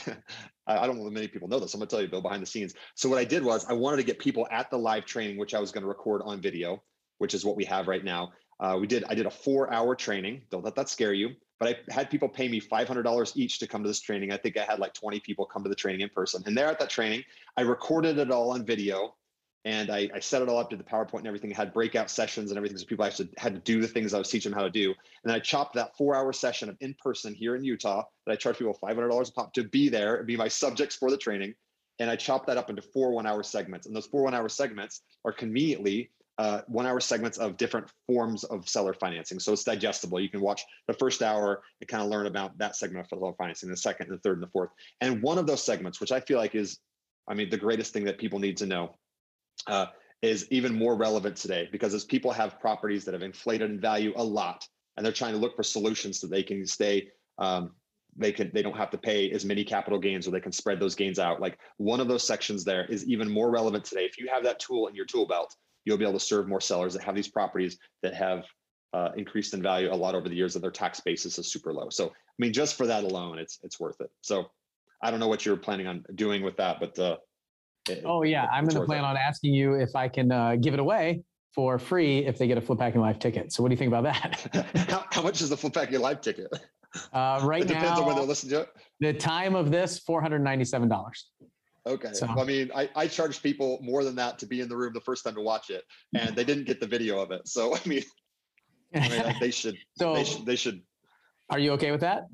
I 0.68 0.86
don't 0.86 0.98
know 0.98 1.10
many 1.10 1.28
people 1.28 1.48
know 1.48 1.60
this. 1.60 1.74
I'm 1.74 1.80
going 1.80 1.88
to 1.88 1.96
tell 1.96 2.02
you, 2.02 2.10
Bill, 2.10 2.22
behind 2.22 2.42
the 2.42 2.48
scenes. 2.48 2.74
So 2.96 3.08
what 3.08 3.18
I 3.18 3.24
did 3.24 3.44
was 3.44 3.66
I 3.68 3.74
wanted 3.74 3.98
to 3.98 4.04
get 4.04 4.20
people 4.20 4.48
at 4.52 4.70
the 4.70 4.78
live 4.78 5.06
training, 5.06 5.38
which 5.38 5.54
I 5.54 5.60
was 5.60 5.72
going 5.72 5.84
to 5.84 5.88
record 5.88 6.24
on 6.26 6.42
video, 6.42 6.84
which 7.20 7.34
is 7.34 7.46
what 7.46 7.56
we 7.56 7.64
have 7.66 7.88
right 7.88 8.04
now. 8.04 8.34
Uh, 8.60 8.78
we 8.80 8.88
did. 8.88 9.04
I 9.08 9.16
did 9.16 9.26
a 9.26 9.32
four-hour 9.32 9.96
training. 9.96 10.42
Don't 10.50 10.64
let 10.64 10.76
that 10.76 10.90
scare 10.90 11.14
you 11.14 11.36
but 11.60 11.70
I 11.70 11.94
had 11.94 12.10
people 12.10 12.28
pay 12.28 12.48
me 12.48 12.60
$500 12.60 13.38
each 13.38 13.60
to 13.60 13.68
come 13.68 13.84
to 13.84 13.88
this 13.88 14.02
training. 14.02 14.32
I 14.32 14.38
think 14.38 14.58
I 14.58 14.64
had 14.64 14.80
like 14.80 14.94
20 14.94 15.20
people 15.22 15.46
come 15.46 15.64
to 15.64 15.70
the 15.70 15.76
training 15.76 16.02
in 16.02 16.10
person. 16.10 16.44
And 16.46 16.58
there 16.58 16.68
at 16.68 16.80
that 16.80 16.90
training, 16.90 17.24
I 17.56 17.62
recorded 17.62 18.18
it 18.18 18.32
all 18.32 18.52
on 18.52 18.66
video 18.66 19.16
and 19.64 19.90
I, 19.90 20.10
I 20.14 20.20
set 20.20 20.44
it 20.44 20.50
all 20.50 20.60
up, 20.60 20.70
did 20.70 20.80
the 20.80 20.84
PowerPoint 20.84 21.20
and 21.20 21.28
everything, 21.28 21.52
I 21.52 21.56
had 21.56 21.74
breakout 21.74 22.12
sessions 22.12 22.52
and 22.52 22.58
everything. 22.58 22.78
So 22.78 22.86
people 22.86 23.04
actually 23.04 23.30
had 23.38 23.56
to 23.56 23.62
do 23.62 23.82
the 23.82 23.88
things 23.88 24.14
I 24.14 24.20
was 24.20 24.30
teaching 24.30 24.52
them 24.52 24.60
how 24.60 24.66
to 24.66 24.72
do. 24.72 24.94
And 25.24 25.34
I 25.34 25.40
chopped 25.40 25.74
that 25.76 25.98
four 25.98 26.16
hour 26.16 26.32
session 26.34 26.70
of 26.70 26.78
in 26.82 26.94
person 27.02 27.34
here 27.34 27.56
in 27.56 27.64
Utah 27.64 28.04
that 28.26 28.34
I 28.34 28.36
charged 28.36 28.60
people 28.60 28.78
$500 28.82 29.30
a 29.30 29.32
pop 29.32 29.54
to 29.54 29.64
be 29.64 29.90
there 29.90 30.18
and 30.18 30.28
be 30.28 30.38
my 30.38 30.48
subjects 30.48 30.96
for 30.96 31.10
the 31.10 31.18
training. 31.18 31.56
And 31.98 32.12
I 32.12 32.16
chopped 32.16 32.48
that 32.48 32.58
up 32.58 32.70
into 32.70 32.82
four 32.82 33.12
one 33.12 33.26
hour 33.26 33.42
segments. 33.42 33.88
And 33.88 33.96
those 33.96 34.06
four 34.06 34.24
one 34.24 34.36
hour 34.36 34.50
segments 34.50 35.02
are 35.24 35.32
conveniently 35.32 36.12
uh, 36.38 36.62
one 36.68 36.86
hour 36.86 37.00
segments 37.00 37.38
of 37.38 37.58
different 37.58 37.88
forms 38.08 38.44
of 38.46 38.68
seller 38.68 38.94
financing. 38.94 39.40
So 39.40 39.54
it's 39.54 39.64
digestible. 39.64 40.20
You 40.20 40.30
can 40.30 40.42
watch 40.42 40.64
the 40.88 40.94
first 40.94 41.22
hour 41.22 41.62
and 41.80 41.88
kind 41.88 42.04
of 42.04 42.10
learn 42.10 42.26
about 42.26 42.58
that 42.58 42.76
segment 42.76 43.06
of 43.06 43.20
seller 43.20 43.34
financing, 43.38 43.70
the 43.70 43.78
second, 43.78 44.10
the 44.10 44.18
third, 44.20 44.38
and 44.38 44.44
the 44.44 44.52
fourth. 44.52 44.70
And 45.02 45.22
one 45.22 45.38
of 45.38 45.48
those 45.48 45.64
segments, 45.64 46.02
which 46.02 46.12
I 46.12 46.20
feel 46.20 46.38
like 46.38 46.56
is, 46.56 46.80
I 47.28 47.34
mean, 47.34 47.50
the 47.50 47.58
greatest 47.58 47.94
thing 47.94 48.04
that 48.06 48.18
people 48.18 48.40
need 48.40 48.58
to 48.58 48.66
know, 48.66 48.96
uh, 49.68 49.88
is 50.22 50.48
even 50.50 50.78
more 50.78 50.96
relevant 50.96 51.36
today 51.36 51.70
because 51.72 51.94
as 51.94 52.04
people 52.04 52.32
have 52.32 52.60
properties 52.60 53.06
that 53.06 53.14
have 53.14 53.22
inflated 53.22 53.70
in 53.70 53.80
value 53.80 54.14
a 54.16 54.24
lot, 54.24 54.66
and 54.98 55.06
they're 55.06 55.14
trying 55.14 55.34
to 55.34 55.40
look 55.40 55.56
for 55.56 55.64
solutions 55.64 56.20
so 56.20 56.28
they 56.28 56.44
can 56.44 56.66
stay 56.66 57.08
um, 57.38 57.72
they 58.18 58.32
can 58.32 58.50
they 58.54 58.62
don't 58.62 58.78
have 58.78 58.90
to 58.90 58.98
pay 58.98 59.30
as 59.32 59.46
many 59.46 59.64
capital 59.64 60.00
gains 60.00 60.28
or 60.28 60.32
they 60.32 60.40
can 60.40 60.52
spread 60.52 60.80
those 60.80 60.96
gains 60.96 61.20
out 61.20 61.42
like 61.42 61.60
one 61.78 62.00
of 62.00 62.08
those 62.08 62.26
sections 62.26 62.64
there 62.64 62.86
is 62.86 63.06
even 63.06 63.30
more 63.30 63.52
relevant 63.52 63.84
today 63.84 64.06
if 64.06 64.18
you 64.18 64.28
have 64.32 64.44
that 64.44 64.60
tool 64.60 64.88
in 64.88 64.96
your 64.96 65.06
tool 65.06 65.28
belt 65.28 65.56
you'll 65.86 65.98
be 65.98 66.04
able 66.04 66.14
to 66.14 66.26
serve 66.26 66.48
more 66.48 66.62
sellers 66.62 66.94
that 66.94 67.04
have 67.04 67.16
these 67.16 67.28
properties 67.28 67.78
that 68.04 68.14
have 68.14 68.46
uh, 68.94 69.12
increased 69.16 69.54
in 69.54 69.62
value 69.62 69.92
a 69.92 69.96
lot 69.96 70.16
over 70.16 70.28
the 70.28 70.36
years 70.36 70.54
that 70.54 70.62
their 70.62 70.72
tax 70.72 71.00
basis 71.00 71.38
is 71.38 71.52
super 71.52 71.74
low. 71.74 71.90
So, 71.90 72.08
I 72.08 72.12
mean, 72.40 72.54
just 72.54 72.76
for 72.76 72.88
that 72.88 73.04
alone, 73.04 73.40
it's 73.40 73.60
it's 73.64 73.80
worth 73.80 74.00
it. 74.02 74.10
So, 74.22 74.46
I 75.02 75.12
don't 75.12 75.20
know 75.20 75.28
what 75.28 75.46
you're 75.46 75.58
planning 75.58 75.88
on 75.88 76.04
doing 76.16 76.44
with 76.44 76.58
that, 76.58 76.80
but 76.80 76.98
uh, 76.98 77.18
it, 77.90 78.04
oh 78.06 78.24
yeah, 78.24 78.48
I'm 78.52 78.66
going 78.66 78.80
to 78.80 78.86
plan 78.86 79.04
it. 79.04 79.08
on 79.08 79.18
asking 79.18 79.54
you 79.54 79.76
if 79.76 79.96
I 79.96 80.08
can 80.08 80.32
uh, 80.32 80.56
give 80.56 80.74
it 80.74 80.80
away 80.80 81.24
for 81.54 81.78
free 81.78 82.26
if 82.26 82.38
they 82.38 82.48
get 82.48 82.58
a 82.58 82.62
Flip 82.62 82.80
Hacking 82.80 83.02
Live 83.02 83.20
ticket. 83.20 83.52
So, 83.52 83.64
what 83.64 83.70
do 83.70 83.74
you 83.74 83.78
think 83.78 83.94
about 83.94 84.04
that? 84.04 84.68
how, 84.90 85.06
how, 85.12 85.22
much 85.22 85.42
is 85.42 85.50
the 85.50 85.58
Flip 85.58 85.76
Hacking 85.76 86.00
Live 86.00 86.22
ticket? 86.22 86.48
Uh, 87.12 87.42
right 87.44 87.62
it 87.62 87.68
depends 87.68 87.92
now, 87.92 88.02
on 88.02 88.06
when 88.06 88.16
they're 88.16 88.26
listening 88.26 88.52
to 88.52 88.62
it. 88.62 88.70
The 89.02 89.14
time 89.14 89.56
of 89.56 89.72
this, 89.72 90.00
four 90.00 90.22
hundred 90.22 90.40
ninety-seven 90.40 90.88
dollars. 90.88 91.28
Okay. 91.88 92.14
So, 92.14 92.26
well, 92.28 92.40
I 92.40 92.46
mean, 92.46 92.72
I, 92.76 92.90
I 92.96 93.08
charged 93.08 93.44
people 93.44 93.80
more 93.82 94.04
than 94.04 94.16
that 94.16 94.40
to 94.40 94.48
be 94.48 94.62
in 94.62 94.70
the 94.70 94.76
room 94.76 94.94
the 94.94 95.02
first 95.02 95.24
time 95.24 95.36
to 95.36 95.42
watch 95.42 95.70
it, 95.70 95.84
and 96.16 96.36
they 96.36 96.44
didn't 96.44 96.66
get 96.66 96.80
the 96.80 96.88
video 96.88 97.20
of 97.20 97.32
it. 97.32 97.48
So, 97.48 97.76
I 97.76 97.80
mean, 97.86 98.04
I 98.96 99.10
mean 99.10 99.36
they 99.40 99.52
should. 99.52 99.78
so, 99.98 100.16
they 100.16 100.24
should. 100.24 100.46
They 100.46 100.56
should. 100.56 100.82
Are 101.50 101.60
you 101.60 101.72
okay 101.74 101.92
with 101.92 102.02
that? 102.02 102.28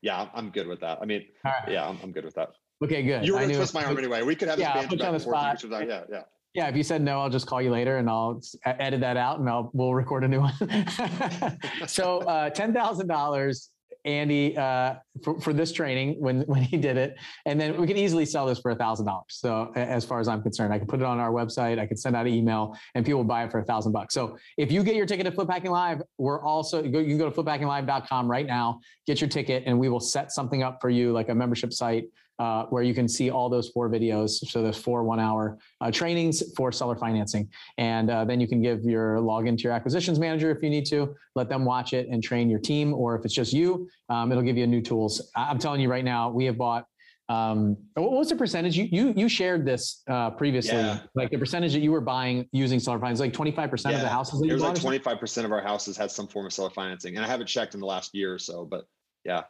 Yeah, 0.00 0.28
I'm 0.34 0.50
good 0.50 0.66
with 0.66 0.80
that. 0.80 0.98
I 1.02 1.04
mean, 1.04 1.26
right. 1.44 1.68
yeah, 1.68 1.86
I'm, 1.86 1.98
I'm 2.02 2.12
good 2.12 2.24
with 2.24 2.34
that. 2.34 2.50
Okay, 2.82 3.02
good. 3.02 3.24
You 3.24 3.34
were 3.34 3.46
to 3.46 3.54
twist 3.54 3.74
my 3.74 3.84
arm 3.84 3.96
anyway. 3.98 4.22
We 4.22 4.34
could 4.34 4.48
have 4.48 4.58
yeah, 4.58 4.86
this 4.86 5.00
on 5.00 5.12
the 5.12 5.20
spot. 5.20 5.62
yeah, 5.62 6.02
yeah. 6.10 6.22
Yeah, 6.54 6.68
if 6.68 6.76
you 6.76 6.82
said 6.82 7.00
no, 7.00 7.20
I'll 7.20 7.30
just 7.30 7.46
call 7.46 7.62
you 7.62 7.70
later 7.70 7.96
and 7.96 8.10
I'll 8.10 8.42
edit 8.66 9.00
that 9.00 9.16
out 9.16 9.38
and 9.38 9.48
I'll 9.48 9.70
we'll 9.72 9.94
record 9.94 10.22
a 10.22 10.28
new 10.28 10.40
one. 10.40 10.52
so 11.86 12.18
uh, 12.20 12.50
ten 12.50 12.74
thousand 12.74 13.06
dollars 13.06 13.70
Andy 14.04 14.56
uh, 14.56 14.94
for, 15.22 15.40
for 15.40 15.52
this 15.52 15.72
training 15.72 16.16
when 16.18 16.40
when 16.52 16.62
he 16.62 16.76
did 16.76 16.96
it, 16.96 17.16
and 17.46 17.60
then 17.60 17.80
we 17.80 17.86
can 17.86 17.96
easily 17.96 18.24
sell 18.26 18.46
this 18.46 18.58
for 18.58 18.70
a 18.70 18.74
thousand 18.74 19.06
dollars. 19.06 19.24
So 19.28 19.72
as 19.76 20.04
far 20.04 20.20
as 20.20 20.28
I'm 20.28 20.42
concerned, 20.42 20.72
I 20.72 20.78
can 20.78 20.86
put 20.86 21.00
it 21.00 21.06
on 21.06 21.18
our 21.18 21.30
website. 21.30 21.78
I 21.78 21.86
can 21.86 21.96
send 21.96 22.16
out 22.16 22.26
an 22.26 22.32
email, 22.32 22.76
and 22.94 23.04
people 23.04 23.24
buy 23.24 23.44
it 23.44 23.50
for 23.50 23.60
a 23.60 23.64
thousand 23.64 23.92
bucks. 23.92 24.14
So 24.14 24.36
if 24.56 24.72
you 24.72 24.82
get 24.82 24.96
your 24.96 25.06
ticket 25.06 25.26
to 25.26 25.32
Flip 25.32 25.48
Hacking 25.48 25.70
Live, 25.70 26.02
we're 26.18 26.42
also 26.42 26.82
you 26.82 26.90
can 26.90 27.18
go 27.18 27.30
to 27.30 27.42
fliphackinglive.com 27.42 28.30
right 28.30 28.46
now, 28.46 28.80
get 29.06 29.20
your 29.20 29.28
ticket, 29.28 29.64
and 29.66 29.78
we 29.78 29.88
will 29.88 30.00
set 30.00 30.32
something 30.32 30.62
up 30.62 30.78
for 30.80 30.90
you 30.90 31.12
like 31.12 31.28
a 31.28 31.34
membership 31.34 31.72
site 31.72 32.04
uh, 32.42 32.66
where 32.70 32.82
you 32.82 32.92
can 32.92 33.06
see 33.06 33.30
all 33.30 33.48
those 33.48 33.68
four 33.68 33.88
videos. 33.88 34.30
So 34.50 34.64
there's 34.64 34.76
four 34.76 35.04
one-hour 35.04 35.58
uh, 35.80 35.90
trainings 35.92 36.42
for 36.56 36.72
seller 36.72 36.96
financing, 36.96 37.48
and 37.78 38.10
uh, 38.10 38.24
then 38.24 38.40
you 38.40 38.48
can 38.48 38.60
give 38.60 38.82
your 38.82 39.18
login 39.18 39.56
to 39.56 39.62
your 39.62 39.72
acquisitions 39.72 40.18
manager 40.18 40.50
if 40.50 40.60
you 40.60 40.68
need 40.68 40.84
to. 40.86 41.14
Let 41.36 41.48
them 41.48 41.64
watch 41.64 41.92
it 41.92 42.08
and 42.08 42.20
train 42.20 42.50
your 42.50 42.58
team, 42.58 42.94
or 42.94 43.16
if 43.16 43.24
it's 43.24 43.32
just 43.32 43.52
you, 43.52 43.88
um, 44.08 44.32
it'll 44.32 44.42
give 44.42 44.56
you 44.56 44.66
new 44.66 44.82
tools. 44.82 45.30
I'm 45.36 45.60
telling 45.60 45.80
you 45.80 45.88
right 45.88 46.04
now, 46.04 46.30
we 46.30 46.44
have 46.46 46.58
bought. 46.58 46.84
Um, 47.28 47.76
what 47.94 48.10
was 48.10 48.28
the 48.30 48.34
percentage 48.34 48.76
you 48.76 48.88
you 48.90 49.14
you 49.16 49.28
shared 49.28 49.64
this 49.64 50.02
uh, 50.10 50.30
previously? 50.30 50.78
Yeah. 50.78 50.98
Like 51.14 51.30
the 51.30 51.38
percentage 51.38 51.72
that 51.74 51.80
you 51.80 51.92
were 51.92 52.00
buying 52.00 52.48
using 52.50 52.80
seller 52.80 52.98
financing, 52.98 53.26
like 53.26 53.34
25 53.34 53.70
percent 53.70 53.94
of 53.94 54.00
the 54.00 54.08
houses. 54.08 54.42
it 54.42 54.52
was 54.52 54.62
like 54.62 54.74
25 54.74 55.20
percent 55.20 55.44
of 55.46 55.52
our 55.52 55.62
houses 55.62 55.96
had 55.96 56.10
some 56.10 56.26
form 56.26 56.46
of 56.46 56.52
seller 56.52 56.70
financing, 56.70 57.14
and 57.14 57.24
I 57.24 57.28
haven't 57.28 57.46
checked 57.46 57.74
in 57.74 57.80
the 57.80 57.86
last 57.86 58.16
year 58.16 58.34
or 58.34 58.40
so, 58.40 58.64
but 58.64 58.86
yeah. 59.24 59.42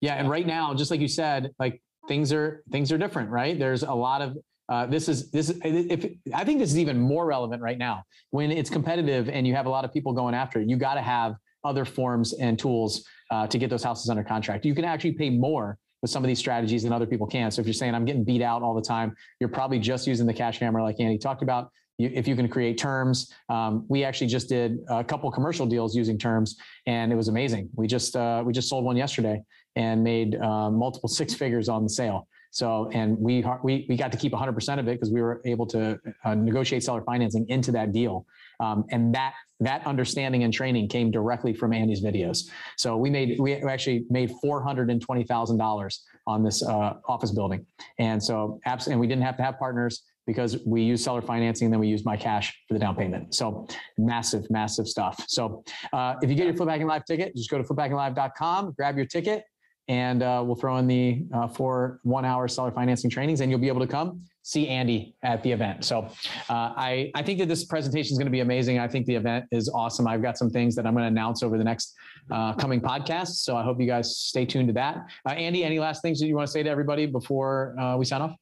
Yeah, 0.00 0.14
and 0.14 0.30
right 0.30 0.46
now, 0.46 0.72
just 0.74 0.92
like 0.92 1.00
you 1.00 1.08
said, 1.08 1.50
like 1.58 1.82
things 2.08 2.32
are 2.32 2.64
things 2.72 2.90
are 2.90 2.98
different, 2.98 3.30
right? 3.30 3.58
There's 3.58 3.82
a 3.82 3.92
lot 3.92 4.22
of 4.22 4.36
uh, 4.68 4.86
this 4.86 5.08
is 5.08 5.30
this 5.30 5.50
is 5.50 5.60
if 5.62 6.06
I 6.34 6.44
think 6.44 6.58
this 6.58 6.70
is 6.70 6.78
even 6.78 6.98
more 6.98 7.26
relevant 7.26 7.62
right 7.62 7.78
now 7.78 8.02
when 8.30 8.50
it's 8.50 8.70
competitive 8.70 9.28
and 9.28 9.46
you 9.46 9.54
have 9.54 9.66
a 9.66 9.70
lot 9.70 9.84
of 9.84 9.92
people 9.92 10.12
going 10.12 10.34
after 10.34 10.60
it. 10.60 10.68
You 10.68 10.76
got 10.76 10.94
to 10.94 11.02
have 11.02 11.36
other 11.64 11.84
forms 11.84 12.34
and 12.34 12.58
tools 12.58 13.04
uh, 13.30 13.46
to 13.46 13.58
get 13.58 13.70
those 13.70 13.84
houses 13.84 14.10
under 14.10 14.24
contract. 14.24 14.64
You 14.64 14.74
can 14.74 14.84
actually 14.84 15.12
pay 15.12 15.30
more 15.30 15.78
with 16.02 16.10
some 16.10 16.22
of 16.22 16.28
these 16.28 16.38
strategies 16.38 16.82
than 16.84 16.92
other 16.92 17.06
people 17.06 17.26
can. 17.26 17.50
So 17.50 17.60
if 17.60 17.66
you're 17.66 17.74
saying 17.74 17.94
I'm 17.94 18.04
getting 18.04 18.24
beat 18.24 18.42
out 18.42 18.62
all 18.62 18.74
the 18.74 18.82
time, 18.82 19.14
you're 19.40 19.48
probably 19.48 19.78
just 19.78 20.06
using 20.06 20.26
the 20.26 20.34
cash 20.34 20.58
hammer 20.58 20.82
like 20.82 21.00
Andy 21.00 21.18
talked 21.18 21.42
about. 21.42 21.70
You, 21.98 22.10
if 22.14 22.28
you 22.28 22.36
can 22.36 22.48
create 22.48 22.78
terms, 22.78 23.32
um, 23.48 23.84
we 23.88 24.04
actually 24.04 24.28
just 24.28 24.48
did 24.48 24.78
a 24.88 25.02
couple 25.02 25.30
commercial 25.32 25.66
deals 25.66 25.96
using 25.96 26.16
terms, 26.16 26.56
and 26.86 27.10
it 27.12 27.16
was 27.16 27.26
amazing. 27.26 27.68
We 27.74 27.88
just 27.88 28.14
uh, 28.14 28.42
we 28.46 28.52
just 28.52 28.68
sold 28.68 28.84
one 28.84 28.96
yesterday, 28.96 29.42
and 29.78 30.02
made 30.02 30.34
uh, 30.36 30.70
multiple 30.70 31.08
six 31.08 31.32
figures 31.32 31.68
on 31.70 31.84
the 31.84 31.88
sale. 31.88 32.28
So, 32.50 32.90
and 32.92 33.18
we 33.18 33.44
we 33.62 33.86
we 33.88 33.96
got 33.96 34.10
to 34.12 34.18
keep 34.18 34.32
100% 34.32 34.78
of 34.78 34.88
it 34.88 34.92
because 34.92 35.12
we 35.12 35.20
were 35.20 35.40
able 35.44 35.66
to 35.66 35.98
uh, 36.24 36.34
negotiate 36.34 36.82
seller 36.82 37.02
financing 37.02 37.48
into 37.48 37.70
that 37.72 37.92
deal, 37.92 38.26
um, 38.58 38.84
and 38.90 39.14
that 39.14 39.34
that 39.60 39.86
understanding 39.86 40.44
and 40.44 40.52
training 40.52 40.88
came 40.88 41.10
directly 41.10 41.52
from 41.52 41.72
Andy's 41.72 42.02
videos. 42.02 42.48
So 42.76 42.96
we 42.96 43.10
made 43.10 43.38
we 43.38 43.54
actually 43.54 44.06
made 44.10 44.32
four 44.42 44.62
hundred 44.62 44.90
and 44.90 45.00
twenty 45.00 45.24
thousand 45.24 45.58
dollars 45.58 46.04
on 46.26 46.42
this 46.42 46.62
uh, 46.62 46.94
office 47.06 47.30
building, 47.30 47.66
and 47.98 48.22
so 48.22 48.58
abs- 48.64 48.88
and 48.88 48.98
we 48.98 49.06
didn't 49.06 49.24
have 49.24 49.36
to 49.36 49.42
have 49.42 49.58
partners 49.58 50.02
because 50.26 50.58
we 50.66 50.82
use 50.82 51.02
seller 51.02 51.22
financing 51.22 51.66
and 51.66 51.72
then 51.72 51.80
we 51.80 51.88
use 51.88 52.04
my 52.04 52.16
cash 52.16 52.54
for 52.66 52.74
the 52.74 52.80
down 52.80 52.94
payment. 52.94 53.34
So 53.34 53.66
massive, 53.96 54.44
massive 54.50 54.86
stuff. 54.86 55.24
So 55.26 55.64
uh, 55.94 56.16
if 56.20 56.28
you 56.28 56.36
get 56.36 56.44
your 56.44 56.54
Flip 56.54 56.68
Hacking 56.68 56.86
Live 56.86 57.06
ticket, 57.06 57.34
just 57.34 57.48
go 57.48 57.56
to 57.56 57.64
fliphackinglive.com, 57.64 58.74
grab 58.76 58.98
your 58.98 59.06
ticket, 59.06 59.44
and 59.88 60.22
uh, 60.22 60.42
we'll 60.44 60.56
throw 60.56 60.76
in 60.76 60.86
the 60.86 61.24
uh, 61.34 61.48
four 61.48 62.00
one 62.02 62.24
hour 62.24 62.46
seller 62.46 62.70
financing 62.70 63.10
trainings 63.10 63.40
and 63.40 63.50
you'll 63.50 63.60
be 63.60 63.68
able 63.68 63.80
to 63.80 63.86
come 63.86 64.22
see 64.48 64.66
Andy 64.68 65.14
at 65.22 65.42
the 65.42 65.52
event. 65.52 65.84
So 65.84 66.04
uh, 66.48 66.72
I, 66.74 67.10
I 67.14 67.22
think 67.22 67.38
that 67.38 67.48
this 67.48 67.66
presentation 67.66 68.12
is 68.12 68.18
going 68.18 68.28
to 68.28 68.32
be 68.32 68.40
amazing. 68.40 68.78
I 68.78 68.88
think 68.88 69.04
the 69.04 69.14
event 69.14 69.44
is 69.50 69.68
awesome. 69.68 70.06
I've 70.06 70.22
got 70.22 70.38
some 70.38 70.48
things 70.48 70.74
that 70.76 70.86
I'm 70.86 70.94
going 70.94 71.04
to 71.04 71.08
announce 71.08 71.42
over 71.42 71.58
the 71.58 71.64
next 71.64 71.94
uh, 72.30 72.54
coming 72.54 72.80
podcast 72.80 73.28
So 73.28 73.58
I 73.58 73.62
hope 73.62 73.78
you 73.78 73.86
guys 73.86 74.16
stay 74.16 74.46
tuned 74.46 74.68
to 74.68 74.72
that. 74.72 75.06
Uh, 75.26 75.32
Andy, 75.32 75.64
any 75.64 75.78
last 75.78 76.00
things 76.00 76.18
that 76.20 76.28
you 76.28 76.34
want 76.34 76.46
to 76.46 76.50
say 76.50 76.62
to 76.62 76.70
everybody 76.70 77.04
before 77.04 77.78
uh, 77.78 77.98
we 77.98 78.06
sign 78.06 78.22
off? 78.22 78.34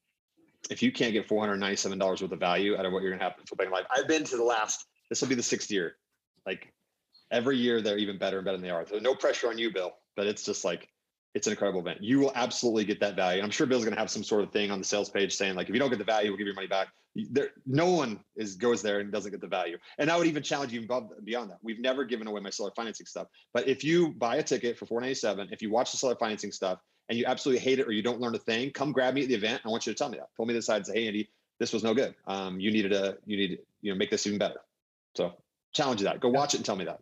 If 0.71 0.81
you 0.81 0.93
can't 0.93 1.13
get 1.13 1.29
$497 1.29 2.01
worth 2.01 2.23
of 2.23 2.39
value 2.39 2.77
out 2.77 2.87
of 2.87 2.93
what 2.93 3.03
you're 3.03 3.11
going 3.11 3.19
to 3.19 3.25
have 3.25 3.35
flipping 3.49 3.73
life, 3.73 3.87
I've 3.91 4.07
been 4.07 4.23
to 4.25 4.37
the 4.37 4.45
last, 4.45 4.87
this 5.11 5.21
will 5.21 5.29
be 5.29 5.35
the 5.35 5.43
sixth 5.43 5.73
year. 5.73 5.97
Like 6.47 6.73
every 7.33 7.57
year, 7.57 7.81
they're 7.81 7.99
even 7.99 8.17
better 8.17 8.39
and 8.39 8.45
better 8.45 8.59
than 8.59 8.65
they 8.65 8.71
are. 8.71 8.87
So 8.87 9.01
no 9.01 9.17
pressure 9.17 9.49
on 9.49 9.59
you, 9.59 9.73
Bill, 9.73 9.93
but 10.15 10.29
it's 10.29 10.45
just 10.45 10.65
like, 10.65 10.89
it's 11.37 11.47
an 11.47 11.53
incredible 11.53 11.81
event. 11.81 12.03
You 12.03 12.19
will 12.19 12.33
absolutely 12.35 12.87
get 12.87 12.99
that 13.01 13.15
value. 13.15 13.43
I'm 13.43 13.51
sure 13.51 13.67
Bill's 13.67 13.85
going 13.85 13.95
to 13.95 14.01
have 14.01 14.11
some 14.11 14.25
sort 14.25 14.43
of 14.43 14.51
thing 14.53 14.71
on 14.71 14.79
the 14.79 14.85
sales 14.87 15.11
page 15.11 15.37
saying 15.37 15.55
like, 15.55 15.69
if 15.69 15.75
you 15.75 15.79
don't 15.79 15.91
get 15.91 15.99
the 15.99 16.05
value, 16.05 16.31
we'll 16.31 16.39
give 16.39 16.47
your 16.47 16.57
money 16.57 16.67
back. 16.67 16.89
There, 17.15 17.51
no 17.67 17.91
one 17.91 18.21
is 18.37 18.55
goes 18.55 18.81
there 18.81 19.01
and 19.01 19.13
doesn't 19.13 19.33
get 19.33 19.43
the 19.43 19.47
value. 19.47 19.77
And 19.99 20.11
I 20.11 20.17
would 20.17 20.27
even 20.27 20.43
challenge 20.43 20.73
you 20.73 20.83
above 20.85 21.11
beyond 21.25 21.51
that. 21.51 21.59
We've 21.63 21.79
never 21.79 22.07
given 22.07 22.27
away 22.27 22.41
my 22.41 22.49
seller 22.49 22.71
financing 22.75 23.05
stuff, 23.05 23.27
but 23.53 23.69
if 23.69 23.85
you 23.85 24.15
buy 24.15 24.37
a 24.37 24.43
ticket 24.43 24.79
for 24.79 24.87
497, 24.87 25.49
if 25.53 25.61
you 25.61 25.71
watch 25.71 25.91
the 25.91 25.99
seller 25.99 26.17
financing 26.19 26.53
stuff 26.53 26.79
and 27.11 27.19
you 27.19 27.27
absolutely 27.27 27.61
hate 27.61 27.81
it 27.81 27.87
or 27.87 27.93
you 27.93 28.03
don't 28.03 28.19
learn 28.19 28.35
a 28.35 28.39
thing, 28.39 28.71
come 28.71 28.91
grab 28.91 29.13
me 29.13 29.25
at 29.25 29.29
the 29.29 29.35
event. 29.35 29.61
I 29.63 29.69
want 29.69 29.87
you 29.87 29.93
to 29.93 29.99
tell 29.99 30.09
me 30.09 30.17
that. 30.17 30.29
Pull 30.39 30.47
me 30.47 30.55
to 30.55 30.59
the 30.59 30.63
side 30.63 30.79
and 30.79 30.87
say, 30.87 30.95
hey 30.95 31.07
Andy, 31.09 31.29
this 31.61 31.71
was 31.71 31.85
no 31.85 31.93
good. 31.93 32.15
Um, 32.27 32.59
you 32.59 32.71
needed 32.71 32.93
to, 32.93 33.19
you 33.27 33.37
need, 33.37 33.59
you 33.83 33.93
know, 33.93 33.99
make 33.99 34.11
this 34.11 34.27
even 34.27 34.39
better. 34.39 34.61
So 35.15 35.35
challenge 35.75 36.01
you 36.01 36.07
that. 36.07 36.21
Go 36.21 36.31
watch 36.31 36.55
it 36.55 36.59
and 36.59 36.65
tell 36.65 36.77
me 36.77 36.87
that. 36.87 37.01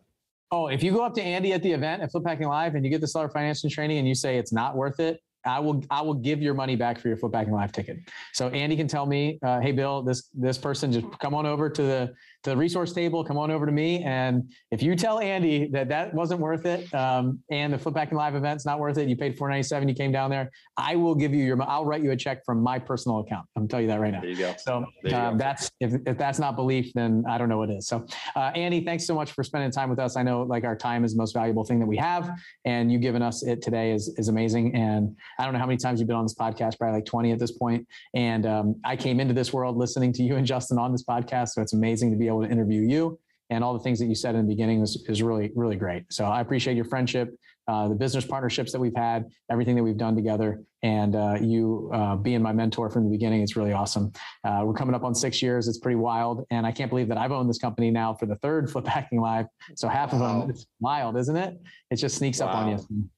Oh, 0.51 0.67
if 0.67 0.83
you 0.83 0.91
go 0.91 1.03
up 1.03 1.13
to 1.15 1.21
Andy 1.21 1.53
at 1.53 1.63
the 1.63 1.71
event 1.71 2.03
at 2.03 2.11
Flip 2.11 2.23
Hacking 2.25 2.47
Live 2.47 2.75
and 2.75 2.85
you 2.85 2.91
get 2.91 3.01
the 3.01 3.07
seller 3.07 3.29
financing 3.29 3.69
training 3.69 3.97
and 3.97 4.07
you 4.07 4.15
say 4.15 4.37
it's 4.37 4.53
not 4.53 4.75
worth 4.75 4.99
it, 4.99 5.19
I 5.45 5.59
will 5.59 5.83
I 5.89 6.01
will 6.01 6.13
give 6.15 6.41
your 6.41 6.53
money 6.53 6.75
back 6.75 6.99
for 6.99 7.07
your 7.07 7.17
Flip 7.17 7.33
Hacking 7.33 7.53
Live 7.53 7.71
ticket. 7.71 7.97
So 8.33 8.49
Andy 8.49 8.75
can 8.75 8.87
tell 8.87 9.05
me, 9.05 9.39
uh, 9.43 9.59
hey 9.59 9.71
Bill, 9.71 10.01
this 10.01 10.29
this 10.33 10.57
person 10.57 10.91
just 10.91 11.05
come 11.19 11.33
on 11.33 11.45
over 11.45 11.69
to 11.69 11.81
the 11.81 12.13
the 12.45 12.55
resource 12.55 12.93
table, 12.93 13.23
come 13.23 13.37
on 13.37 13.51
over 13.51 13.65
to 13.65 13.71
me, 13.71 14.03
and 14.03 14.51
if 14.71 14.81
you 14.81 14.95
tell 14.95 15.19
Andy 15.19 15.67
that 15.71 15.89
that 15.89 16.13
wasn't 16.13 16.39
worth 16.39 16.65
it, 16.65 16.93
um, 16.93 17.39
and 17.49 17.73
the 17.73 17.77
Flip 17.77 17.95
Hacking 17.97 18.17
Live 18.17 18.35
event's 18.35 18.65
not 18.65 18.79
worth 18.79 18.97
it, 18.97 19.09
you 19.09 19.17
paid 19.17 19.37
four 19.37 19.49
ninety 19.49 19.63
seven, 19.63 19.89
you 19.89 19.95
came 19.95 20.11
down 20.11 20.29
there, 20.29 20.51
I 20.77 20.95
will 20.95 21.15
give 21.15 21.33
you 21.33 21.43
your 21.43 21.61
I'll 21.63 21.85
write 21.85 22.03
you 22.03 22.11
a 22.11 22.15
check 22.15 22.45
from 22.45 22.61
my 22.61 22.79
personal 22.79 23.19
account. 23.19 23.47
I'm 23.55 23.67
tell 23.67 23.81
you 23.81 23.87
that 23.87 23.99
right 23.99 24.13
now. 24.13 24.21
There 24.21 24.29
you 24.29 24.37
go. 24.37 24.55
So 24.57 24.85
um, 25.13 25.37
that's 25.37 25.71
if 25.79 25.93
if 26.05 26.17
that's 26.17 26.39
not 26.39 26.55
belief, 26.55 26.93
then 26.93 27.23
I 27.27 27.37
don't 27.37 27.49
know 27.49 27.57
what 27.57 27.69
is. 27.69 27.87
So 27.87 28.05
uh, 28.35 28.51
Andy, 28.55 28.83
thanks 28.83 29.05
so 29.05 29.15
much 29.15 29.31
for 29.31 29.43
spending 29.43 29.71
time 29.71 29.89
with 29.89 29.99
us. 29.99 30.15
I 30.15 30.23
know 30.23 30.43
like 30.43 30.63
our 30.63 30.75
time 30.75 31.03
is 31.03 31.13
the 31.13 31.17
most 31.17 31.33
valuable 31.33 31.63
thing 31.63 31.79
that 31.79 31.87
we 31.87 31.97
have, 31.97 32.31
and 32.65 32.91
you 32.91 32.99
giving 32.99 33.21
us 33.21 33.43
it 33.43 33.61
today 33.61 33.91
is 33.91 34.13
is 34.17 34.27
amazing. 34.27 34.75
And 34.75 35.15
I 35.39 35.43
don't 35.43 35.53
know 35.53 35.59
how 35.59 35.65
many 35.65 35.77
times 35.77 35.99
you've 35.99 36.07
been 36.07 36.15
on 36.15 36.25
this 36.25 36.35
podcast, 36.35 36.77
probably 36.77 36.97
like 36.97 37.05
20 37.05 37.31
at 37.31 37.39
this 37.39 37.51
point. 37.51 37.87
And 38.13 38.45
um, 38.45 38.75
I 38.83 38.95
came 38.95 39.19
into 39.19 39.33
this 39.33 39.53
world 39.53 39.77
listening 39.77 40.13
to 40.13 40.23
you 40.23 40.35
and 40.35 40.45
Justin 40.45 40.77
on 40.77 40.91
this 40.91 41.03
podcast. 41.03 41.49
So 41.49 41.61
it's 41.61 41.73
amazing 41.73 42.11
to 42.11 42.17
be 42.17 42.27
able 42.27 42.34
to 42.41 42.49
interview 42.49 42.81
you 42.81 43.19
and 43.49 43.63
all 43.63 43.73
the 43.73 43.79
things 43.79 43.99
that 43.99 44.05
you 44.05 44.15
said 44.15 44.35
in 44.35 44.45
the 44.45 44.47
beginning 44.47 44.81
is, 44.81 45.03
is 45.07 45.21
really, 45.21 45.51
really 45.55 45.75
great. 45.75 46.11
So 46.11 46.25
I 46.25 46.41
appreciate 46.41 46.75
your 46.75 46.85
friendship, 46.85 47.37
uh, 47.67 47.87
the 47.87 47.95
business 47.95 48.25
partnerships 48.25 48.71
that 48.71 48.79
we've 48.79 48.95
had, 48.95 49.25
everything 49.51 49.75
that 49.75 49.83
we've 49.83 49.97
done 49.97 50.15
together, 50.15 50.63
and 50.83 51.15
uh, 51.15 51.37
you 51.39 51.89
uh, 51.93 52.15
being 52.15 52.41
my 52.41 52.53
mentor 52.53 52.89
from 52.89 53.03
the 53.03 53.09
beginning. 53.09 53.41
It's 53.41 53.55
really 53.55 53.73
awesome. 53.73 54.11
Uh, 54.43 54.63
we're 54.65 54.73
coming 54.73 54.95
up 54.95 55.03
on 55.03 55.13
six 55.13 55.41
years. 55.41 55.67
It's 55.67 55.79
pretty 55.79 55.95
wild. 55.95 56.45
And 56.49 56.65
I 56.65 56.71
can't 56.71 56.89
believe 56.89 57.07
that 57.07 57.17
I've 57.17 57.31
owned 57.31 57.49
this 57.49 57.57
company 57.57 57.91
now 57.91 58.13
for 58.13 58.25
the 58.25 58.35
third 58.37 58.69
Flip 58.71 58.85
Hacking 58.85 59.21
Live. 59.21 59.45
So 59.75 59.87
half 59.87 60.13
wow. 60.13 60.19
of 60.19 60.41
them, 60.41 60.49
it's 60.49 60.65
wild, 60.79 61.17
isn't 61.17 61.37
it? 61.37 61.59
It 61.91 61.97
just 61.97 62.17
sneaks 62.17 62.39
wow. 62.39 62.47
up 62.47 62.55
on 62.55 62.69
you. 62.69 63.09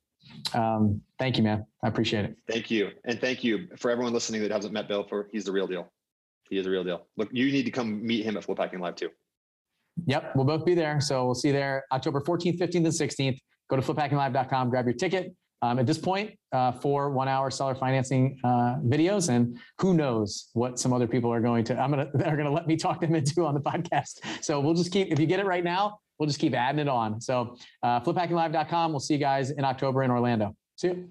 Um, 0.53 1.01
thank 1.19 1.37
you, 1.37 1.43
man. 1.43 1.65
I 1.83 1.87
appreciate 1.87 2.25
it. 2.25 2.37
Thank 2.49 2.69
you. 2.69 2.91
And 3.05 3.19
thank 3.19 3.43
you 3.43 3.67
for 3.77 3.89
everyone 3.89 4.13
listening 4.13 4.41
that 4.41 4.51
hasn't 4.51 4.73
met 4.73 4.87
Bill 4.87 5.03
for 5.03 5.29
he's 5.31 5.45
the 5.45 5.51
real 5.51 5.67
deal. 5.67 5.91
He 6.49 6.57
is 6.57 6.65
a 6.65 6.69
real 6.69 6.83
deal. 6.83 7.07
Look, 7.17 7.29
you 7.31 7.51
need 7.51 7.63
to 7.63 7.71
come 7.71 8.05
meet 8.05 8.23
him 8.23 8.37
at 8.37 8.43
Flip 8.43 8.57
Hacking 8.57 8.79
Live 8.79 8.95
too. 8.95 9.09
Yep, 10.05 10.35
we'll 10.35 10.45
both 10.45 10.65
be 10.65 10.75
there. 10.75 11.01
So 11.01 11.25
we'll 11.25 11.35
see 11.35 11.49
you 11.49 11.53
there 11.53 11.83
October 11.91 12.21
14th, 12.21 12.59
15th, 12.59 12.75
and 12.75 12.87
16th. 12.87 13.39
Go 13.69 13.75
to 13.75 13.81
fliphackinglive.com, 13.81 14.69
grab 14.69 14.85
your 14.85 14.93
ticket. 14.93 15.33
Um, 15.63 15.79
at 15.79 15.87
this 15.87 15.97
point, 15.97 16.37
uh, 16.51 16.71
for 16.71 17.09
one 17.09 17.27
hour 17.27 17.49
seller 17.49 17.73
financing 17.73 18.39
uh, 18.43 18.75
videos, 18.85 19.29
and 19.29 19.57
who 19.81 19.95
knows 19.95 20.49
what 20.53 20.77
some 20.77 20.93
other 20.93 21.07
people 21.07 21.33
are 21.33 21.41
going 21.41 21.63
to, 21.65 21.79
I'm 21.79 21.89
gonna, 21.89 22.09
they're 22.13 22.37
gonna 22.37 22.51
let 22.51 22.67
me 22.67 22.77
talk 22.77 23.01
them 23.01 23.15
into 23.15 23.43
on 23.43 23.55
the 23.55 23.61
podcast. 23.71 24.43
So 24.43 24.59
we'll 24.59 24.75
just 24.75 24.91
keep, 24.91 25.11
if 25.11 25.19
you 25.19 25.25
get 25.25 25.39
it 25.39 25.45
right 25.45 25.63
now, 25.63 25.99
we'll 26.19 26.27
just 26.27 26.39
keep 26.39 26.53
adding 26.53 26.79
it 26.79 26.87
on. 26.87 27.19
So 27.19 27.57
uh, 27.81 28.01
fliphackinglive.com. 28.01 28.91
We'll 28.91 28.99
see 28.99 29.15
you 29.15 29.19
guys 29.19 29.49
in 29.49 29.65
October 29.65 30.03
in 30.03 30.11
Orlando. 30.11 30.55
See 30.75 30.89
you. 30.89 31.09